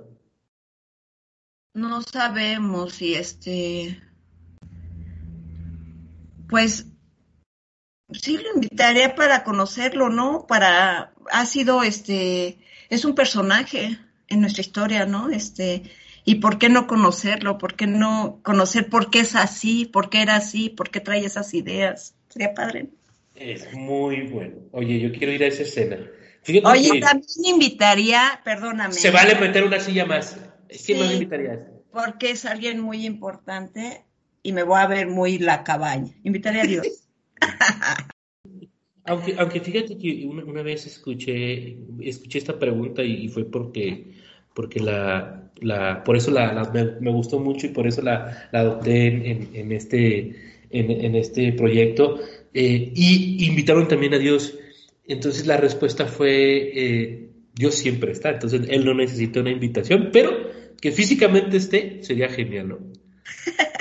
no 1.75 2.01
sabemos 2.01 2.93
si 2.93 3.15
este, 3.15 4.01
pues, 6.47 6.87
sí 8.13 8.37
lo 8.37 8.55
invitaría 8.55 9.15
para 9.15 9.43
conocerlo, 9.43 10.09
¿no? 10.09 10.45
Para, 10.47 11.13
ha 11.31 11.45
sido 11.45 11.83
este, 11.83 12.57
es 12.89 13.05
un 13.05 13.15
personaje 13.15 13.97
en 14.27 14.41
nuestra 14.41 14.61
historia, 14.61 15.05
¿no? 15.05 15.29
Este, 15.29 15.83
y 16.25 16.35
por 16.35 16.57
qué 16.57 16.69
no 16.69 16.87
conocerlo, 16.87 17.57
por 17.57 17.75
qué 17.75 17.87
no 17.87 18.39
conocer 18.43 18.89
por 18.89 19.09
qué 19.09 19.19
es 19.19 19.35
así, 19.35 19.85
por 19.85 20.09
qué 20.09 20.21
era 20.21 20.35
así, 20.35 20.69
por 20.69 20.89
qué 20.89 20.99
trae 20.99 21.25
esas 21.25 21.53
ideas. 21.53 22.15
Sería 22.29 22.53
padre. 22.53 22.87
Es 23.35 23.73
muy 23.73 24.21
bueno. 24.27 24.55
Oye, 24.71 24.99
yo 24.99 25.11
quiero 25.11 25.31
ir 25.31 25.43
a 25.43 25.47
esa 25.47 25.63
escena. 25.63 25.97
Fíjate 26.43 26.67
Oye, 26.67 26.91
que 26.91 26.99
también 26.99 27.45
invitaría, 27.45 28.41
perdóname. 28.43 28.93
se 28.93 29.11
vale 29.11 29.35
meter 29.35 29.63
una 29.63 29.79
silla 29.79 30.05
más. 30.05 30.37
¿Quién 30.85 30.99
más 30.99 31.07
Sí. 31.09 31.13
invitarías? 31.13 31.59
porque 31.93 32.31
es 32.31 32.45
alguien 32.45 32.79
muy 32.79 33.05
importante 33.05 34.03
y 34.41 34.51
me 34.51 34.63
voy 34.63 34.79
a 34.81 34.87
ver 34.87 35.07
muy 35.07 35.37
la 35.37 35.63
cabaña. 35.63 36.11
Invitaría 36.23 36.63
a 36.63 36.65
Dios. 36.65 36.87
Aunque, 39.05 39.35
aunque 39.37 39.59
fíjate 39.59 39.97
que 39.97 40.25
una, 40.25 40.43
una 40.45 40.63
vez 40.63 40.85
escuché, 40.87 41.77
escuché 42.01 42.37
esta 42.39 42.57
pregunta 42.57 43.03
y, 43.03 43.27
fue 43.27 43.43
porque, 43.45 44.13
porque 44.53 44.79
la, 44.79 45.51
la, 45.61 46.03
por 46.05 46.15
eso 46.15 46.31
la, 46.31 46.53
la- 46.53 46.71
me, 46.71 46.85
me 47.01 47.11
gustó 47.11 47.39
mucho 47.39 47.67
y 47.67 47.71
por 47.71 47.85
eso 47.87 48.01
la, 48.01 48.47
la 48.53 48.59
adopté 48.61 49.07
en, 49.07 49.25
en- 49.25 49.49
en 49.53 49.71
este, 49.73 50.35
en, 50.69 50.89
en 50.91 51.15
este 51.15 51.51
proyecto. 51.53 52.19
Eh, 52.53 52.91
y 52.95 53.45
invitaron 53.45 53.87
también 53.89 54.13
a 54.13 54.19
Dios. 54.19 54.57
Entonces 55.05 55.45
la 55.47 55.57
respuesta 55.57 56.05
fue, 56.05 56.71
eh, 56.73 57.29
Dios 57.55 57.75
siempre 57.75 58.11
está. 58.13 58.29
Entonces 58.31 58.61
él 58.69 58.85
no 58.85 58.93
necesita 58.93 59.41
una 59.41 59.51
invitación, 59.51 60.09
pero 60.13 60.31
que 60.79 60.91
físicamente 60.93 61.57
esté 61.57 61.99
sería 62.03 62.29
genial, 62.29 62.69
¿no? 62.69 62.79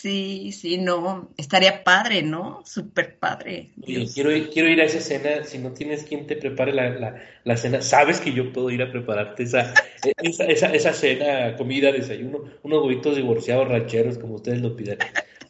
Sí, 0.00 0.52
sí, 0.52 0.78
no, 0.78 1.28
estaría 1.36 1.82
padre, 1.82 2.22
¿no? 2.22 2.62
Súper 2.64 3.18
padre. 3.18 3.70
Oye, 3.84 4.06
quiero 4.14 4.30
ir, 4.30 4.48
quiero 4.50 4.68
ir 4.68 4.80
a 4.80 4.84
esa 4.84 5.00
cena. 5.00 5.42
Si 5.42 5.58
no 5.58 5.72
tienes 5.72 6.04
quien 6.04 6.24
te 6.28 6.36
prepare 6.36 6.72
la, 6.72 6.90
la, 6.90 7.16
la 7.42 7.56
cena, 7.56 7.82
sabes 7.82 8.20
que 8.20 8.32
yo 8.32 8.52
puedo 8.52 8.70
ir 8.70 8.80
a 8.82 8.92
prepararte 8.92 9.42
esa, 9.42 9.74
esa, 10.22 10.44
esa, 10.44 10.72
esa 10.72 10.92
cena, 10.92 11.56
comida, 11.56 11.90
desayuno, 11.90 12.44
unos 12.62 12.84
huevitos 12.84 13.16
divorciados 13.16 13.66
rancheros, 13.66 14.18
como 14.18 14.34
ustedes 14.36 14.60
lo 14.60 14.76
pidan. 14.76 14.98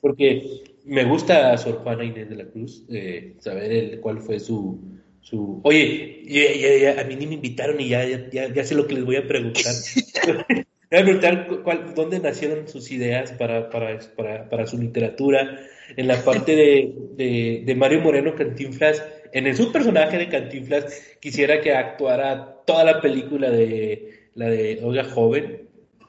Porque 0.00 0.62
me 0.86 1.04
gusta 1.04 1.54
Sor 1.58 1.82
Juana 1.82 2.04
Inés 2.04 2.30
de 2.30 2.36
la 2.36 2.46
Cruz, 2.46 2.84
eh, 2.88 3.34
saber 3.40 3.70
el, 3.70 4.00
cuál 4.00 4.20
fue 4.22 4.40
su, 4.40 4.80
su... 5.20 5.60
Oye, 5.62 6.22
ya- 6.26 6.54
ya- 6.54 6.94
ya, 6.94 7.00
a 7.02 7.04
mí 7.04 7.16
ni 7.16 7.26
me 7.26 7.34
invitaron 7.34 7.78
y 7.82 7.88
ya, 7.90 8.02
ya, 8.06 8.48
ya 8.50 8.64
sé 8.64 8.74
lo 8.74 8.86
que 8.86 8.94
les 8.94 9.04
voy 9.04 9.16
a 9.16 9.26
preguntar. 9.28 9.74
Voy 10.90 11.00
a 11.00 11.04
preguntar 11.04 11.46
cu- 11.48 11.62
cuál- 11.62 11.94
dónde 11.94 12.18
nacieron 12.18 12.66
sus 12.68 12.90
ideas 12.90 13.32
para, 13.32 13.68
para, 13.70 13.98
para, 14.16 14.48
para 14.48 14.66
su 14.66 14.78
literatura. 14.78 15.60
En 15.96 16.06
la 16.08 16.22
parte 16.24 16.54
de, 16.54 16.92
de, 17.16 17.62
de 17.64 17.74
Mario 17.74 18.00
Moreno 18.00 18.34
Cantinflas, 18.34 19.02
en 19.32 19.46
el 19.46 19.56
subpersonaje 19.56 20.18
de 20.18 20.28
Cantinflas, 20.28 21.16
quisiera 21.20 21.60
que 21.60 21.72
actuara 21.72 22.56
toda 22.66 22.84
la 22.84 23.00
película 23.00 23.50
de 23.50 24.30
la 24.34 24.48
de 24.50 24.80
Olga 24.82 25.04
Joven. 25.04 25.68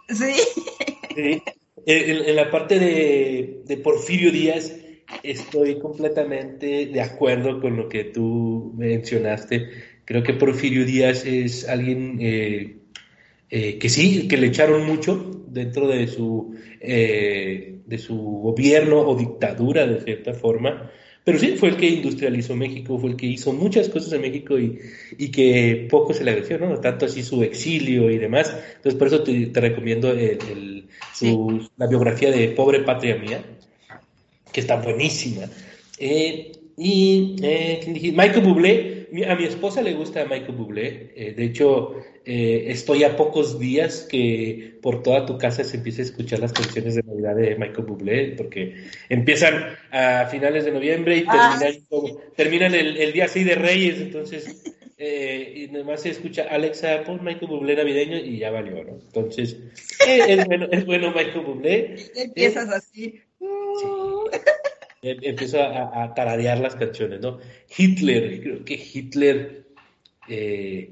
Sí, 0.09 0.33
Sí. 1.15 1.41
En 1.85 2.35
la 2.35 2.51
parte 2.51 2.77
de, 2.77 3.61
de 3.65 3.77
Porfirio 3.77 4.31
Díaz, 4.31 4.75
estoy 5.23 5.79
completamente 5.79 6.85
de 6.85 7.01
acuerdo 7.01 7.59
con 7.61 7.75
lo 7.77 7.89
que 7.89 8.03
tú 8.05 8.73
mencionaste. 8.77 9.69
Creo 10.05 10.21
que 10.23 10.33
Porfirio 10.33 10.85
Díaz 10.85 11.25
es 11.25 11.67
alguien 11.67 12.17
eh, 12.21 12.75
eh, 13.49 13.77
que 13.77 13.89
sí, 13.89 14.27
que 14.27 14.37
le 14.37 14.47
echaron 14.47 14.85
mucho 14.85 15.43
dentro 15.47 15.87
de 15.87 16.07
su, 16.07 16.55
eh, 16.79 17.79
de 17.85 17.97
su 17.97 18.15
gobierno 18.17 19.01
o 19.01 19.15
dictadura, 19.15 19.85
de 19.87 20.01
cierta 20.01 20.33
forma. 20.33 20.91
Pero 21.23 21.37
sí, 21.37 21.55
fue 21.57 21.69
el 21.69 21.75
que 21.77 21.87
industrializó 21.87 22.55
México, 22.55 22.97
fue 22.97 23.11
el 23.11 23.15
que 23.15 23.27
hizo 23.27 23.51
muchas 23.53 23.89
cosas 23.89 24.13
en 24.13 24.21
México 24.21 24.57
y, 24.57 24.79
y 25.17 25.29
que 25.29 25.87
poco 25.89 26.13
se 26.13 26.23
le 26.23 26.31
agradeció, 26.31 26.57
¿no? 26.57 26.79
Tanto 26.79 27.05
así 27.05 27.21
su 27.23 27.43
exilio 27.43 28.09
y 28.09 28.17
demás. 28.17 28.55
Entonces, 28.77 28.95
por 28.97 29.07
eso 29.07 29.21
te, 29.23 29.47
te 29.47 29.61
recomiendo 29.61 30.11
el, 30.11 30.19
el- 30.49 30.87
su- 31.13 31.69
la 31.77 31.87
biografía 31.87 32.31
de 32.31 32.47
Pobre 32.49 32.79
Patria 32.79 33.15
Mía, 33.17 33.43
que 34.51 34.59
está 34.61 34.77
buenísima. 34.81 35.43
Eh, 35.99 36.51
y. 36.77 37.35
Michael 38.15 38.41
Bublé, 38.43 38.98
mi- 39.11 39.23
a 39.23 39.35
mi 39.35 39.45
esposa 39.45 39.81
le 39.81 39.93
gusta 39.93 40.25
Michael 40.25 40.53
Bublé. 40.55 41.11
Eh, 41.15 41.33
de 41.35 41.43
hecho, 41.45 41.95
eh, 42.25 42.65
estoy 42.67 43.03
a 43.03 43.15
pocos 43.15 43.59
días 43.59 44.07
que 44.09 44.77
por 44.81 45.01
toda 45.03 45.25
tu 45.25 45.37
casa 45.37 45.63
se 45.63 45.77
empiece 45.77 46.01
a 46.01 46.05
escuchar 46.05 46.39
las 46.39 46.53
canciones 46.53 46.95
de 46.95 47.03
Navidad 47.03 47.35
de 47.35 47.55
Michael 47.55 47.85
Bublé, 47.87 48.33
porque 48.37 48.75
empiezan 49.09 49.75
a 49.91 50.27
finales 50.29 50.65
de 50.65 50.71
noviembre 50.71 51.17
y 51.17 51.23
Ah. 51.27 51.57
terminan, 51.59 51.85
como- 51.89 52.17
terminan 52.35 52.75
el, 52.75 52.97
el 52.97 53.11
día 53.13 53.27
6 53.27 53.45
de 53.45 53.55
Reyes, 53.55 53.99
entonces, 53.99 54.63
eh, 54.97 55.53
y 55.55 55.67
nomás 55.71 56.01
se 56.01 56.09
escucha 56.09 56.43
Alexa, 56.49 57.03
pon 57.05 57.23
Michael 57.23 57.47
Bublé 57.47 57.75
navideño 57.75 58.17
y 58.17 58.37
ya 58.39 58.51
valió, 58.51 58.83
¿no? 58.83 58.93
Entonces, 59.05 59.57
eh, 60.07 60.25
es, 60.27 60.45
bueno, 60.45 60.67
es 60.71 60.85
bueno 60.85 61.11
Michael 61.15 61.41
Bublé. 61.45 61.95
empiezas 62.15 62.69
así. 62.69 63.21
Em- 63.41 63.49
Empiezo 65.01 65.61
a, 65.61 66.03
a 66.03 66.13
tararear 66.13 66.59
las 66.59 66.75
canciones, 66.75 67.21
¿no? 67.21 67.39
Hitler, 67.77 68.41
creo 68.41 68.65
que 68.65 68.73
Hitler. 68.75 69.65
eh, 70.29 70.91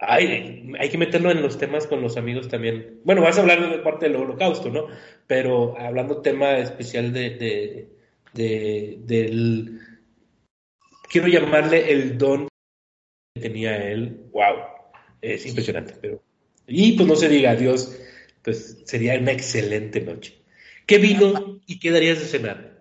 ay, 0.00 0.72
hay 0.78 0.90
que 0.90 0.98
meterlo 0.98 1.30
en 1.32 1.42
los 1.42 1.58
temas 1.58 1.86
con 1.86 2.02
los 2.02 2.16
amigos 2.18 2.48
también. 2.48 3.00
Bueno, 3.04 3.22
vas 3.22 3.38
a 3.38 3.42
hablar 3.42 3.70
de 3.70 3.78
parte 3.80 4.06
del 4.08 4.16
holocausto, 4.16 4.70
¿no? 4.70 4.88
Pero 5.26 5.78
hablando 5.78 6.22
tema 6.22 6.58
especial 6.58 7.12
de, 7.12 7.30
de- 7.30 7.88
de-. 8.34 8.98
Quiero 11.10 11.28
llamarle 11.28 11.90
el 11.92 12.18
don 12.18 12.48
que 13.34 13.42
tenía 13.42 13.90
él. 13.90 14.26
¡Wow! 14.32 14.56
Es 15.20 15.46
impresionante, 15.46 15.94
pero. 16.00 16.22
Y 16.66 16.92
pues 16.94 17.08
no 17.08 17.16
se 17.16 17.28
diga 17.28 17.52
adiós, 17.52 17.96
pues 18.42 18.82
sería 18.86 19.18
una 19.18 19.32
excelente 19.32 20.00
noche. 20.00 20.42
¿Qué 20.86 20.98
vino 20.98 21.60
y 21.66 21.78
qué 21.80 21.90
darías 21.92 22.20
de 22.20 22.26
cenar? 22.26 22.75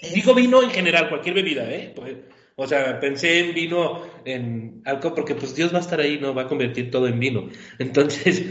Digo 0.00 0.34
vino 0.34 0.62
en 0.62 0.70
general, 0.70 1.08
cualquier 1.08 1.34
bebida, 1.34 1.70
¿eh? 1.70 1.92
Pues, 1.94 2.16
o 2.56 2.66
sea, 2.66 3.00
pensé 3.00 3.40
en 3.40 3.54
vino, 3.54 4.02
en 4.24 4.82
alcohol, 4.84 5.14
porque 5.14 5.34
pues 5.34 5.54
Dios 5.54 5.72
va 5.72 5.78
a 5.78 5.82
estar 5.82 6.00
ahí, 6.00 6.18
no 6.18 6.34
va 6.34 6.42
a 6.42 6.48
convertir 6.48 6.90
todo 6.90 7.06
en 7.06 7.18
vino. 7.18 7.50
Entonces, 7.78 8.42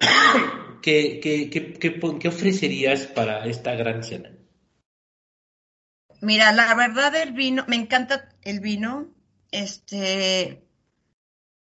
¿qué, 0.82 1.20
qué, 1.22 1.50
qué, 1.50 1.74
qué, 2.18 2.28
ofrecerías 2.28 3.06
para 3.06 3.46
esta 3.46 3.74
gran 3.74 4.02
cena? 4.02 4.32
Mira, 6.20 6.52
la 6.52 6.74
verdad 6.74 7.14
el 7.16 7.32
vino, 7.32 7.64
me 7.68 7.76
encanta 7.76 8.28
el 8.42 8.60
vino, 8.60 9.12
este, 9.50 10.62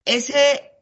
ese, 0.05 0.73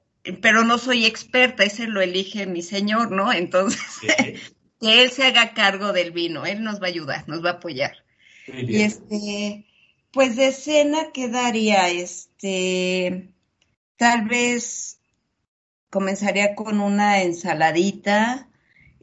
pero 0.41 0.65
no 0.65 0.79
soy 0.79 1.07
experta, 1.07 1.65
ese 1.65 1.87
lo 1.87 2.01
elige 2.01 2.47
mi 2.47 2.63
señor, 2.63 3.11
¿no? 3.11 3.33
Entonces, 3.33 3.83
que 4.81 5.03
él 5.03 5.11
se 5.11 5.27
haga 5.27 5.55
cargo 5.55 5.93
del 5.93 6.13
vino, 6.13 6.47
él 6.47 6.63
nos 6.63 6.81
va 6.81 6.87
a 6.87 6.91
ayudar, 6.91 7.29
nos 7.29 7.45
va 7.45 7.51
a 7.51 7.55
apoyar. 7.55 8.08
Y 8.57 8.83
este, 8.83 9.67
pues 10.13 10.37
de 10.37 10.53
cena 10.53 11.13
quedaría, 11.13 11.89
este, 11.91 13.33
tal 13.97 14.27
vez 14.27 15.01
comenzaría 15.91 16.55
con 16.55 16.81
una 16.81 17.23
ensaladita, 17.23 18.49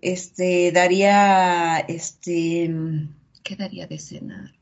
este, 0.01 0.71
daría, 0.71 1.79
este, 1.79 2.69
¿qué 3.43 3.55
daría 3.55 3.87
de 3.87 3.99
cenar? 3.99 4.53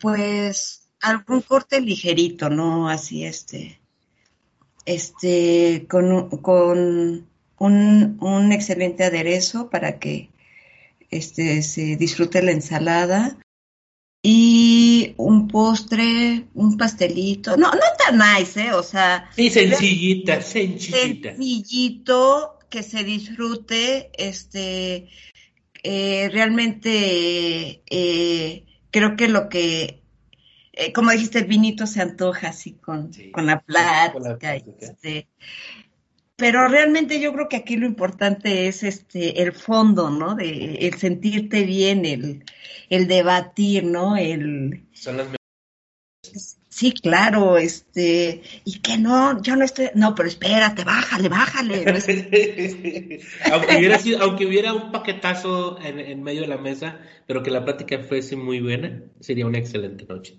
Pues 0.00 0.88
algún 1.00 1.42
corte 1.42 1.80
ligerito, 1.80 2.50
¿no? 2.50 2.88
Así, 2.88 3.24
este, 3.24 3.80
este, 4.86 5.86
con, 5.88 6.12
un- 6.12 6.28
con 6.38 7.28
un, 7.58 8.18
un 8.20 8.52
excelente 8.52 9.04
aderezo 9.04 9.70
para 9.70 9.98
que 10.00 10.30
este, 11.12 11.62
se 11.62 11.96
disfrute 11.96 12.42
la 12.42 12.50
ensalada. 12.50 13.38
este, 14.22 15.14
un 15.16 15.48
postre, 15.48 16.46
un 16.54 16.76
pastelito, 16.76 17.56
no, 17.56 17.70
no 17.70 17.80
tan 17.98 18.18
nice, 18.18 18.60
¿eh? 18.60 18.72
O 18.72 18.82
sea... 18.82 19.28
Sí, 19.34 19.50
sencillita, 19.50 20.40
sencillita. 20.40 21.30
Sencillito, 21.30 22.58
que 22.68 22.82
se 22.82 23.04
disfrute, 23.04 24.10
este, 24.14 25.08
eh, 25.82 26.30
realmente 26.32 27.82
eh, 27.90 28.66
creo 28.90 29.16
que 29.16 29.28
lo 29.28 29.48
que, 29.48 30.02
eh, 30.72 30.92
como 30.92 31.10
dijiste, 31.10 31.40
el 31.40 31.46
vinito 31.46 31.86
se 31.86 32.00
antoja 32.00 32.48
así 32.48 32.74
con, 32.74 33.10
con 33.32 33.46
la 33.46 33.60
plática. 33.60 34.54
Este, 34.54 35.28
pero 36.36 36.66
realmente 36.68 37.20
yo 37.20 37.32
creo 37.32 37.48
que 37.48 37.56
aquí 37.56 37.76
lo 37.76 37.86
importante 37.86 38.66
es 38.68 38.82
este 38.82 39.42
el 39.42 39.52
fondo, 39.52 40.10
¿no? 40.10 40.34
De 40.34 40.86
el 40.86 40.94
sentirte 40.94 41.64
bien, 41.64 42.04
el, 42.04 42.44
el 42.88 43.06
debatir, 43.06 43.84
¿no? 43.84 44.16
El 44.16 44.86
Son 44.92 45.16
las 45.16 45.28
Sí, 46.72 46.92
claro, 46.92 47.58
este, 47.58 48.42
y 48.64 48.80
que 48.80 48.96
no, 48.96 49.42
yo 49.42 49.56
no 49.56 49.64
estoy, 49.64 49.90
no, 49.94 50.14
pero 50.14 50.26
espérate, 50.26 50.84
bájale, 50.84 51.28
bájale. 51.28 51.84
aunque, 53.52 53.76
hubiera 53.76 53.98
sido, 53.98 54.22
aunque 54.22 54.46
hubiera 54.46 54.72
un 54.72 54.90
paquetazo 54.90 55.78
en, 55.82 56.00
en, 56.00 56.22
medio 56.22 56.40
de 56.40 56.46
la 56.46 56.56
mesa, 56.56 56.98
pero 57.26 57.42
que 57.42 57.50
la 57.50 57.62
plática 57.62 57.98
fuese 57.98 58.36
muy 58.36 58.60
buena, 58.60 59.02
sería 59.20 59.46
una 59.46 59.58
excelente 59.58 60.06
noche. 60.06 60.38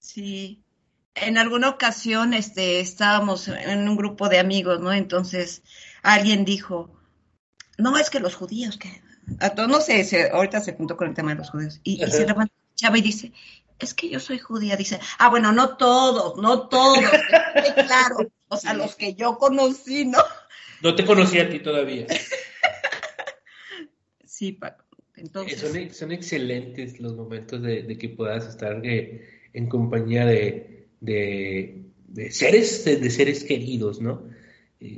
Sí, 0.00 0.63
en 1.14 1.38
alguna 1.38 1.68
ocasión, 1.68 2.34
este, 2.34 2.80
estábamos 2.80 3.48
en 3.48 3.88
un 3.88 3.96
grupo 3.96 4.28
de 4.28 4.38
amigos, 4.38 4.80
¿no? 4.80 4.92
Entonces, 4.92 5.62
alguien 6.02 6.44
dijo, 6.44 6.90
no, 7.78 7.96
es 7.96 8.10
que 8.10 8.20
los 8.20 8.34
judíos, 8.34 8.76
que, 8.76 9.02
a 9.40 9.50
todos, 9.50 9.68
no 9.68 9.80
sé, 9.80 10.04
se, 10.04 10.30
ahorita 10.30 10.60
se 10.60 10.74
juntó 10.74 10.96
con 10.96 11.08
el 11.08 11.14
tema 11.14 11.30
de 11.30 11.38
los 11.38 11.50
judíos, 11.50 11.80
y, 11.84 12.02
y 12.02 12.10
se 12.10 12.26
levanta 12.26 12.52
Chava 12.74 12.98
y 12.98 13.02
dice, 13.02 13.32
es 13.78 13.94
que 13.94 14.08
yo 14.08 14.18
soy 14.18 14.38
judía, 14.38 14.76
dice, 14.76 14.98
ah, 15.18 15.30
bueno, 15.30 15.52
no 15.52 15.76
todos, 15.76 16.36
no 16.36 16.68
todos, 16.68 16.98
claro, 17.86 18.30
o 18.48 18.56
sea, 18.56 18.74
los 18.74 18.96
que 18.96 19.14
yo 19.14 19.38
conocí, 19.38 20.04
¿no? 20.04 20.18
No 20.82 20.94
te 20.94 21.04
conocí 21.04 21.38
a 21.38 21.48
ti 21.48 21.60
todavía. 21.60 22.06
sí, 24.24 24.52
Paco. 24.52 24.84
Entonces... 25.16 25.60
Son, 25.60 25.94
son 25.94 26.12
excelentes 26.12 26.98
los 26.98 27.14
momentos 27.14 27.62
de, 27.62 27.84
de 27.84 27.96
que 27.96 28.08
puedas 28.08 28.46
estar 28.46 28.84
eh, 28.84 29.48
en 29.52 29.68
compañía 29.68 30.26
de, 30.26 30.74
de, 31.04 32.30
seres, 32.30 32.84
de, 32.84 33.10
seres 33.10 33.44
queridos, 33.44 34.00
¿no? 34.00 34.22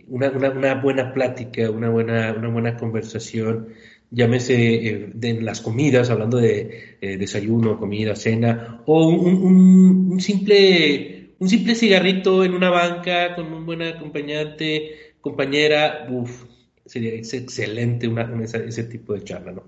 Una, 0.08 0.30
una, 0.30 0.50
una, 0.50 0.74
buena 0.74 1.12
plática, 1.12 1.70
una 1.70 1.90
buena, 1.90 2.34
una 2.36 2.48
buena 2.48 2.76
conversación, 2.76 3.68
llámese 4.10 4.88
eh, 4.88 5.10
de 5.14 5.40
las 5.42 5.60
comidas, 5.60 6.10
hablando 6.10 6.38
de 6.38 6.98
eh, 7.00 7.16
desayuno, 7.16 7.78
comida, 7.78 8.16
cena, 8.16 8.82
o 8.86 9.08
un, 9.08 10.20
simple, 10.20 11.34
un 11.38 11.48
simple 11.48 11.74
cigarrito 11.74 12.44
en 12.44 12.54
una 12.54 12.70
banca 12.70 13.34
con 13.34 13.52
un 13.52 13.66
buen 13.66 13.82
acompañante, 13.82 15.14
compañera, 15.20 16.06
uff, 16.10 16.44
sería 16.84 17.14
excelente 17.14 18.08
una, 18.08 18.42
esa, 18.42 18.58
ese 18.58 18.84
tipo 18.84 19.14
de 19.14 19.24
charla, 19.24 19.52
¿no? 19.52 19.64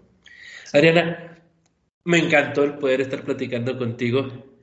Adriana, 0.72 1.39
me 2.05 2.18
encantó 2.18 2.64
el 2.64 2.74
poder 2.78 3.03
estar 3.03 3.22
platicando 3.22 3.76
contigo, 3.76 4.58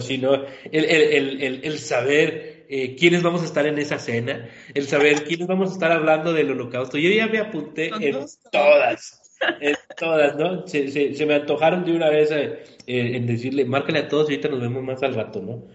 sino 0.00 0.34
el, 0.70 0.84
el, 0.84 1.42
el, 1.42 1.60
el 1.62 1.78
saber 1.78 2.60
eh, 2.72 2.94
quiénes 2.94 3.24
vamos 3.24 3.42
a 3.42 3.46
estar 3.46 3.66
en 3.66 3.78
esa 3.78 3.98
cena, 3.98 4.48
el 4.74 4.86
saber 4.86 5.24
quiénes 5.24 5.48
vamos 5.48 5.70
a 5.70 5.72
estar 5.72 5.90
hablando 5.90 6.32
del 6.32 6.52
holocausto. 6.52 6.98
Yo 6.98 7.10
ya 7.10 7.26
me 7.26 7.38
apunté 7.38 7.90
en 8.00 8.16
todas, 8.52 9.20
en 9.60 9.74
todas, 9.96 10.36
¿no? 10.36 10.66
Se, 10.68 10.88
se, 10.88 11.14
se 11.14 11.26
me 11.26 11.34
antojaron 11.34 11.84
de 11.84 11.90
una 11.90 12.08
vez 12.10 12.30
eh, 12.30 12.62
en 12.86 13.26
decirle, 13.26 13.64
márcale 13.64 13.98
a 13.98 14.08
todos 14.08 14.30
y 14.30 14.34
ahorita 14.34 14.50
nos 14.50 14.60
vemos 14.60 14.84
más 14.84 15.02
al 15.02 15.16
rato, 15.16 15.42
¿no? 15.42 15.66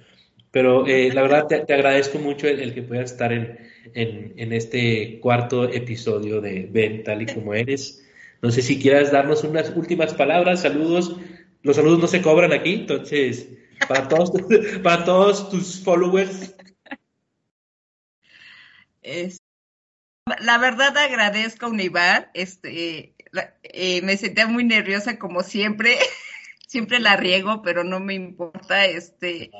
Pero 0.51 0.87
eh, 0.87 1.11
la 1.13 1.23
verdad 1.23 1.47
te, 1.47 1.59
te, 1.65 1.73
agradezco 1.73 2.17
mucho 2.17 2.47
el, 2.47 2.61
el 2.61 2.73
que 2.73 2.81
puedas 2.81 3.11
estar 3.11 3.33
en, 3.33 3.59
en, 3.93 4.33
en, 4.37 4.53
este 4.53 5.19
cuarto 5.19 5.65
episodio 5.65 6.39
de 6.39 6.69
Ven 6.71 7.03
tal 7.03 7.23
y 7.23 7.25
como 7.25 7.53
eres. 7.53 8.07
No 8.41 8.51
sé 8.51 8.61
si 8.61 8.81
quieras 8.81 9.11
darnos 9.11 9.43
unas 9.43 9.75
últimas 9.75 10.13
palabras, 10.13 10.61
saludos. 10.61 11.17
Los 11.61 11.75
saludos 11.75 11.99
no 11.99 12.07
se 12.07 12.21
cobran 12.21 12.53
aquí, 12.53 12.73
entonces 12.73 13.49
para 13.87 14.07
todos, 14.07 14.31
para 14.83 15.03
todos 15.05 15.49
tus 15.49 15.83
followers, 15.83 16.53
es, 19.01 19.37
la 20.41 20.57
verdad 20.57 20.97
agradezco 20.97 21.67
a 21.67 21.69
Univar, 21.69 22.31
este, 22.33 23.15
eh, 23.63 24.01
me 24.01 24.17
sentía 24.17 24.47
muy 24.47 24.63
nerviosa 24.63 25.19
como 25.19 25.43
siempre, 25.43 25.97
siempre 26.67 26.99
la 26.99 27.15
riego, 27.15 27.61
pero 27.61 27.83
no 27.83 27.99
me 27.99 28.15
importa, 28.15 28.85
este, 28.85 29.51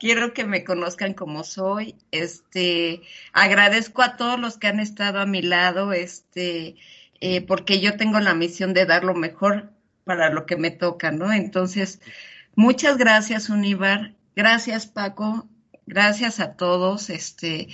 quiero 0.00 0.34
que 0.34 0.44
me 0.44 0.64
conozcan 0.64 1.14
como 1.14 1.44
soy, 1.44 1.94
este, 2.10 3.02
agradezco 3.32 4.02
a 4.02 4.16
todos 4.16 4.38
los 4.40 4.58
que 4.58 4.66
han 4.66 4.80
estado 4.80 5.20
a 5.20 5.26
mi 5.26 5.42
lado, 5.42 5.92
este, 5.92 6.76
eh, 7.20 7.40
porque 7.42 7.80
yo 7.80 7.96
tengo 7.96 8.18
la 8.20 8.34
misión 8.34 8.74
de 8.74 8.86
dar 8.86 9.04
lo 9.04 9.14
mejor 9.14 9.70
para 10.04 10.30
lo 10.30 10.46
que 10.46 10.56
me 10.56 10.70
toca, 10.70 11.10
¿no? 11.12 11.32
Entonces, 11.32 12.00
muchas 12.58 12.98
gracias, 12.98 13.48
Univar, 13.48 14.16
gracias, 14.34 14.88
Paco, 14.88 15.48
gracias 15.86 16.40
a 16.40 16.56
todos, 16.56 17.08
este, 17.08 17.68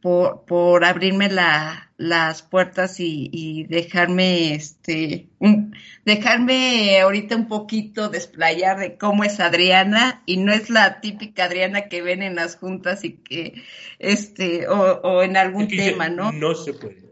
por, 0.00 0.44
por 0.44 0.84
abrirme 0.84 1.28
la, 1.28 1.90
las 1.96 2.42
puertas 2.42 3.00
y, 3.00 3.28
y, 3.32 3.64
dejarme, 3.64 4.54
este, 4.54 5.28
un, 5.40 5.74
dejarme 6.04 7.00
ahorita 7.00 7.34
un 7.34 7.48
poquito 7.48 8.08
desplayar 8.08 8.78
de 8.78 8.96
cómo 8.96 9.24
es 9.24 9.40
Adriana 9.40 10.22
y 10.26 10.36
no 10.36 10.52
es 10.52 10.70
la 10.70 11.00
típica 11.00 11.46
Adriana 11.46 11.88
que 11.88 12.00
ven 12.00 12.22
en 12.22 12.36
las 12.36 12.54
juntas 12.54 13.02
y 13.02 13.14
que, 13.14 13.62
este, 13.98 14.68
o, 14.68 15.00
o 15.02 15.22
en 15.24 15.36
algún 15.36 15.66
tema, 15.66 16.08
¿no? 16.08 16.30
No 16.30 16.54
se 16.54 16.72
puede. 16.72 17.10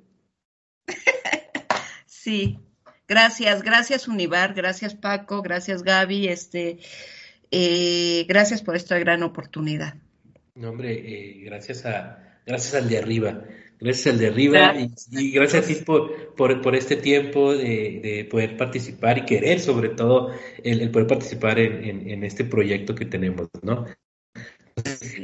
sí, 2.07 2.61
gracias, 3.09 3.63
gracias 3.63 4.07
Univar, 4.07 4.55
gracias 4.55 4.95
Paco, 4.95 5.43
gracias 5.43 5.83
Gaby, 5.83 6.29
este, 6.29 6.79
eh, 7.51 8.25
gracias 8.29 8.63
por 8.63 8.77
esta 8.77 8.99
gran 8.99 9.23
oportunidad. 9.23 9.95
No, 10.55 10.71
hombre, 10.71 10.93
eh, 10.93 11.45
gracias 11.45 11.87
a 11.87 12.41
gracias 12.47 12.75
al 12.75 12.89
de 12.89 12.99
arriba. 12.99 13.45
Gracias 13.81 14.13
al 14.13 14.19
de 14.19 14.27
arriba 14.27 14.75
y, 14.77 14.91
y, 15.13 15.31
gracias 15.31 15.65
a 15.65 15.69
ti 15.69 15.75
por, 15.77 16.35
por, 16.35 16.61
por 16.61 16.75
este 16.75 16.97
tiempo 16.97 17.55
de, 17.55 18.01
de, 18.03 18.27
poder 18.29 18.57
participar 18.57 19.19
y 19.19 19.25
querer 19.25 19.61
sobre 19.61 19.91
todo 19.91 20.33
el, 20.65 20.81
el 20.81 20.91
poder 20.91 21.07
participar 21.07 21.61
en, 21.61 21.85
en, 21.85 22.11
en, 22.11 22.25
este 22.25 22.45
proyecto 22.45 22.97
que 22.97 23.05
tenemos, 23.05 23.49
¿no? 23.63 23.87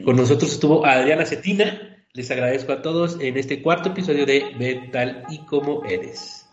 Con 0.05 0.17
nosotros 0.17 0.53
estuvo 0.53 0.87
Adriana 0.87 1.27
Cetina. 1.27 1.97
Les 2.13 2.31
agradezco 2.31 2.73
a 2.73 2.81
todos 2.81 3.19
en 3.21 3.37
este 3.37 3.61
cuarto 3.61 3.89
episodio 3.89 4.25
de 4.25 4.45
Ve 4.57 4.89
tal 4.93 5.25
y 5.29 5.45
como 5.47 5.85
eres. 5.85 6.44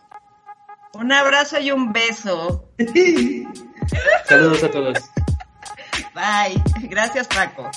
Un 0.94 1.12
abrazo 1.12 1.58
y 1.58 1.70
un 1.70 1.92
beso. 1.92 2.68
Saludos 4.26 4.62
a 4.62 4.70
todos. 4.70 4.98
Bye. 6.14 6.62
Gracias, 6.88 7.26
Paco. 7.28 7.70